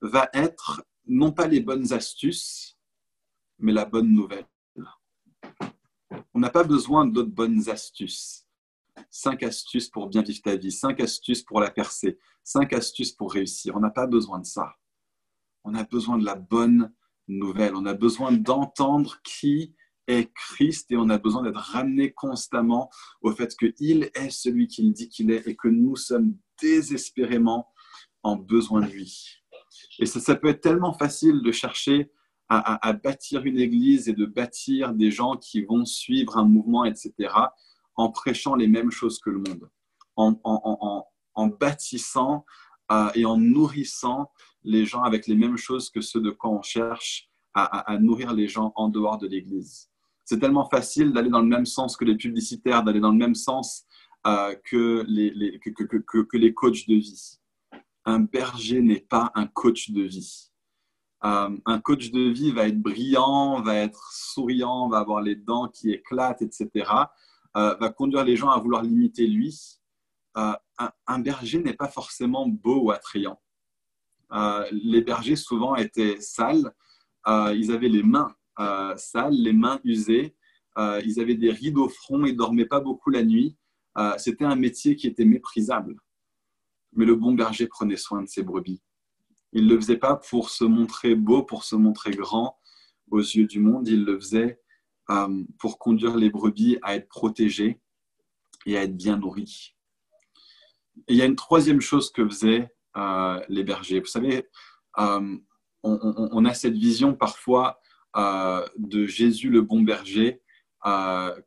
va 0.00 0.28
être 0.32 0.84
non 1.06 1.32
pas 1.32 1.46
les 1.46 1.60
bonnes 1.60 1.92
astuces, 1.92 2.78
mais 3.58 3.72
la 3.72 3.84
bonne 3.84 4.12
nouvelle. 4.12 4.46
On 6.34 6.40
n'a 6.40 6.50
pas 6.50 6.64
besoin 6.64 7.06
d'autres 7.06 7.30
bonnes 7.30 7.68
astuces. 7.68 8.46
Cinq 9.10 9.42
astuces 9.42 9.88
pour 9.88 10.08
bien 10.08 10.22
vivre 10.22 10.42
ta 10.42 10.56
vie, 10.56 10.72
cinq 10.72 11.00
astuces 11.00 11.42
pour 11.42 11.60
la 11.60 11.70
percer, 11.70 12.18
cinq 12.44 12.72
astuces 12.72 13.12
pour 13.12 13.32
réussir. 13.32 13.76
On 13.76 13.80
n'a 13.80 13.90
pas 13.90 14.06
besoin 14.06 14.38
de 14.38 14.46
ça. 14.46 14.74
On 15.64 15.74
a 15.74 15.84
besoin 15.84 16.18
de 16.18 16.24
la 16.24 16.34
bonne 16.34 16.92
nouvelle. 17.28 17.74
On 17.74 17.86
a 17.86 17.94
besoin 17.94 18.32
d'entendre 18.32 19.20
qui 19.22 19.74
est 20.08 20.32
Christ 20.34 20.90
et 20.90 20.96
on 20.96 21.08
a 21.08 21.18
besoin 21.18 21.42
d'être 21.42 21.60
ramené 21.60 22.12
constamment 22.12 22.90
au 23.20 23.32
fait 23.32 23.54
qu'il 23.56 24.10
est 24.14 24.30
celui 24.30 24.66
qu'il 24.66 24.92
dit 24.92 25.08
qu'il 25.08 25.30
est 25.30 25.46
et 25.46 25.56
que 25.56 25.68
nous 25.68 25.96
sommes 25.96 26.36
désespérément 26.60 27.68
en 28.22 28.36
besoin 28.36 28.80
de 28.80 28.86
lui. 28.86 29.42
Et 29.98 30.06
ça, 30.06 30.34
peut 30.34 30.48
être 30.48 30.60
tellement 30.60 30.92
facile 30.92 31.42
de 31.42 31.52
chercher 31.52 32.10
à, 32.48 32.92
bâtir 32.92 33.44
une 33.44 33.58
église 33.58 34.08
et 34.08 34.12
de 34.12 34.26
bâtir 34.26 34.92
des 34.92 35.10
gens 35.10 35.36
qui 35.36 35.62
vont 35.62 35.86
suivre 35.86 36.36
un 36.36 36.44
mouvement, 36.44 36.84
etc., 36.84 37.32
en 37.96 38.10
prêchant 38.10 38.54
les 38.54 38.68
mêmes 38.68 38.90
choses 38.90 39.18
que 39.18 39.30
le 39.30 39.38
monde, 39.38 39.68
en, 40.16 40.38
en 41.34 41.46
bâtissant 41.46 42.44
euh, 42.90 43.10
et 43.14 43.24
en 43.24 43.36
nourrissant 43.36 44.30
les 44.64 44.84
gens 44.84 45.02
avec 45.02 45.26
les 45.26 45.34
mêmes 45.34 45.56
choses 45.56 45.90
que 45.90 46.00
ceux 46.00 46.20
de 46.20 46.30
quoi 46.30 46.50
on 46.50 46.62
cherche 46.62 47.28
à, 47.54 47.98
nourrir 47.98 48.32
les 48.32 48.48
gens 48.48 48.72
en 48.76 48.88
dehors 48.88 49.18
de 49.18 49.26
l'Église. 49.26 49.90
C'est 50.24 50.38
tellement 50.38 50.64
facile 50.64 51.12
d'aller 51.12 51.28
dans 51.28 51.42
le 51.42 51.46
même 51.46 51.66
sens 51.66 51.98
que 51.98 52.04
les 52.06 52.16
publicitaires, 52.16 52.82
d'aller 52.82 53.00
dans 53.00 53.10
le 53.10 53.18
même 53.18 53.34
sens 53.34 53.84
euh, 54.26 54.54
que, 54.64 55.04
les, 55.06 55.58
que, 55.58 55.70
que, 55.70 56.22
que, 56.22 56.36
les 56.38 56.54
coachs 56.54 56.88
de 56.88 56.94
vie. 56.94 57.38
Un 58.06 58.20
berger 58.20 58.80
n'est 58.80 59.00
pas 59.00 59.30
un 59.34 59.46
coach 59.46 59.90
de 59.90 60.02
vie. 60.02 60.50
Euh, 61.24 61.50
un 61.66 61.78
coach 61.80 62.10
de 62.10 62.30
vie 62.30 62.52
va 62.52 62.68
être 62.68 62.80
brillant, 62.80 63.60
va 63.60 63.76
être 63.76 64.12
souriant, 64.12 64.88
va 64.88 65.00
avoir 65.00 65.20
les 65.20 65.36
dents 65.36 65.68
qui 65.68 65.90
éclatent, 65.90 66.40
etc. 66.40 66.90
va 67.54 67.90
conduire 67.90 68.24
les 68.24 68.36
gens 68.36 68.50
à 68.50 68.58
vouloir 68.58 68.82
l'imiter 68.82 69.26
lui. 69.26 69.80
Euh, 70.36 70.52
un, 71.06 71.18
berger 71.18 71.62
n'est 71.62 71.74
pas 71.74 71.88
forcément 71.88 72.48
beau 72.48 72.84
ou 72.84 72.90
attrayant. 72.90 73.40
Euh, 74.32 74.66
les 74.72 75.02
bergers 75.02 75.36
souvent 75.36 75.76
étaient 75.76 76.20
sales, 76.20 76.72
euh, 77.26 77.54
ils 77.54 77.70
avaient 77.70 77.88
les 77.88 78.02
mains 78.02 78.34
sales, 78.96 79.34
les 79.34 79.52
mains 79.52 79.80
usées, 79.82 80.36
ils 80.76 81.20
avaient 81.20 81.34
des 81.34 81.50
rides 81.50 81.78
au 81.78 81.88
front, 81.88 82.24
ils 82.24 82.36
dormaient 82.36 82.66
pas 82.66 82.80
beaucoup 82.80 83.10
la 83.10 83.24
nuit. 83.24 83.56
C'était 84.18 84.44
un 84.44 84.56
métier 84.56 84.94
qui 84.94 85.06
était 85.06 85.24
méprisable. 85.24 85.96
Mais 86.92 87.04
le 87.04 87.16
bon 87.16 87.32
berger 87.32 87.66
prenait 87.66 87.96
soin 87.96 88.22
de 88.22 88.28
ses 88.28 88.42
brebis. 88.42 88.82
Il 89.52 89.66
ne 89.66 89.74
le 89.74 89.80
faisait 89.80 89.96
pas 89.96 90.16
pour 90.16 90.50
se 90.50 90.64
montrer 90.64 91.14
beau, 91.14 91.42
pour 91.42 91.64
se 91.64 91.74
montrer 91.74 92.12
grand 92.12 92.58
aux 93.10 93.20
yeux 93.20 93.46
du 93.46 93.58
monde, 93.58 93.88
il 93.88 94.04
le 94.04 94.18
faisait 94.18 94.61
pour 95.58 95.78
conduire 95.78 96.16
les 96.16 96.30
brebis 96.30 96.78
à 96.82 96.94
être 96.96 97.08
protégées 97.08 97.80
et 98.66 98.76
à 98.76 98.84
être 98.84 98.96
bien 98.96 99.16
nourries. 99.16 99.74
il 101.08 101.16
y 101.16 101.22
a 101.22 101.24
une 101.24 101.36
troisième 101.36 101.80
chose 101.80 102.10
que 102.10 102.26
faisaient 102.28 102.70
euh, 102.96 103.40
les 103.48 103.64
bergers. 103.64 104.00
Vous 104.00 104.06
savez, 104.06 104.46
euh, 104.98 105.36
on, 105.82 106.44
a 106.44 106.54
cette 106.54 106.74
vision 106.74 107.14
parfois 107.14 107.80
euh, 108.16 108.64
de 108.76 109.06
Jésus 109.06 109.48
le 109.48 109.62
bon 109.62 109.80
berger 109.80 110.40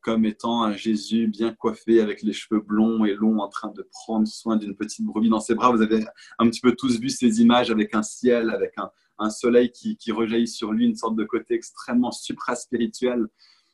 comme 0.01 0.23
étant 0.23 0.63
un 0.63 0.77
Jésus 0.77 1.27
bien 1.27 1.53
coiffé 1.53 1.99
avec 1.99 2.21
les 2.21 2.31
cheveux 2.31 2.61
blonds 2.61 3.03
et 3.03 3.13
longs 3.13 3.39
en 3.39 3.49
train 3.49 3.69
de 3.69 3.85
prendre 3.91 4.25
soin 4.25 4.55
d'une 4.55 4.77
petite 4.77 5.05
brebis 5.05 5.27
dans 5.27 5.41
ses 5.41 5.55
bras. 5.55 5.71
Vous 5.71 5.81
avez 5.81 6.05
un 6.39 6.49
petit 6.49 6.61
peu 6.61 6.73
tous 6.73 7.01
vu 7.01 7.09
ces 7.09 7.41
images 7.41 7.69
avec 7.69 7.93
un 7.93 8.01
ciel, 8.01 8.49
avec 8.49 8.71
un, 8.77 8.89
soleil 9.29 9.71
qui, 9.71 10.11
rejaillit 10.11 10.47
sur 10.47 10.71
lui, 10.71 10.85
une 10.85 10.95
sorte 10.95 11.15
de 11.15 11.23
côté 11.23 11.53
extrêmement 11.53 12.11
supra-spirituel 12.11 13.27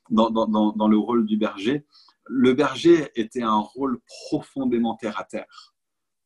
dans, 0.10 0.30
dans, 0.30 0.88
le 0.88 0.97
rôle 0.97 1.25
du 1.25 1.38
berger. 1.38 1.86
Le 2.25 2.54
berger 2.54 3.10
était 3.15 3.41
un 3.41 3.60
rôle 3.60 3.99
profondément 4.30 4.95
terre 4.95 5.19
à 5.19 5.23
terre 5.23 5.71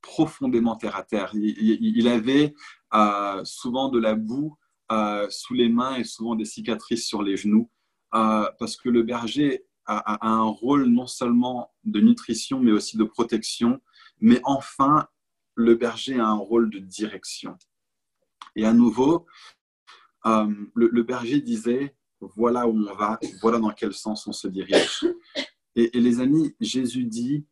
profondément 0.05 0.75
terre 0.75 0.95
à 0.95 1.03
terre. 1.03 1.31
Il, 1.33 2.07
avait 2.07 2.53
euh, 2.93 3.43
souvent 3.43 3.89
de 3.89 3.99
la 3.99 4.13
boue 4.13 4.55
euh, 4.91 5.27
sous 5.29 5.55
les 5.55 5.67
mains 5.67 5.95
et 5.95 6.03
souvent 6.03 6.35
des 6.35 6.45
cicatrices 6.45 7.07
sur 7.07 7.23
les 7.23 7.37
genoux, 7.37 7.71
euh, 8.13 8.47
parce 8.59 8.77
que 8.77 8.89
le 8.89 9.01
berger 9.01 9.65
a, 9.87 10.27
un 10.27 10.43
rôle 10.43 10.85
non 10.85 11.07
seulement 11.07 11.73
de 11.83 11.99
nutrition, 11.99 12.59
mais 12.59 12.71
aussi 12.71 12.97
de 12.97 13.03
protection, 13.03 13.81
mais 14.19 14.39
enfin, 14.43 15.07
le 15.55 15.75
berger 15.75 16.19
a 16.19 16.27
un 16.27 16.37
rôle 16.37 16.69
de 16.69 16.79
direction. 16.79 17.57
Et 18.55 18.65
à 18.65 18.73
nouveau, 18.73 19.25
le, 20.25 21.01
berger 21.03 21.41
disait, 21.41 21.95
voilà 22.19 22.67
où 22.67 22.77
on 22.77 22.93
va, 22.95 23.19
voilà 23.41 23.59
dans 23.59 23.71
quel 23.71 23.93
sens 23.93 24.27
on 24.27 24.31
se 24.31 24.47
dirige. 24.47 25.05
et 25.75 25.99
les 25.99 26.19
amis, 26.19 26.55
Jésus 26.59 27.05
dit, 27.05 27.45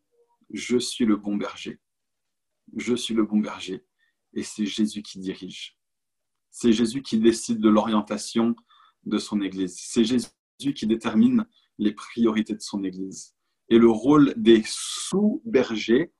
je 0.50 0.78
suis 0.78 1.04
le 1.04 1.16
bon 1.16 1.36
berger 1.36 1.80
je 2.76 2.94
suis 2.94 3.14
le 3.14 3.24
bon 3.24 3.38
berger. 3.38 3.84
Et 4.34 4.42
c'est 4.42 4.66
Jésus 4.66 5.02
qui 5.02 5.18
dirige. 5.18 5.78
C'est 6.50 6.72
Jésus 6.72 7.02
qui 7.02 7.18
décide 7.18 7.60
de 7.60 7.68
l'orientation 7.68 8.54
de 9.04 9.18
son 9.18 9.40
Église. 9.40 9.76
C'est 9.78 10.04
Jésus 10.04 10.28
qui 10.74 10.86
détermine 10.86 11.46
les 11.78 11.92
priorités 11.92 12.54
de 12.54 12.60
son 12.60 12.84
Église. 12.84 13.34
Et 13.68 13.78
le 13.78 13.90
rôle 13.90 14.34
des 14.36 14.62
sous-bergers, 14.66 16.12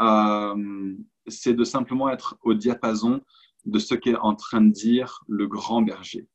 euh, 0.00 0.94
c'est 1.26 1.54
de 1.54 1.64
simplement 1.64 2.08
être 2.08 2.38
au 2.42 2.54
diapason 2.54 3.22
de 3.66 3.78
ce 3.78 3.94
qu'est 3.94 4.16
en 4.16 4.34
train 4.34 4.60
de 4.60 4.70
dire 4.70 5.22
le 5.28 5.46
grand 5.46 5.82
berger. 5.82 6.26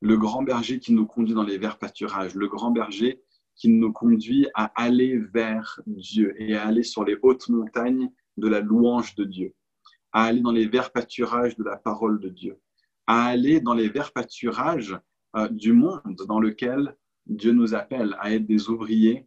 Le 0.00 0.16
grand 0.16 0.42
berger 0.42 0.78
qui 0.78 0.92
nous 0.92 1.06
conduit 1.06 1.34
dans 1.34 1.42
les 1.42 1.58
verts 1.58 1.78
pâturages, 1.78 2.34
le 2.34 2.48
grand 2.48 2.70
berger 2.70 3.22
qui 3.54 3.68
nous 3.68 3.92
conduit 3.92 4.48
à 4.54 4.64
aller 4.80 5.18
vers 5.18 5.80
Dieu 5.86 6.34
et 6.38 6.54
à 6.56 6.66
aller 6.66 6.82
sur 6.82 7.04
les 7.04 7.16
hautes 7.22 7.48
montagnes 7.48 8.10
de 8.36 8.48
la 8.48 8.60
louange 8.60 9.14
de 9.14 9.24
Dieu, 9.24 9.54
à 10.12 10.24
aller 10.24 10.40
dans 10.40 10.52
les 10.52 10.66
verts 10.66 10.92
pâturages 10.92 11.56
de 11.56 11.64
la 11.64 11.76
parole 11.76 12.20
de 12.20 12.28
Dieu, 12.28 12.58
à 13.06 13.26
aller 13.26 13.60
dans 13.60 13.72
les 13.74 13.88
verts 13.88 14.12
pâturages 14.12 14.98
euh, 15.36 15.48
du 15.48 15.72
monde 15.72 16.16
dans 16.26 16.40
lequel 16.40 16.96
Dieu 17.26 17.52
nous 17.52 17.74
appelle 17.74 18.16
à 18.20 18.32
être 18.32 18.46
des 18.46 18.68
ouvriers 18.68 19.26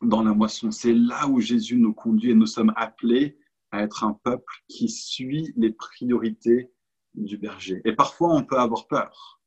dans 0.00 0.22
la 0.22 0.32
moisson. 0.32 0.70
C'est 0.70 0.94
là 0.94 1.28
où 1.28 1.40
Jésus 1.40 1.76
nous 1.76 1.92
conduit 1.92 2.30
et 2.30 2.34
nous 2.34 2.46
sommes 2.46 2.72
appelés 2.76 3.38
à 3.72 3.82
être 3.82 4.04
un 4.04 4.12
peuple 4.22 4.52
qui 4.68 4.88
suit 4.88 5.52
les 5.56 5.72
priorités 5.72 6.70
du 7.14 7.36
berger. 7.36 7.80
Et 7.84 7.94
parfois, 7.94 8.34
on 8.34 8.44
peut 8.44 8.58
avoir 8.58 8.86
peur. 8.86 9.40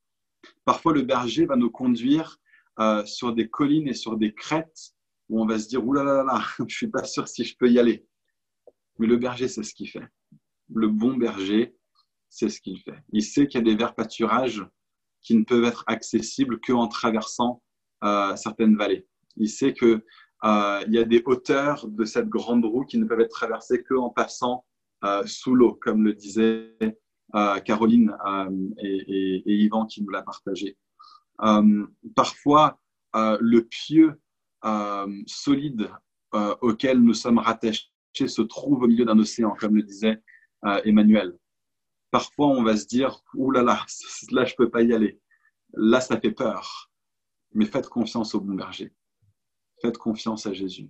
Parfois, 0.66 0.94
le 0.94 1.04
berger 1.04 1.46
va 1.46 1.56
nous 1.56 1.72
conduire 1.72 2.40
euh, 2.80 3.06
sur 3.06 3.34
des 3.34 3.50
collines 3.50 3.88
et 3.88 3.94
sur 3.94 4.18
des 4.18 4.34
crêtes 4.34 4.94
où 5.30 5.42
on 5.42 5.46
va 5.46 5.58
se 5.58 5.68
dire, 5.68 5.86
oulala, 5.86 6.14
là 6.14 6.24
là 6.24 6.34
là, 6.34 6.44
je 6.68 6.76
suis 6.76 6.88
pas 6.88 7.04
sûr 7.04 7.28
si 7.28 7.44
je 7.44 7.56
peux 7.58 7.70
y 7.70 7.80
aller. 7.80 8.06
Mais 9.00 9.08
le 9.08 9.18
berger, 9.18 9.48
c'est 9.48 9.64
ce 9.64 9.74
qu'il 9.74 9.90
fait. 9.90 10.08
Le 10.74 10.88
bon 10.88 11.16
berger, 11.16 11.76
c'est 12.30 12.50
ce 12.50 12.60
qu'il 12.60 12.80
fait. 12.80 12.98
Il 13.12 13.24
sait 13.24 13.48
qu'il 13.48 13.60
y 13.60 13.62
a 13.62 13.66
des 13.66 13.76
verts 13.76 13.96
pâturages 13.96 14.66
qui 15.22 15.36
ne 15.36 15.44
peuvent 15.44 15.64
être 15.64 15.84
accessibles 15.88 16.60
qu'en 16.60 16.88
traversant 16.88 17.64
euh, 18.04 18.36
certaines 18.36 18.76
vallées. 18.76 19.08
Il 19.38 19.50
sait 19.50 19.74
qu'il 19.74 20.02
euh, 20.44 20.84
y 20.88 20.98
a 20.98 21.04
des 21.04 21.24
hauteurs 21.26 21.88
de 21.88 22.06
cette 22.06 22.30
grande 22.30 22.66
roue 22.66 22.86
qui 22.86 22.98
ne 22.98 23.06
peuvent 23.06 23.22
être 23.22 23.36
traversées 23.36 23.84
qu'en 23.84 24.10
passant 24.10 24.66
euh, 25.04 25.24
sous 25.26 25.56
l'eau, 25.56 25.74
comme 25.74 26.04
le 26.04 26.14
disait 26.14 26.78
Caroline 27.66 28.16
et, 28.78 29.44
Yvan 29.46 29.88
qui 29.88 30.02
nous 30.02 30.10
l'a 30.10 30.22
partagé. 30.22 30.78
parfois, 32.16 32.80
le 33.14 33.60
pieu 33.62 34.22
solide 35.28 35.90
auquel 36.62 37.02
nous 37.02 37.14
sommes 37.14 37.40
rattachés 37.40 37.90
se 38.24 38.42
trouve 38.42 38.84
au 38.84 38.88
milieu 38.88 39.06
d'un 39.06 39.20
océan, 39.20 39.56
comme 39.60 39.76
le 39.76 39.84
disait 39.84 40.22
euh, 40.66 40.82
Emmanuel. 40.86 41.38
Parfois, 42.12 42.48
on 42.48 42.64
va 42.64 42.78
se 42.78 42.88
dire, 42.88 43.22
ouh 43.34 43.52
là 43.52 43.62
là, 43.62 43.86
là, 44.32 44.46
je 44.46 44.56
peux 44.56 44.70
pas 44.70 44.82
y 44.82 44.94
aller. 44.94 45.20
Là, 45.74 46.00
ça 46.00 46.20
fait 46.20 46.32
peur. 46.32 46.92
Mais 47.54 47.66
faites 47.66 47.90
confiance 47.90 48.36
au 48.36 48.42
bon 48.42 48.54
berger. 48.54 48.94
Faites 49.86 49.98
confiance 49.98 50.48
à 50.48 50.54
Jésus. 50.54 50.90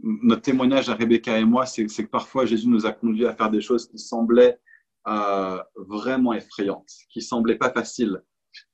Notre 0.00 0.42
témoignage 0.42 0.88
à 0.88 0.94
Rebecca 0.94 1.38
et 1.38 1.44
moi, 1.44 1.66
c'est 1.66 1.84
que 1.84 2.02
parfois 2.02 2.46
Jésus 2.46 2.68
nous 2.68 2.86
a 2.86 2.92
conduits 2.92 3.26
à 3.26 3.34
faire 3.34 3.50
des 3.50 3.60
choses 3.60 3.86
qui 3.88 3.98
semblaient 3.98 4.58
euh, 5.06 5.62
vraiment 5.76 6.32
effrayantes, 6.32 6.90
qui 7.10 7.20
semblaient 7.20 7.58
pas 7.58 7.70
faciles 7.70 8.22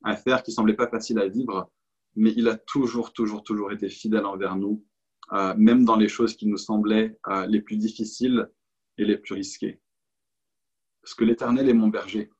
à 0.04 0.16
faire, 0.16 0.42
qui 0.42 0.52
semblaient 0.52 0.76
pas 0.76 0.88
faciles 0.88 1.18
à 1.18 1.26
vivre, 1.26 1.70
mais 2.14 2.32
il 2.36 2.48
a 2.48 2.56
toujours, 2.56 3.12
toujours, 3.12 3.42
toujours 3.42 3.72
été 3.72 3.88
fidèle 3.88 4.26
envers 4.26 4.56
nous 4.56 4.84
euh, 5.32 5.54
même 5.56 5.84
dans 5.84 5.96
les 5.96 6.08
choses 6.08 6.36
qui 6.36 6.46
nous 6.46 6.58
semblaient 6.58 7.18
euh, 7.28 7.46
les 7.46 7.60
plus 7.60 7.76
difficiles 7.76 8.50
et 8.98 9.04
les 9.04 9.16
plus 9.16 9.34
risquées. 9.34 9.80
Parce 11.00 11.14
que 11.14 11.24
l'Éternel 11.24 11.68
est 11.68 11.74
mon 11.74 11.88
berger 11.88 12.30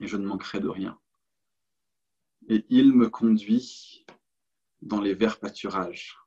et 0.00 0.06
je 0.06 0.16
ne 0.16 0.26
manquerai 0.26 0.60
de 0.60 0.68
rien. 0.68 0.98
Et 2.48 2.66
il 2.68 2.92
me 2.92 3.08
conduit 3.08 4.04
dans 4.84 5.00
les 5.00 5.14
verts 5.14 5.40
pâturages 5.40 6.18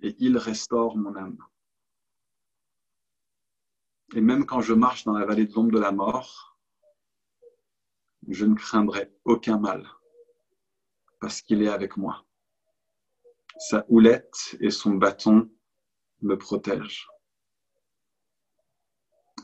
et 0.00 0.16
il 0.18 0.36
restaure 0.38 0.96
mon 0.96 1.14
âme. 1.16 1.38
Et 4.14 4.20
même 4.20 4.46
quand 4.46 4.62
je 4.62 4.72
marche 4.72 5.04
dans 5.04 5.12
la 5.12 5.26
vallée 5.26 5.46
de 5.46 5.52
l'ombre 5.52 5.72
de 5.72 5.78
la 5.78 5.92
mort, 5.92 6.58
je 8.26 8.46
ne 8.46 8.54
craindrai 8.54 9.12
aucun 9.24 9.58
mal 9.58 9.86
parce 11.20 11.42
qu'il 11.42 11.62
est 11.62 11.68
avec 11.68 11.96
moi. 11.96 12.24
Sa 13.58 13.84
houlette 13.88 14.56
et 14.60 14.70
son 14.70 14.94
bâton 14.94 15.50
me 16.22 16.36
protègent. 16.36 17.08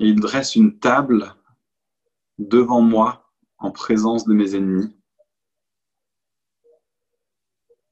il 0.00 0.18
dresse 0.18 0.56
une 0.56 0.78
table 0.78 1.36
devant 2.38 2.80
moi 2.80 3.32
en 3.58 3.70
présence 3.70 4.24
de 4.24 4.34
mes 4.34 4.54
ennemis. 4.56 4.96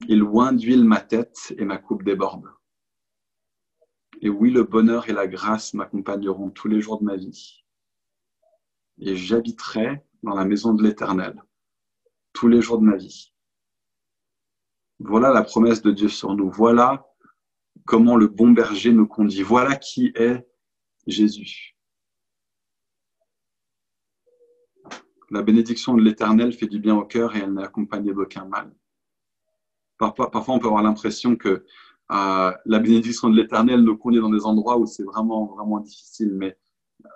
Il 0.07 0.23
oint 0.23 0.53
d'huile 0.53 0.83
ma 0.83 0.99
tête 0.99 1.53
et 1.57 1.65
ma 1.65 1.77
coupe 1.77 2.03
déborde. 2.03 2.49
Et 4.21 4.29
oui, 4.29 4.51
le 4.51 4.63
bonheur 4.63 5.09
et 5.09 5.13
la 5.13 5.27
grâce 5.27 5.73
m'accompagneront 5.73 6.49
tous 6.49 6.67
les 6.67 6.81
jours 6.81 6.99
de 6.99 7.05
ma 7.05 7.15
vie. 7.15 7.63
Et 8.99 9.15
j'habiterai 9.15 10.03
dans 10.21 10.35
la 10.35 10.45
maison 10.45 10.73
de 10.73 10.83
l'Éternel 10.83 11.41
tous 12.33 12.47
les 12.47 12.61
jours 12.61 12.79
de 12.79 12.85
ma 12.85 12.95
vie. 12.95 13.33
Voilà 14.99 15.31
la 15.31 15.43
promesse 15.43 15.81
de 15.81 15.91
Dieu 15.91 16.09
sur 16.09 16.35
nous. 16.35 16.49
Voilà 16.49 17.05
comment 17.85 18.15
le 18.15 18.27
bon 18.27 18.51
berger 18.51 18.91
nous 18.91 19.07
conduit. 19.07 19.41
Voilà 19.41 19.75
qui 19.75 20.11
est 20.15 20.47
Jésus. 21.07 21.77
La 25.29 25.41
bénédiction 25.41 25.95
de 25.95 26.01
l'Éternel 26.01 26.53
fait 26.53 26.67
du 26.67 26.79
bien 26.79 26.95
au 26.95 27.05
cœur 27.05 27.35
et 27.35 27.39
elle 27.39 27.53
n'est 27.53 27.63
accompagnée 27.63 28.13
d'aucun 28.13 28.45
mal. 28.45 28.73
Parfois, 30.11 30.55
on 30.55 30.59
peut 30.59 30.67
avoir 30.67 30.83
l'impression 30.83 31.35
que 31.35 31.65
euh, 32.11 32.51
la 32.65 32.79
bénédiction 32.79 33.29
de 33.29 33.35
l'Éternel 33.35 33.81
nous 33.81 33.97
conduit 33.97 34.19
dans 34.19 34.29
des 34.29 34.45
endroits 34.45 34.77
où 34.77 34.85
c'est 34.85 35.03
vraiment, 35.03 35.45
vraiment 35.45 35.79
difficile. 35.79 36.33
Mais 36.33 36.57
euh, 37.05 37.09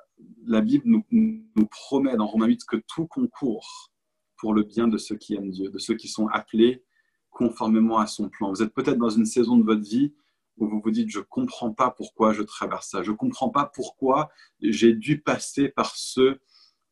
la 0.45 0.61
Bible 0.61 0.85
nous, 1.11 1.67
promet 1.69 2.15
dans 2.15 2.25
Romains 2.25 2.47
8 2.47 2.61
que 2.65 2.77
tout 2.87 3.05
concourt 3.05 3.91
pour 4.37 4.53
le 4.53 4.63
bien 4.63 4.87
de 4.87 4.97
ceux 4.97 5.15
qui 5.15 5.35
aiment 5.35 5.49
Dieu, 5.49 5.69
de 5.69 5.77
ceux 5.77 5.95
qui 5.95 6.07
sont 6.07 6.27
appelés 6.27 6.83
conformément 7.29 7.97
à 7.97 8.07
son 8.07 8.29
plan. 8.29 8.49
Vous 8.49 8.63
êtes 8.63 8.73
peut-être 8.73 8.97
dans 8.97 9.09
une 9.09 9.25
saison 9.25 9.57
de 9.57 9.63
votre 9.63 9.81
vie 9.83 10.13
où 10.57 10.67
vous 10.67 10.81
vous 10.81 10.91
dites, 10.91 11.09
je 11.09 11.19
ne 11.19 11.23
comprends 11.23 11.71
pas 11.71 11.91
pourquoi 11.91 12.33
je 12.33 12.41
traverse 12.41 12.89
ça, 12.89 13.03
je 13.03 13.11
ne 13.11 13.15
comprends 13.15 13.49
pas 13.49 13.65
pourquoi 13.65 14.29
j'ai 14.59 14.93
dû 14.93 15.21
passer 15.21 15.69
par 15.69 15.95
ce, 15.95 16.39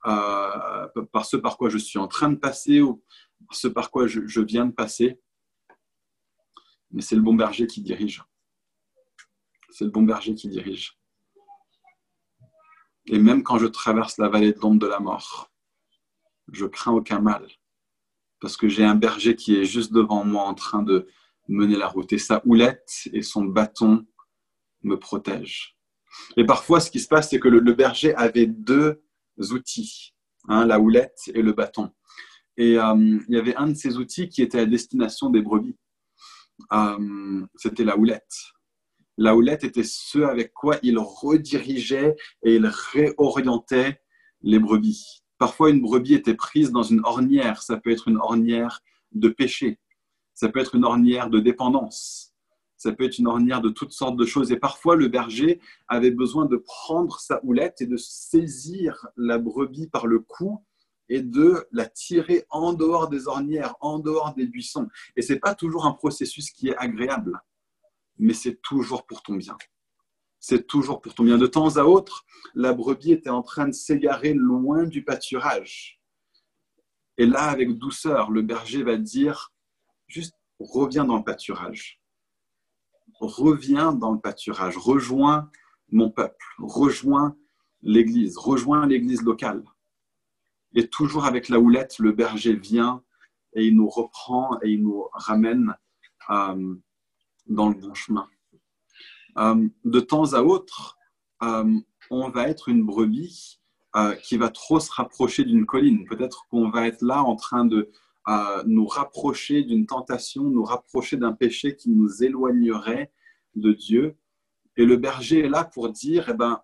euh, 0.06 0.88
par 1.12 1.26
ce 1.26 1.38
par 1.38 1.58
quoi 1.58 1.70
je 1.70 1.80
suis 1.80 1.98
en 1.98 2.08
train 2.08 2.30
de 2.30 2.36
passer 2.36 2.82
ou 2.82 3.02
ce 3.52 3.68
par 3.68 3.90
quoi 3.90 4.06
je 4.06 4.42
viens 4.42 4.68
de 4.68 4.72
passer. 4.72 5.20
Mais 6.91 7.02
c'est 7.02 7.15
le 7.15 7.21
bon 7.21 7.34
berger 7.34 7.67
qui 7.67 7.82
dirige. 7.82 8.24
C'est 9.69 9.86
le 9.86 9.91
bon 9.91 10.04
berger 10.04 10.36
qui 10.36 10.48
dirige. 10.48 10.98
Et 13.08 13.19
même 13.19 13.43
quand 13.43 13.58
je 13.58 13.67
traverse 13.67 14.17
la 14.17 14.30
vallée 14.30 14.54
de 14.54 14.60
l'ombre 14.60 14.80
de 14.80 14.88
la 14.88 15.00
mort, 15.00 15.52
je 16.52 16.65
crains 16.65 16.93
aucun 16.93 17.19
mal 17.19 17.48
parce 18.45 18.58
que 18.58 18.67
j'ai 18.67 18.84
un 18.84 18.95
berger 18.95 19.36
qui 19.36 19.56
est 19.56 19.65
juste 19.65 19.91
devant 19.91 20.24
moi 20.24 20.43
en 20.43 20.54
train 20.54 20.84
de 20.84 21.08
mener 21.48 21.76
la 21.76 21.88
route. 21.88 22.13
Et 22.13 22.17
sa 22.17 22.41
houlette 22.45 23.10
et 23.12 23.21
son 23.21 23.43
bâton 23.43 24.06
me 24.84 24.98
protège. 24.98 25.78
Et 26.38 26.45
parfois, 26.45 26.80
ce 26.80 26.91
qui 26.91 27.00
se 27.00 27.08
passe, 27.08 27.30
c'est 27.30 27.39
que 27.39 27.48
le, 27.48 27.74
berger 27.74 28.13
avait 28.15 28.45
deux 28.45 29.02
outils, 29.52 30.13
hein, 30.48 30.65
la 30.65 30.80
houlette 30.80 31.19
et 31.34 31.41
le 31.41 31.54
bâton. 31.54 31.91
Et 32.58 32.78
euh, 32.78 33.19
il 33.28 33.36
y 33.36 33.38
avait 33.39 33.56
un 33.56 33.67
de 33.67 33.74
ces 33.74 33.98
outils 33.98 34.30
qui 34.30 34.41
était 34.41 34.60
à 34.60 34.65
destination 34.65 35.30
des 35.30 35.41
brebis. 35.41 35.76
Euh, 36.72 37.46
c'était 37.56 37.84
la 37.84 37.98
houlette. 37.98 38.54
La 39.18 39.36
houlette 39.36 39.63
était 39.63 39.84
ce 39.84 40.20
avec 40.20 40.54
quoi 40.54 40.78
il 40.84 40.98
redirigeait 40.98 42.15
et 42.44 42.56
il 42.56 42.65
réorientait 42.65 44.02
les 44.41 44.60
brebis. 44.60 45.24
Parfois, 45.38 45.70
une 45.70 45.82
brebis 45.82 46.15
était 46.15 46.36
prise 46.36 46.72
dans 46.72 46.84
une 46.84 47.02
ornière. 47.04 47.62
Ça 47.62 47.78
peut 47.78 47.91
être 47.91 48.08
une 48.08 48.18
ornière 48.18 48.82
de 49.12 49.30
péché. 49.30 49.80
Ça 50.34 50.50
peut 50.50 50.60
être 50.60 50.76
une 50.76 50.84
ornière 50.84 51.30
de 51.30 51.39
dépendance. 51.39 52.34
Ça 52.78 52.91
peut 52.91 53.06
être 53.06 53.18
une 53.18 53.28
ornière 53.28 53.62
de 53.62 53.70
toutes 53.70 53.94
sortes 53.94 54.18
de 54.18 54.26
choses. 54.26 54.52
Et 54.52 54.58
parfois, 54.58 54.96
le 54.96 55.08
berger 55.08 55.62
avait 55.88 56.12
besoin 56.12 56.46
de 56.46 56.58
prendre 56.58 57.20
sa 57.20 57.39
houlette 57.44 57.82
et 57.82 57.86
de 57.88 57.98
saisir 57.98 59.08
la 59.15 59.38
brebis 59.38 59.88
par 59.88 60.08
le 60.08 60.20
cou 60.20 60.60
et 61.10 61.22
de 61.22 61.68
la 61.72 61.86
tirer 61.86 62.46
en 62.50 62.74
dehors 62.74 63.10
des 63.10 63.28
ornières, 63.28 63.76
en 63.82 64.00
dehors 64.00 64.34
des 64.34 64.48
buissons. 64.48 64.88
Et 65.15 65.22
ce 65.22 65.34
n'est 65.34 65.39
pas 65.39 65.56
toujours 65.56 65.86
un 65.86 65.94
processus 65.94 66.52
qui 66.52 66.70
est 66.70 66.78
agréable, 66.78 67.39
mais 68.18 68.34
c'est 68.34 68.62
toujours 68.62 69.06
pour 69.06 69.22
ton 69.22 69.36
bien. 69.36 69.58
C'est 70.39 70.68
toujours 70.68 71.02
pour 71.02 71.13
ton 71.13 71.24
bien. 71.24 71.38
De 71.38 71.48
temps 71.48 71.78
à 71.78 71.84
autre, 71.84 72.26
la 72.54 72.74
brebis 72.74 73.12
était 73.12 73.30
en 73.30 73.41
train 73.41 73.68
de 73.68 73.74
s'égarer 73.74 74.34
loin 74.34 74.84
du 74.84 75.04
pâturage. 75.04 76.00
Et 77.18 77.26
là, 77.26 77.44
avec 77.46 77.78
douceur, 77.78 78.30
le 78.30 78.41
berger 78.41 78.84
va 78.84 78.98
dire, 78.98 79.54
juste 80.08 80.36
reviens 80.60 81.06
dans 81.06 81.18
le 81.18 81.24
pâturage. 81.24 82.02
Reviens 83.20 83.94
dans 83.94 84.12
le 84.12 84.20
pâturage. 84.20 84.78
Rejoins 84.78 85.50
mon 85.89 86.10
peuple. 86.10 86.46
Rejoins 86.60 87.38
l'église. 87.82 88.38
Rejoins 88.38 88.86
l'église 88.86 89.24
locale 89.24 89.63
et 90.76 90.90
toujours 90.90 91.26
avec 91.26 91.50
la 91.50 91.60
houlette, 91.60 92.00
le 92.00 92.12
berger 92.12 92.54
vient 92.54 93.02
et 93.54 93.66
il 93.66 93.76
nous 93.76 93.90
reprend 93.90 94.60
et 94.62 94.72
il 94.72 94.84
nous 94.84 95.08
ramène 95.14 95.74
euh, 96.30 96.76
dans 97.48 97.70
le 97.70 97.76
bon 97.76 97.94
chemin. 97.94 98.28
Euh, 99.38 99.68
de 99.86 100.00
temps 100.02 100.34
à 100.34 100.42
autre, 100.42 100.98
euh, 101.42 101.80
on 102.12 102.30
va 102.30 102.50
être 102.50 102.70
une 102.70 102.86
brebis 102.86 103.60
qui 104.24 104.36
va 104.36 104.50
trop 104.50 104.82
se 104.82 104.92
rapprocher 104.92 105.46
d'une 105.46 105.66
colline. 105.66 106.04
Peut-être 106.04 106.48
qu'on 106.50 106.70
va 106.70 106.86
être 106.86 107.02
là 107.02 107.24
en 107.24 107.38
train 107.38 107.64
de 107.64 107.90
nous 108.66 108.88
rapprocher 108.88 109.64
d'une 109.64 109.86
tentation, 109.86 110.44
nous 110.44 110.66
rapprocher 110.66 111.16
d'un 111.16 111.32
péché 111.32 111.78
qui 111.78 111.92
nous 111.92 112.22
éloignerait 112.22 113.14
de 113.56 113.72
Dieu. 113.72 114.18
Et 114.76 114.84
le 114.84 114.98
berger 114.98 115.46
est 115.46 115.50
là 115.50 115.64
pour 115.64 115.88
dire, 115.92 116.28
eh 116.28 116.34
ben, 116.34 116.62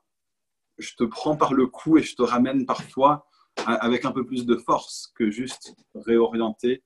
je 0.78 0.94
te 0.96 1.06
prends 1.06 1.38
par 1.38 1.54
le 1.54 1.68
cou 1.68 1.98
et 1.98 2.04
je 2.04 2.18
te 2.18 2.22
ramène 2.22 2.66
parfois 2.66 3.26
avec 3.66 4.06
un 4.06 4.12
peu 4.12 4.26
plus 4.26 4.46
de 4.46 4.56
force 4.56 5.12
que 5.16 5.30
juste 5.30 5.76
réorienter 5.96 6.84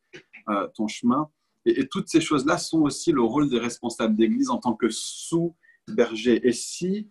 euh, 0.49 0.67
ton 0.75 0.87
chemin. 0.87 1.29
Et, 1.65 1.87
toutes 1.87 2.09
ces 2.09 2.21
choses-là 2.21 2.57
sont 2.57 2.81
aussi 2.81 3.11
le 3.11 3.21
rôle 3.21 3.49
des 3.49 3.59
responsables 3.59 4.15
d'église 4.15 4.49
en 4.49 4.57
tant 4.57 4.73
que 4.73 4.89
sous-berger. 4.89 6.47
Et 6.47 6.53
si 6.53 7.09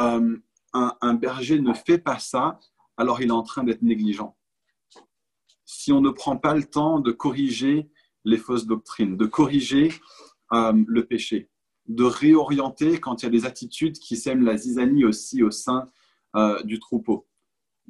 euh, 0.00 0.36
un, 0.72 1.14
berger 1.14 1.60
ne 1.60 1.72
fait 1.72 1.98
pas 1.98 2.18
ça, 2.18 2.58
alors 2.96 3.22
il 3.22 3.28
est 3.28 3.32
en 3.32 3.42
train 3.42 3.64
d'être 3.64 3.82
négligent. 3.82 4.36
Si 5.64 5.92
on 5.92 6.00
ne 6.00 6.10
prend 6.10 6.36
pas 6.36 6.54
le 6.54 6.64
temps 6.64 7.00
de 7.00 7.12
corriger 7.12 7.90
les 8.24 8.36
fausses 8.36 8.66
doctrines, 8.66 9.16
de 9.16 9.26
corriger 9.26 9.92
euh, 10.52 10.72
le 10.86 11.06
péché, 11.06 11.48
de 11.86 12.04
réorienter 12.04 13.00
quand 13.00 13.22
il 13.22 13.26
y 13.26 13.28
a 13.28 13.32
des 13.32 13.46
attitudes 13.46 13.98
qui 13.98 14.16
sèment 14.16 14.44
la 14.44 14.56
zizanie 14.56 15.04
aussi 15.04 15.42
au 15.42 15.50
sein 15.50 15.86
du 16.64 16.78
troupeau 16.78 17.27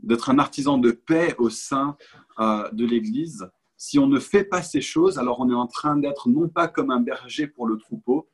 d'être 0.02 0.30
un 0.30 0.38
artisan 0.38 0.78
de 0.78 0.90
paix 0.90 1.34
au 1.38 1.50
sein 1.50 1.96
euh, 2.38 2.68
de 2.72 2.84
l'Église. 2.84 3.50
Si 3.76 3.98
on 3.98 4.06
ne 4.06 4.18
fait 4.18 4.44
pas 4.44 4.62
ces 4.62 4.80
choses, 4.80 5.18
alors 5.18 5.40
on 5.40 5.50
est 5.50 5.54
en 5.54 5.66
train 5.66 5.96
d'être 5.96 6.28
non 6.28 6.48
pas 6.48 6.68
comme 6.68 6.90
un 6.90 7.00
berger 7.00 7.46
pour 7.46 7.66
le 7.66 7.76
troupeau, 7.78 8.28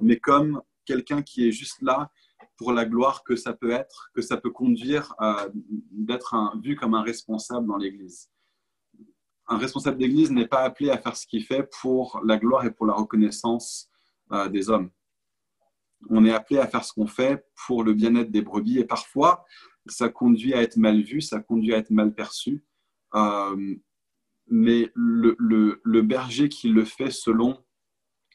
mais 0.00 0.18
comme 0.18 0.62
quelqu'un 0.84 1.22
qui 1.22 1.46
est 1.46 1.52
juste 1.52 1.82
là 1.82 2.10
pour 2.56 2.72
la 2.72 2.86
gloire 2.86 3.22
que 3.24 3.36
ça 3.36 3.52
peut 3.52 3.70
être, 3.70 4.10
que 4.14 4.22
ça 4.22 4.36
peut 4.36 4.50
conduire 4.50 5.14
à 5.18 5.48
d'être 5.90 6.34
vu 6.62 6.76
comme 6.76 6.94
un 6.94 7.02
responsable 7.02 7.66
dans 7.66 7.76
l'Église. 7.76 8.30
Un 9.48 9.58
responsable 9.58 9.98
d'Église 9.98 10.30
n'est 10.30 10.48
pas 10.48 10.62
appelé 10.62 10.90
à 10.90 10.98
faire 10.98 11.16
ce 11.16 11.26
qu'il 11.26 11.44
fait 11.44 11.68
pour 11.80 12.20
la 12.24 12.36
gloire 12.36 12.64
et 12.64 12.72
pour 12.72 12.86
la 12.86 12.94
reconnaissance 12.94 13.90
euh, 14.32 14.48
des 14.48 14.70
hommes. 14.70 14.90
On 16.10 16.24
est 16.24 16.32
appelé 16.32 16.58
à 16.58 16.66
faire 16.66 16.84
ce 16.84 16.92
qu'on 16.92 17.06
fait 17.06 17.46
pour 17.66 17.84
le 17.84 17.92
bien-être 17.94 18.30
des 18.30 18.42
brebis 18.42 18.78
et 18.78 18.84
parfois, 18.84 19.44
ça 19.88 20.08
conduit 20.08 20.54
à 20.54 20.62
être 20.62 20.76
mal 20.76 21.02
vu, 21.02 21.20
ça 21.20 21.40
conduit 21.40 21.74
à 21.74 21.78
être 21.78 21.90
mal 21.90 22.14
perçu. 22.14 22.64
Euh, 23.14 23.76
mais 24.48 24.90
le, 24.94 26.00
berger 26.02 26.48
qui 26.48 26.68
le 26.68 26.84
fait 26.84 27.10
selon 27.10 27.64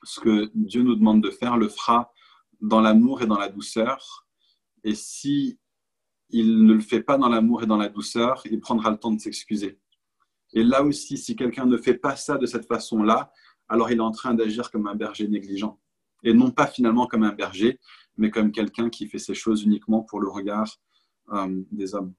ce 0.03 0.19
que 0.19 0.51
Dieu 0.53 0.81
nous 0.81 0.95
demande 0.95 1.23
de 1.23 1.29
faire, 1.29 1.57
le 1.57 1.69
fera 1.69 2.11
dans 2.59 2.81
l'amour 2.81 3.21
et 3.21 3.27
dans 3.27 3.37
la 3.37 3.49
douceur. 3.49 4.27
Et 4.83 4.95
si 4.95 5.59
il 6.29 6.65
ne 6.65 6.73
le 6.73 6.81
fait 6.81 7.01
pas 7.01 7.17
dans 7.17 7.29
l'amour 7.29 7.63
et 7.63 7.65
dans 7.65 7.77
la 7.77 7.89
douceur, 7.89 8.41
il 8.49 8.59
prendra 8.59 8.91
le 8.91 8.97
temps 8.97 9.11
de 9.11 9.19
s'excuser. 9.19 9.79
Et 10.53 10.63
là 10.63 10.83
aussi, 10.83 11.17
si 11.17 11.35
quelqu'un 11.35 11.65
ne 11.65 11.77
fait 11.77 11.93
pas 11.93 12.15
ça 12.15 12.37
de 12.37 12.45
cette 12.45 12.67
façon-là, 12.67 13.31
alors 13.69 13.89
il 13.91 13.97
est 13.97 14.01
en 14.01 14.11
train 14.11 14.33
d'agir 14.33 14.69
comme 14.71 14.87
un 14.87 14.95
berger 14.95 15.27
négligent. 15.27 15.79
Et 16.23 16.33
non 16.33 16.51
pas 16.51 16.67
finalement 16.67 17.07
comme 17.07 17.23
un 17.23 17.33
berger, 17.33 17.79
mais 18.17 18.29
comme 18.29 18.51
quelqu'un 18.51 18.89
qui 18.89 19.07
fait 19.07 19.17
ces 19.17 19.33
choses 19.33 19.63
uniquement 19.63 20.01
pour 20.01 20.19
le 20.19 20.29
regard 20.29 20.77
euh, 21.33 21.63
des 21.71 21.95
hommes. 21.95 22.13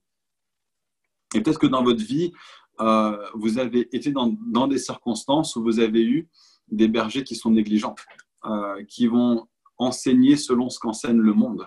Et 1.34 1.40
peut-être 1.40 1.58
que 1.58 1.66
dans 1.66 1.82
votre 1.82 2.02
vie, 2.02 2.32
euh, 2.80 3.16
vous 3.34 3.58
avez 3.58 3.94
été 3.94 4.10
dans, 4.10 4.66
des 4.66 4.78
circonstances 4.78 5.56
où 5.56 5.62
vous 5.62 5.80
avez 5.80 6.02
eu 6.02 6.28
des 6.68 6.88
bergers 6.88 7.24
qui 7.24 7.36
sont 7.36 7.50
négligents, 7.50 7.94
euh, 8.44 8.82
qui 8.84 9.06
vont 9.06 9.46
enseigner 9.78 10.36
selon 10.36 10.70
ce 10.70 10.78
qu'enseigne 10.78 11.18
le 11.18 11.34
monde, 11.34 11.66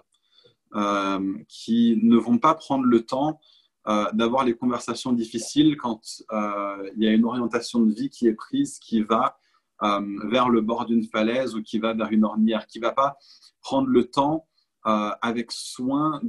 qui 1.47 1.97
ne 2.01 2.17
vont 2.17 2.37
pas 2.37 2.53
prendre 2.53 2.85
le 2.85 3.05
temps 3.05 3.39
d'avoir 4.13 4.43
les 4.43 4.55
conversations 4.55 5.13
difficiles 5.13 5.77
quand 5.77 6.01
il 6.31 7.03
y 7.03 7.07
a 7.07 7.13
une 7.13 7.23
orientation 7.23 7.79
de 7.81 7.93
vie 7.93 8.09
qui 8.09 8.27
est 8.27 8.33
prise, 8.33 8.79
qui 8.79 9.01
va 9.01 9.37
vers 9.81 10.49
le 10.49 10.61
bord 10.61 10.85
d'une 10.85 11.03
falaise 11.05 11.55
ou 11.55 11.63
qui 11.63 11.79
va 11.79 11.93
vers 11.93 12.11
une 12.11 12.25
ornière, 12.25 12.67
qui 12.67 12.79
ne 12.79 12.85
va 12.85 12.91
pas 12.91 13.17
prendre 13.61 13.87
le 13.87 14.05
temps 14.05 14.47
euh, 14.87 15.09
avec 15.23 15.51
soin 15.51 16.21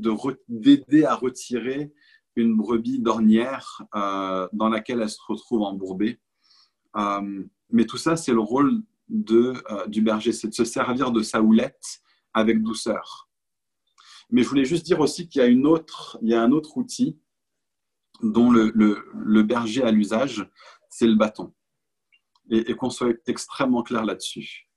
d'aider 0.49 1.05
à 1.05 1.15
retirer 1.15 1.93
une 2.37 2.57
brebis 2.57 3.01
d'ornière 3.01 3.83
euh, 3.95 4.49
dans 4.55 4.71
laquelle 4.71 5.03
elle 5.03 5.11
se 5.11 5.21
retrouve 5.29 5.61
embourbée. 5.61 6.23
Euh, 6.97 7.45
mais 7.69 7.85
tout 7.85 7.99
ça, 7.99 8.17
c'est 8.17 8.33
le 8.33 8.41
rôle 8.41 8.83
de, 9.09 9.53
du 9.89 10.01
berger, 10.01 10.33
c'est 10.33 10.49
de 10.49 10.55
se 10.55 10.65
servir 10.65 11.11
de 11.13 11.23
sa 11.23 11.43
houlette 11.43 12.01
avec 12.33 12.63
douceur. 12.63 13.29
Mais 14.31 14.43
je 14.43 14.49
voulais 14.49 14.65
juste 14.65 14.87
dire 14.87 15.01
aussi 15.01 15.29
qu'il 15.29 15.43
y 15.43 15.45
a, 15.45 15.49
y 15.51 16.35
a 16.35 16.43
un 16.43 16.53
autre 16.53 16.79
outil 16.79 17.21
dont 18.23 18.51
le, 18.51 18.73
le, 18.75 19.43
berger 19.43 19.83
a 19.83 19.91
l'usage, 19.91 20.51
c'est 20.89 21.07
le 21.07 21.15
bâton. 21.15 21.53
Et, 22.51 22.71
et 22.71 22.75
qu'on 22.75 22.89
soit 22.89 23.15
extrêmement 23.27 23.83
clair 23.83 24.07
là-dessus. 24.07 24.71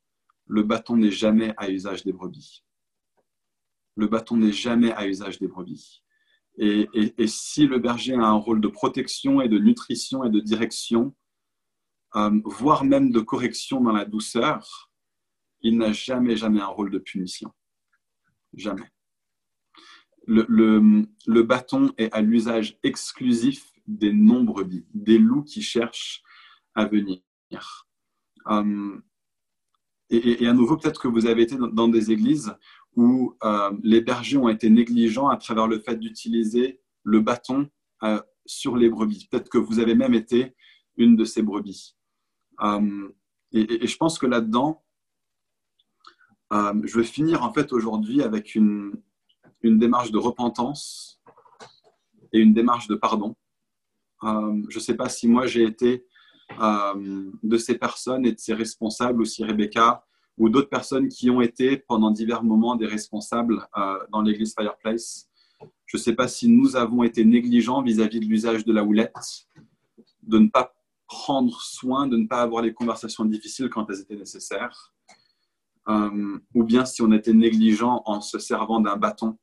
Le 0.47 0.63
bâton 0.63 0.97
n'est 0.97 1.11
jamais 1.11 1.53
à 1.55 1.69
usage 1.69 2.03
des 2.03 2.11
brebis 2.11 2.65
le 3.95 4.07
bâton 4.07 4.37
n'est 4.37 4.51
jamais 4.51 4.91
à 4.93 5.07
usage 5.07 5.39
des 5.39 5.47
brebis. 5.47 6.03
Et, 6.57 6.87
si 7.27 7.67
le 7.67 7.79
berger 7.79 8.15
a 8.15 8.25
un 8.25 8.33
rôle 8.33 8.59
de 8.59 8.67
protection 8.67 9.39
et 9.39 9.47
de 9.47 9.57
nutrition 9.57 10.25
et 10.25 10.29
de 10.29 10.41
direction, 10.41 11.15
euh, 12.15 12.41
voire 12.43 12.83
même 12.83 13.11
de 13.11 13.21
correction 13.21 13.81
dans 13.81 13.93
la 13.93 14.03
douceur, 14.03 14.91
il 15.61 15.77
n'a 15.77 15.93
jamais, 15.93 16.35
jamais 16.35 16.59
un 16.59 16.67
rôle 16.67 16.91
de 16.91 16.97
punition. 16.97 17.53
Jamais. 18.53 18.89
Le, 20.27 21.41
bâton 21.41 21.93
est 21.97 22.11
à 22.13 22.21
l'usage 22.21 22.77
exclusif 22.83 23.71
des 23.87 24.11
non-brebis, 24.13 24.85
des 24.93 25.17
loups 25.17 25.43
qui 25.43 25.61
cherchent 25.61 26.21
à 26.75 26.85
venir. 26.85 27.21
Euh, 28.47 29.01
et, 30.09 30.47
à 30.47 30.53
nouveau, 30.53 30.77
peut-être 30.77 30.99
que 30.99 31.07
vous 31.07 31.25
avez 31.25 31.43
été 31.43 31.55
dans 31.57 31.87
des 31.87 32.11
églises 32.11 32.55
où 32.95 33.35
euh, 33.43 33.71
les 33.83 34.01
bergers 34.01 34.37
ont 34.37 34.49
été 34.49 34.69
négligents 34.69 35.29
à 35.29 35.37
travers 35.37 35.67
le 35.67 35.79
fait 35.79 35.95
d'utiliser 35.95 36.81
le 37.03 37.19
bâton 37.21 37.69
euh, 38.03 38.21
sur 38.45 38.75
les 38.75 38.89
brebis. 38.89 39.27
Peut-être 39.29 39.49
que 39.49 39.57
vous 39.57 39.79
avez 39.79 39.95
même 39.95 40.13
été 40.13 40.55
une 40.97 41.15
de 41.15 41.25
ces 41.25 41.41
brebis. 41.41 41.95
Euh, 42.61 43.09
et, 43.51 43.87
je 43.87 43.97
pense 43.97 44.19
que 44.19 44.25
là-dedans, 44.25 44.83
je 46.51 46.97
vais 46.97 47.03
finir 47.03 47.43
en 47.43 47.53
fait 47.53 47.71
aujourd'hui 47.73 48.23
avec 48.23 48.55
une, 48.55 48.91
une, 49.61 49.77
démarche 49.77 50.11
de 50.11 50.17
repentance 50.17 51.21
et 52.33 52.39
une 52.39 52.53
démarche 52.53 52.87
de 52.87 52.95
pardon. 52.95 53.35
je 54.23 54.75
ne 54.75 54.79
sais 54.79 54.95
pas 54.95 55.09
si 55.09 55.27
moi 55.27 55.45
j'ai 55.45 55.63
été 55.63 56.07
de 56.57 57.57
ces 57.57 57.77
personnes 57.77 58.25
et 58.25 58.31
de 58.31 58.39
ces 58.39 58.55
responsables, 58.55 59.21
ou 59.21 59.25
si 59.25 59.43
Rebecca 59.43 60.07
ou 60.39 60.49
d'autres 60.49 60.69
personnes 60.69 61.09
qui 61.09 61.29
ont 61.29 61.41
été 61.41 61.77
pendant 61.77 62.11
divers 62.11 62.43
moments 62.43 62.77
des 62.77 62.87
responsables 62.87 63.67
euh, 63.77 63.99
dans 64.09 64.21
l'église 64.21 64.55
Fireplace. 64.57 65.29
Je 65.85 65.97
ne 65.97 66.01
sais 66.01 66.13
pas 66.13 66.29
si 66.29 66.47
nous 66.47 66.77
avons 66.77 67.03
été 67.03 67.25
négligents 67.25 67.81
vis-à-vis 67.81 68.21
de 68.21 68.25
l'usage 68.25 68.63
de 68.63 68.71
la 68.71 68.83
houlette, 68.83 69.47
de 70.23 70.39
ne 70.39 70.47
pas 70.47 70.73
prendre 71.07 71.59
soin, 71.61 72.07
de 72.07 72.15
ne 72.15 72.25
pas 72.25 72.41
avoir 72.41 72.63
les 72.63 72.73
conversations 72.73 73.25
difficiles 73.25 73.69
quand 73.69 73.89
elles 73.89 73.99
étaient 73.99 74.15
nécessaires, 74.15 74.93
euh, 75.89 76.39
ou 76.53 76.63
bien 76.63 76.85
si 76.85 77.01
on 77.01 77.11
était 77.11 77.33
négligent 77.33 78.01
en 78.05 78.21
se 78.21 78.39
servant 78.39 78.79
d'un 78.79 78.95
bâton 78.95 79.37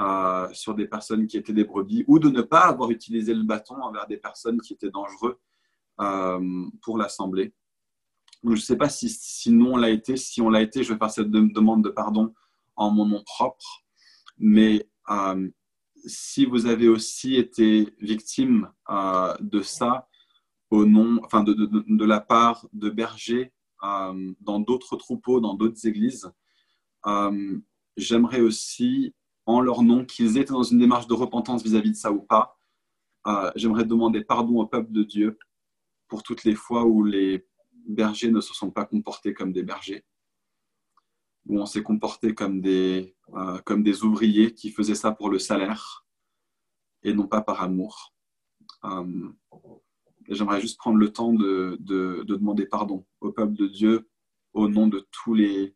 euh, 0.00 0.48
sur 0.52 0.74
des 0.74 0.86
personnes 0.86 1.26
qui 1.28 1.36
étaient 1.36 1.52
des 1.52 1.64
brebis, 1.64 2.04
ou 2.08 2.18
de 2.18 2.28
ne 2.28 2.42
pas 2.42 2.62
avoir 2.62 2.90
utilisé 2.90 3.34
le 3.34 3.44
bâton 3.44 3.76
envers 3.76 4.08
des 4.08 4.16
personnes 4.16 4.60
qui 4.60 4.72
étaient 4.72 4.90
dangereuses 4.90 5.36
pour 6.80 6.98
l'assemblée. 6.98 7.54
Je 8.44 8.50
ne 8.50 8.56
sais 8.56 8.76
pas 8.76 8.88
si, 8.88 9.50
nous 9.50 9.66
on 9.66 9.76
l'a 9.76 9.90
été. 9.90 10.16
Si 10.16 10.40
on 10.40 10.50
l'a 10.50 10.62
été, 10.62 10.82
je 10.82 10.92
vais 10.92 10.98
faire 10.98 11.10
cette 11.10 11.30
demande 11.30 11.84
de 11.84 11.90
pardon 11.90 12.34
en 12.76 12.90
mon 12.90 13.06
nom 13.06 13.22
propre. 13.24 13.84
Mais 14.38 14.88
euh, 15.10 15.48
si 16.04 16.44
vous 16.44 16.66
avez 16.66 16.88
aussi 16.88 17.36
été 17.36 17.94
victime 18.00 18.70
euh, 18.90 19.34
de 19.40 19.62
ça 19.62 20.08
au 20.70 20.84
nom, 20.84 21.20
enfin 21.24 21.44
de, 21.44 22.04
la 22.04 22.20
part 22.20 22.66
de 22.72 22.90
bergers 22.90 23.52
euh, 23.84 24.32
dans 24.40 24.58
d'autres 24.58 24.96
troupeaux, 24.96 25.40
dans 25.40 25.54
d'autres 25.54 25.86
églises, 25.86 26.32
j'aimerais 27.96 28.40
aussi, 28.40 29.14
en 29.44 29.60
leur 29.60 29.82
nom, 29.82 30.04
qu'ils 30.04 30.38
étaient 30.38 30.52
dans 30.52 30.62
une 30.62 30.78
démarche 30.78 31.06
de 31.06 31.14
repentance 31.14 31.62
vis-à-vis 31.62 31.90
-vis 31.90 31.92
de 31.92 31.96
ça 31.96 32.12
ou 32.12 32.22
pas. 32.22 32.56
j'aimerais 33.54 33.84
demander 33.84 34.24
pardon 34.24 34.60
au 34.60 34.66
peuple 34.66 34.92
de 34.92 35.02
Dieu 35.02 35.38
pour 36.08 36.22
toutes 36.22 36.44
les 36.44 36.54
fois 36.54 36.84
où 36.84 37.04
les 37.04 37.46
bergers 37.86 38.30
ne 38.30 38.40
se 38.40 38.54
sont 38.54 38.70
pas 38.70 38.84
comportés 38.84 39.34
comme 39.34 39.52
des 39.52 39.62
bergers, 39.62 40.04
où 41.46 41.60
on 41.60 41.66
s'est 41.66 41.82
comporté 41.82 42.34
comme 42.34 42.60
des, 42.60 43.14
euh, 43.34 43.58
comme 43.62 43.82
des 43.82 44.04
ouvriers 44.04 44.54
qui 44.54 44.70
faisaient 44.70 44.94
ça 44.94 45.12
pour 45.12 45.30
le 45.30 45.38
salaire 45.38 46.06
et 47.02 47.12
non 47.12 47.26
pas 47.26 47.42
par 47.42 47.62
amour. 47.62 48.14
Euh, 48.84 49.28
j'aimerais 50.28 50.60
juste 50.60 50.78
prendre 50.78 50.98
le 50.98 51.12
temps 51.12 51.32
de, 51.32 51.76
de, 51.80 52.22
demander 52.26 52.66
pardon 52.66 53.04
au 53.20 53.32
peuple 53.32 53.54
de 53.54 53.66
Dieu 53.66 54.08
au 54.52 54.68
nom 54.68 54.86
de 54.86 55.06
tous 55.10 55.34
les, 55.34 55.74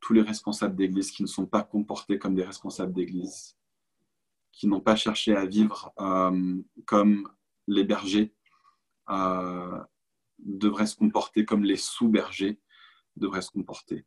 tous 0.00 0.12
les 0.12 0.22
responsables 0.22 0.76
d'Église 0.76 1.10
qui 1.10 1.22
ne 1.22 1.28
sont 1.28 1.46
pas 1.46 1.62
comportés 1.62 2.18
comme 2.18 2.34
des 2.34 2.44
responsables 2.44 2.92
d'Église, 2.92 3.56
qui 4.52 4.66
n'ont 4.66 4.80
pas 4.80 4.96
cherché 4.96 5.34
à 5.34 5.46
vivre 5.46 5.92
euh, 6.00 6.62
comme 6.86 7.28
les 7.66 7.84
bergers 7.84 8.32
devraient 10.44 10.86
se 10.86 10.96
comporter 10.96 11.44
comme 11.44 11.64
les 11.64 11.76
sous-bergers 11.76 12.60
devraient 13.16 13.42
se 13.42 13.50
comporter. 13.50 14.04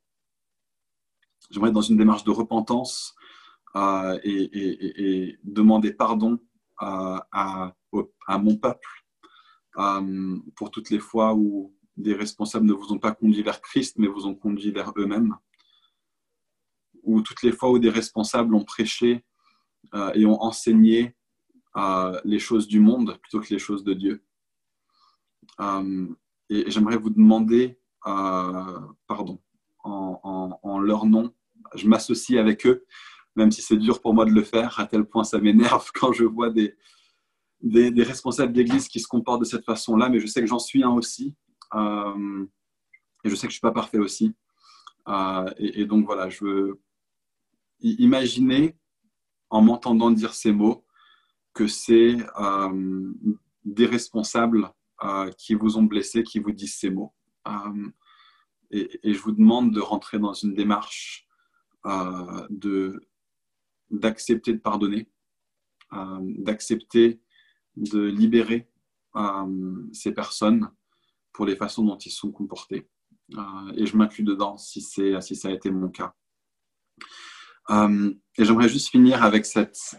J'aimerais 1.50 1.70
être 1.70 1.76
dans 1.76 1.82
une 1.82 1.98
démarche 1.98 2.24
de 2.24 2.32
repentance 2.32 3.16
euh, 3.76 4.20
et, 4.24 5.38
demander 5.44 5.94
pardon 5.94 6.40
euh, 6.82 7.20
à, 7.32 7.74
mon 8.40 8.56
peuple 8.58 8.88
euh, 9.78 10.40
pour 10.56 10.72
toutes 10.72 10.90
les 10.90 11.00
fois 11.00 11.34
où 11.34 11.76
des 11.98 12.14
responsables 12.14 12.66
ne 12.66 12.74
vous 12.74 12.92
ont 12.92 13.00
pas 13.00 13.14
conduit 13.14 13.44
vers 13.44 13.62
Christ, 13.62 13.98
mais 13.98 14.08
vous 14.08 14.26
ont 14.26 14.36
conduit 14.36 14.72
vers 14.72 14.94
eux-mêmes, 14.98 15.36
ou 17.04 17.22
toutes 17.22 17.44
les 17.44 17.52
fois 17.52 17.72
où 17.72 17.80
des 17.80 17.90
responsables 17.90 18.56
ont 18.56 18.64
prêché 18.64 19.24
et 20.16 20.26
ont 20.26 20.42
enseigné 20.42 21.16
les 22.24 22.40
choses 22.40 22.68
du 22.68 22.80
monde 22.80 23.20
plutôt 23.22 23.42
que 23.42 23.54
les 23.54 23.60
choses 23.60 23.84
de 23.84 23.94
Dieu. 23.94 24.26
Et 26.54 26.70
j'aimerais 26.70 26.98
vous 26.98 27.10
demander 27.10 27.80
euh, 28.06 28.80
pardon 29.08 29.42
en, 29.84 30.80
leur 30.80 31.06
nom. 31.06 31.34
Je 31.74 31.88
m'associe 31.88 32.40
avec 32.40 32.68
eux, 32.68 32.86
même 33.36 33.52
si 33.52 33.64
c'est 33.64 33.78
dur 33.78 34.02
pour 34.02 34.14
moi 34.14 34.26
de 34.26 34.32
le 34.32 34.44
faire, 34.44 34.80
à 34.80 34.86
tel 34.86 35.04
point 35.04 35.24
ça 35.24 35.40
m'énerve 35.40 35.90
quand 35.96 36.14
je 36.14 36.26
vois 36.26 36.52
des, 36.52 36.76
responsables 38.04 38.54
d'église 38.54 38.88
qui 38.88 39.00
se 39.00 39.08
comportent 39.08 39.40
de 39.40 39.46
cette 39.46 39.66
façon-là, 39.66 40.10
mais 40.10 40.20
je 40.20 40.28
sais 40.28 40.42
que 40.42 40.48
j'en 40.48 40.60
suis 40.60 40.84
un 40.84 40.92
aussi. 40.92 41.36
Euh, 41.74 42.46
et 43.24 43.30
je 43.30 43.36
sais 43.36 43.48
que 43.48 43.52
je 43.52 43.58
ne 43.58 43.60
suis 43.60 43.62
pas 43.62 43.72
parfait 43.72 43.98
aussi. 43.98 44.36
Euh, 45.08 45.50
et, 45.58 45.86
donc 45.86 46.06
voilà, 46.06 46.30
je 46.30 46.46
veux 46.46 46.82
imaginer 47.82 48.78
en 49.50 49.64
m'entendant 49.64 50.12
dire 50.12 50.36
ces 50.36 50.52
mots 50.52 50.86
que 51.56 51.66
c'est 51.68 52.18
des 53.66 53.86
responsables 53.88 54.72
euh, 55.04 55.30
qui 55.32 55.54
vous 55.54 55.78
ont 55.78 55.84
blessé, 55.84 56.24
qui 56.24 56.40
vous 56.40 56.54
disent 56.54 56.78
ces 56.78 56.90
mots. 56.90 57.14
Euh, 57.48 57.90
et, 58.72 59.14
je 59.14 59.20
vous 59.20 59.34
demande 59.34 59.74
de 59.74 59.82
rentrer 59.82 60.18
dans 60.18 60.32
une 60.32 60.54
démarche 60.54 61.28
euh, 61.86 62.48
d'accepter 63.90 64.54
de 64.54 64.60
pardonner, 64.60 65.12
d'accepter 65.92 67.22
de 67.76 68.02
libérer 68.02 68.70
ces 69.92 70.14
personnes 70.14 70.72
pour 71.34 71.46
les 71.46 71.56
façons 71.56 71.84
dont 71.84 71.98
ils 71.98 72.12
sont 72.12 72.32
comportés. 72.32 72.88
et 73.76 73.86
je 73.86 73.98
m'inclus 73.98 74.24
dedans 74.24 74.58
si, 74.58 74.82
si 74.82 75.36
ça 75.36 75.50
a 75.50 75.52
été 75.52 75.70
mon 75.70 75.90
cas. 75.90 76.16
et 77.70 78.46
j'aimerais 78.46 78.70
juste 78.70 78.90
finir 78.90 79.22
avec 79.22 79.46
cette, 79.46 79.98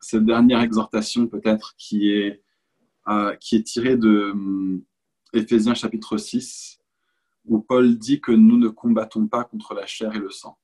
cette 0.00 0.24
dernière 0.24 0.62
exhortation 0.62 1.28
peut-être 1.28 1.76
qui 1.76 2.10
est 2.10 2.42
euh, 3.08 3.34
qui 3.36 3.56
est 3.56 3.62
tiré 3.62 3.96
de 3.96 4.30
hum, 4.32 4.82
Éphésiens 5.32 5.74
chapitre 5.74 6.16
6, 6.16 6.78
où 7.44 7.60
Paul 7.60 7.98
dit 7.98 8.20
que 8.20 8.32
nous 8.32 8.58
ne 8.58 8.68
combattons 8.68 9.26
pas 9.26 9.44
contre 9.44 9.74
la 9.74 9.86
chair 9.86 10.14
et 10.14 10.18
le 10.18 10.30
sang. 10.30 10.58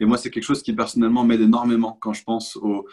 Et 0.00 0.04
moi, 0.04 0.16
c'est 0.16 0.30
quelque 0.30 0.44
chose 0.44 0.62
qui 0.62 0.72
personnellement 0.72 1.24
m'aide 1.24 1.42
énormément 1.42 1.98
quand 2.00 2.12
je 2.12 2.24
pense 2.24 2.56
aux 2.56 2.86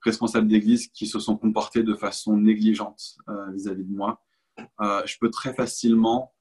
responsables 0.00 0.48
d'église 0.48 0.88
qui 0.88 1.06
se 1.06 1.18
sont 1.18 1.36
comportés 1.36 1.82
de 1.82 1.94
façon 1.94 2.36
négligente 2.36 3.16
euh, 3.28 3.50
vis-à-vis 3.52 3.84
de 3.84 3.94
moi. 3.94 4.22
Euh, 4.80 5.02
je 5.04 5.16
peux 5.18 5.30
très 5.30 5.54
facilement 5.54 6.32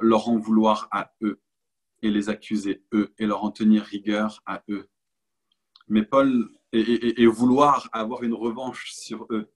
leur 0.00 0.28
en 0.28 0.38
vouloir 0.38 0.86
à 0.92 1.10
eux 1.22 1.40
et 2.00 2.08
les 2.08 2.28
accuser 2.28 2.84
eux 2.92 3.12
et 3.18 3.26
leur 3.26 3.42
en 3.42 3.50
tenir 3.50 3.82
rigueur 3.82 4.40
à 4.46 4.62
eux. 4.68 4.88
Mais 5.88 6.04
Paul, 6.04 6.48
et 6.72 7.26
vouloir 7.26 7.88
avoir 7.92 8.22
une 8.22 8.34
revanche 8.34 8.92
sur 8.92 9.26
eux. 9.30 9.52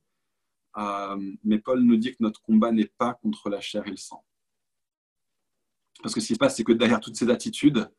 Euh, 0.78 1.34
mais 1.42 1.58
Paul 1.58 1.80
nous 1.80 1.96
dit 1.96 2.12
que 2.12 2.22
notre 2.22 2.40
combat 2.40 2.70
n'est 2.70 2.92
pas 2.98 3.14
contre 3.14 3.48
la 3.50 3.60
chair 3.60 3.86
et 3.86 3.90
le 3.90 3.96
sang. 3.96 4.24
Parce 6.02 6.14
que 6.14 6.20
ce 6.20 6.28
qui 6.28 6.34
se 6.34 6.38
passe, 6.38 6.56
c'est 6.56 6.64
que 6.64 6.72
derrière 6.72 7.00
toutes 7.00 7.16
ces 7.16 7.28
attitudes, 7.30 7.90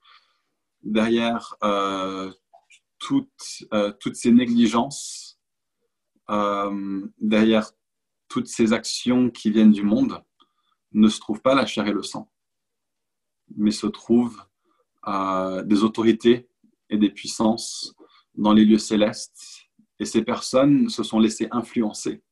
derrière 0.82 1.56
euh, 1.64 2.32
euh, 2.32 3.92
toutes, 4.00 4.16
ces 4.16 4.32
négligences, 4.32 5.40
derrière 7.20 7.72
toutes 8.30 8.48
ces 8.48 8.72
actions 8.72 9.30
qui 9.30 9.52
viennent 9.52 9.72
du 9.72 9.84
monde, 9.84 10.24
ne 10.94 11.10
se 11.10 11.20
trouve 11.20 11.42
pas 11.42 11.56
la 11.56 11.66
chair 11.66 11.86
et 11.88 11.92
le 11.92 12.04
sang, 12.04 12.32
mais 13.58 13.72
se 13.72 13.88
trouvent 13.88 14.42
des 15.66 15.84
autorités 15.84 16.48
et 16.90 16.98
des 16.98 17.10
puissances 17.10 17.96
dans 18.36 18.54
les 18.54 18.64
lieux 18.64 18.78
célestes. 18.78 19.68
Et 20.00 20.06
ces 20.06 20.24
personnes 20.24 20.88
se 20.88 21.04
sont 21.04 21.20
laissées 21.20 21.48
influencer 21.52 22.24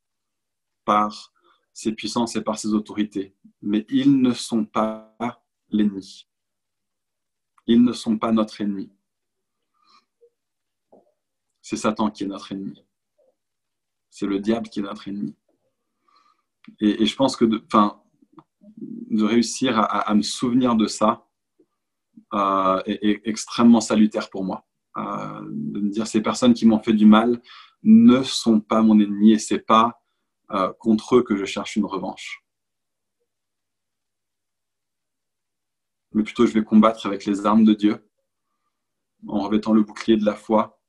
par 0.88 1.34
ses 1.74 1.92
puissances 1.92 2.38
et 2.38 2.42
par 2.42 2.58
ses 2.58 2.74
autorités. 2.74 3.36
Mais 3.62 3.86
ils 3.90 4.22
ne 4.22 4.32
sont 4.32 4.64
pas 4.64 5.14
l'ennemi. 5.70 6.28
Ils 7.68 7.84
ne 7.84 7.92
sont 7.92 8.18
pas 8.18 8.32
notre 8.32 8.62
ennemi. 8.62 8.90
C'est 11.62 11.76
Satan 11.76 12.10
qui 12.10 12.24
est 12.24 12.28
notre 12.28 12.54
ennemi. 12.54 12.86
C'est 14.10 14.26
le 14.26 14.40
diable 14.40 14.70
qui 14.70 14.80
est 14.80 14.84
notre 14.84 15.10
ennemi. 15.10 15.36
Et, 16.80 17.06
je 17.06 17.16
pense 17.18 17.36
que 17.36 17.44
de, 17.44 17.62
de 19.12 19.24
réussir 19.26 19.78
à, 19.78 20.14
me 20.16 20.22
souvenir 20.22 20.76
de 20.76 20.88
ça 20.88 21.28
euh, 22.34 22.82
est, 22.86 23.22
extrêmement 23.26 23.82
salutaire 23.82 24.30
pour 24.30 24.46
moi. 24.46 24.66
Euh, 24.96 25.42
de 25.50 25.80
me 25.82 25.90
dire 25.90 26.08
ces 26.08 26.22
personnes 26.22 26.54
qui 26.54 26.66
m'ont 26.66 26.82
fait 26.82 26.94
du 26.94 27.06
mal 27.06 27.42
ne 27.84 28.24
sont 28.24 28.62
pas 28.62 28.82
mon 28.82 29.00
ennemi 29.00 29.34
et 29.34 29.40
c'est 29.40 29.60
pas 29.60 29.97
euh, 30.52 30.72
contre 30.80 31.18
eux 31.18 31.24
que 31.24 31.36
je 31.36 31.46
cherche 31.46 31.76
une 31.76 31.86
revanche. 31.86 32.44
Mais 36.14 36.24
plutôt, 36.24 36.46
je 36.46 36.54
vais 36.54 36.64
combattre 36.64 37.06
avec 37.06 37.26
les 37.26 37.46
armes 37.46 37.66
de 37.66 37.74
Dieu, 37.74 38.10
en 39.28 39.40
revêtant 39.42 39.74
le 39.74 39.84
bouclier 39.84 40.18
de 40.18 40.26
la 40.26 40.36
foi, 40.36 40.82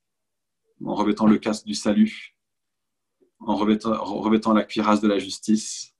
en 0.84 0.94
revêtant 0.94 1.26
le 1.26 1.38
casque 1.38 1.66
du 1.66 1.74
salut, 1.74 2.36
en 3.40 3.56
revêtant, 3.56 4.52
la 4.52 4.64
cuirasse 4.64 5.00
de 5.00 5.08
la 5.08 5.18
justice, 5.18 5.94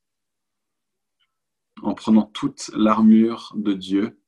en 1.83 1.95
prenant 1.95 2.25
toute 2.25 2.71
l'armure 2.75 3.53
de 3.57 3.73
Dieu 3.73 4.21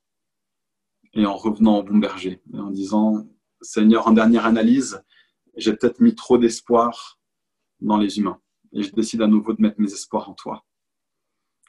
et 1.15 1.27
en 1.27 1.37
revenant 1.37 1.79
au 1.79 1.83
bon 1.83 1.99
berger, 1.99 2.43
en 2.55 2.71
disant, 2.71 3.27
Seigneur, 3.61 4.07
en 4.07 4.13
dernière 4.13 4.47
analyse, 4.47 5.03
j'ai 5.57 5.75
peut-être 5.75 6.01
mis 6.01 6.15
trop 6.15 6.39
d'espoir 6.39 7.21
dans 7.81 7.97
les 7.97 8.19
humains. 8.19 8.41
Et 8.73 8.83
je 8.83 8.93
décide 8.93 9.23
à 9.23 9.27
nouveau 9.27 9.53
de 9.53 9.63
mettre 9.63 9.81
mes 9.81 9.93
espoirs 9.93 10.29
en 10.29 10.35
toi. 10.35 10.65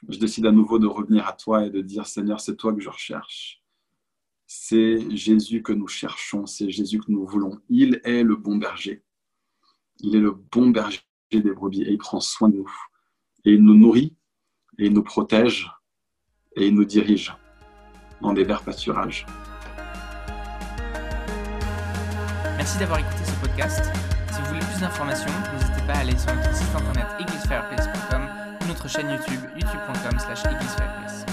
Je 0.08 0.18
décide 0.18 0.46
à 0.46 0.52
nouveau 0.52 0.78
de 0.78 0.86
revenir 0.86 1.26
à 1.26 1.32
toi 1.32 1.64
et 1.64 1.70
de 1.70 1.80
dire, 1.80 2.06
Seigneur, 2.06 2.40
c'est 2.40 2.56
toi 2.56 2.72
que 2.72 2.80
je 2.80 2.88
recherche. 2.88 3.62
C'est 4.46 5.10
Jésus 5.16 5.62
que 5.62 5.72
nous 5.72 5.88
cherchons, 5.88 6.46
c'est 6.46 6.70
Jésus 6.70 7.00
que 7.00 7.10
nous 7.10 7.26
voulons. 7.26 7.60
Il 7.68 8.00
est 8.04 8.22
le 8.22 8.36
bon 8.36 8.56
berger. 8.56 9.04
Il 10.00 10.16
est 10.16 10.20
le 10.20 10.32
bon 10.32 10.70
berger 10.70 11.00
des 11.30 11.52
brebis 11.52 11.82
et 11.82 11.92
il 11.92 11.98
prend 11.98 12.20
soin 12.20 12.48
de 12.48 12.56
nous. 12.56 12.72
Et 13.44 13.54
il 13.54 13.62
nous 13.62 13.74
nourrit, 13.74 14.16
et 14.78 14.86
il 14.86 14.92
nous 14.92 15.02
protège, 15.02 15.70
et 16.56 16.66
il 16.66 16.74
nous 16.74 16.84
dirige 16.84 17.34
dans 18.20 18.32
des 18.32 18.44
verts 18.44 18.62
pâturages. 18.62 19.26
Merci 22.56 22.78
d'avoir 22.78 22.98
écouté 22.98 23.24
ce 23.24 23.40
podcast. 23.40 23.84
Si 24.30 24.40
vous 24.40 24.48
voulez 24.48 24.60
plus 24.60 24.80
d'informations, 24.80 25.32
n'hésitez 25.52 25.71
pas 25.86 25.94
à 25.94 25.98
aller 25.98 26.16
sur 26.18 26.34
notre 26.34 26.54
site 26.54 26.74
internet 26.74 27.06
églisefireplace.com 27.20 28.28
ou 28.60 28.66
notre 28.66 28.88
chaîne 28.88 29.10
YouTube 29.10 29.40
youtube.com 29.56 30.18
slash. 30.18 31.31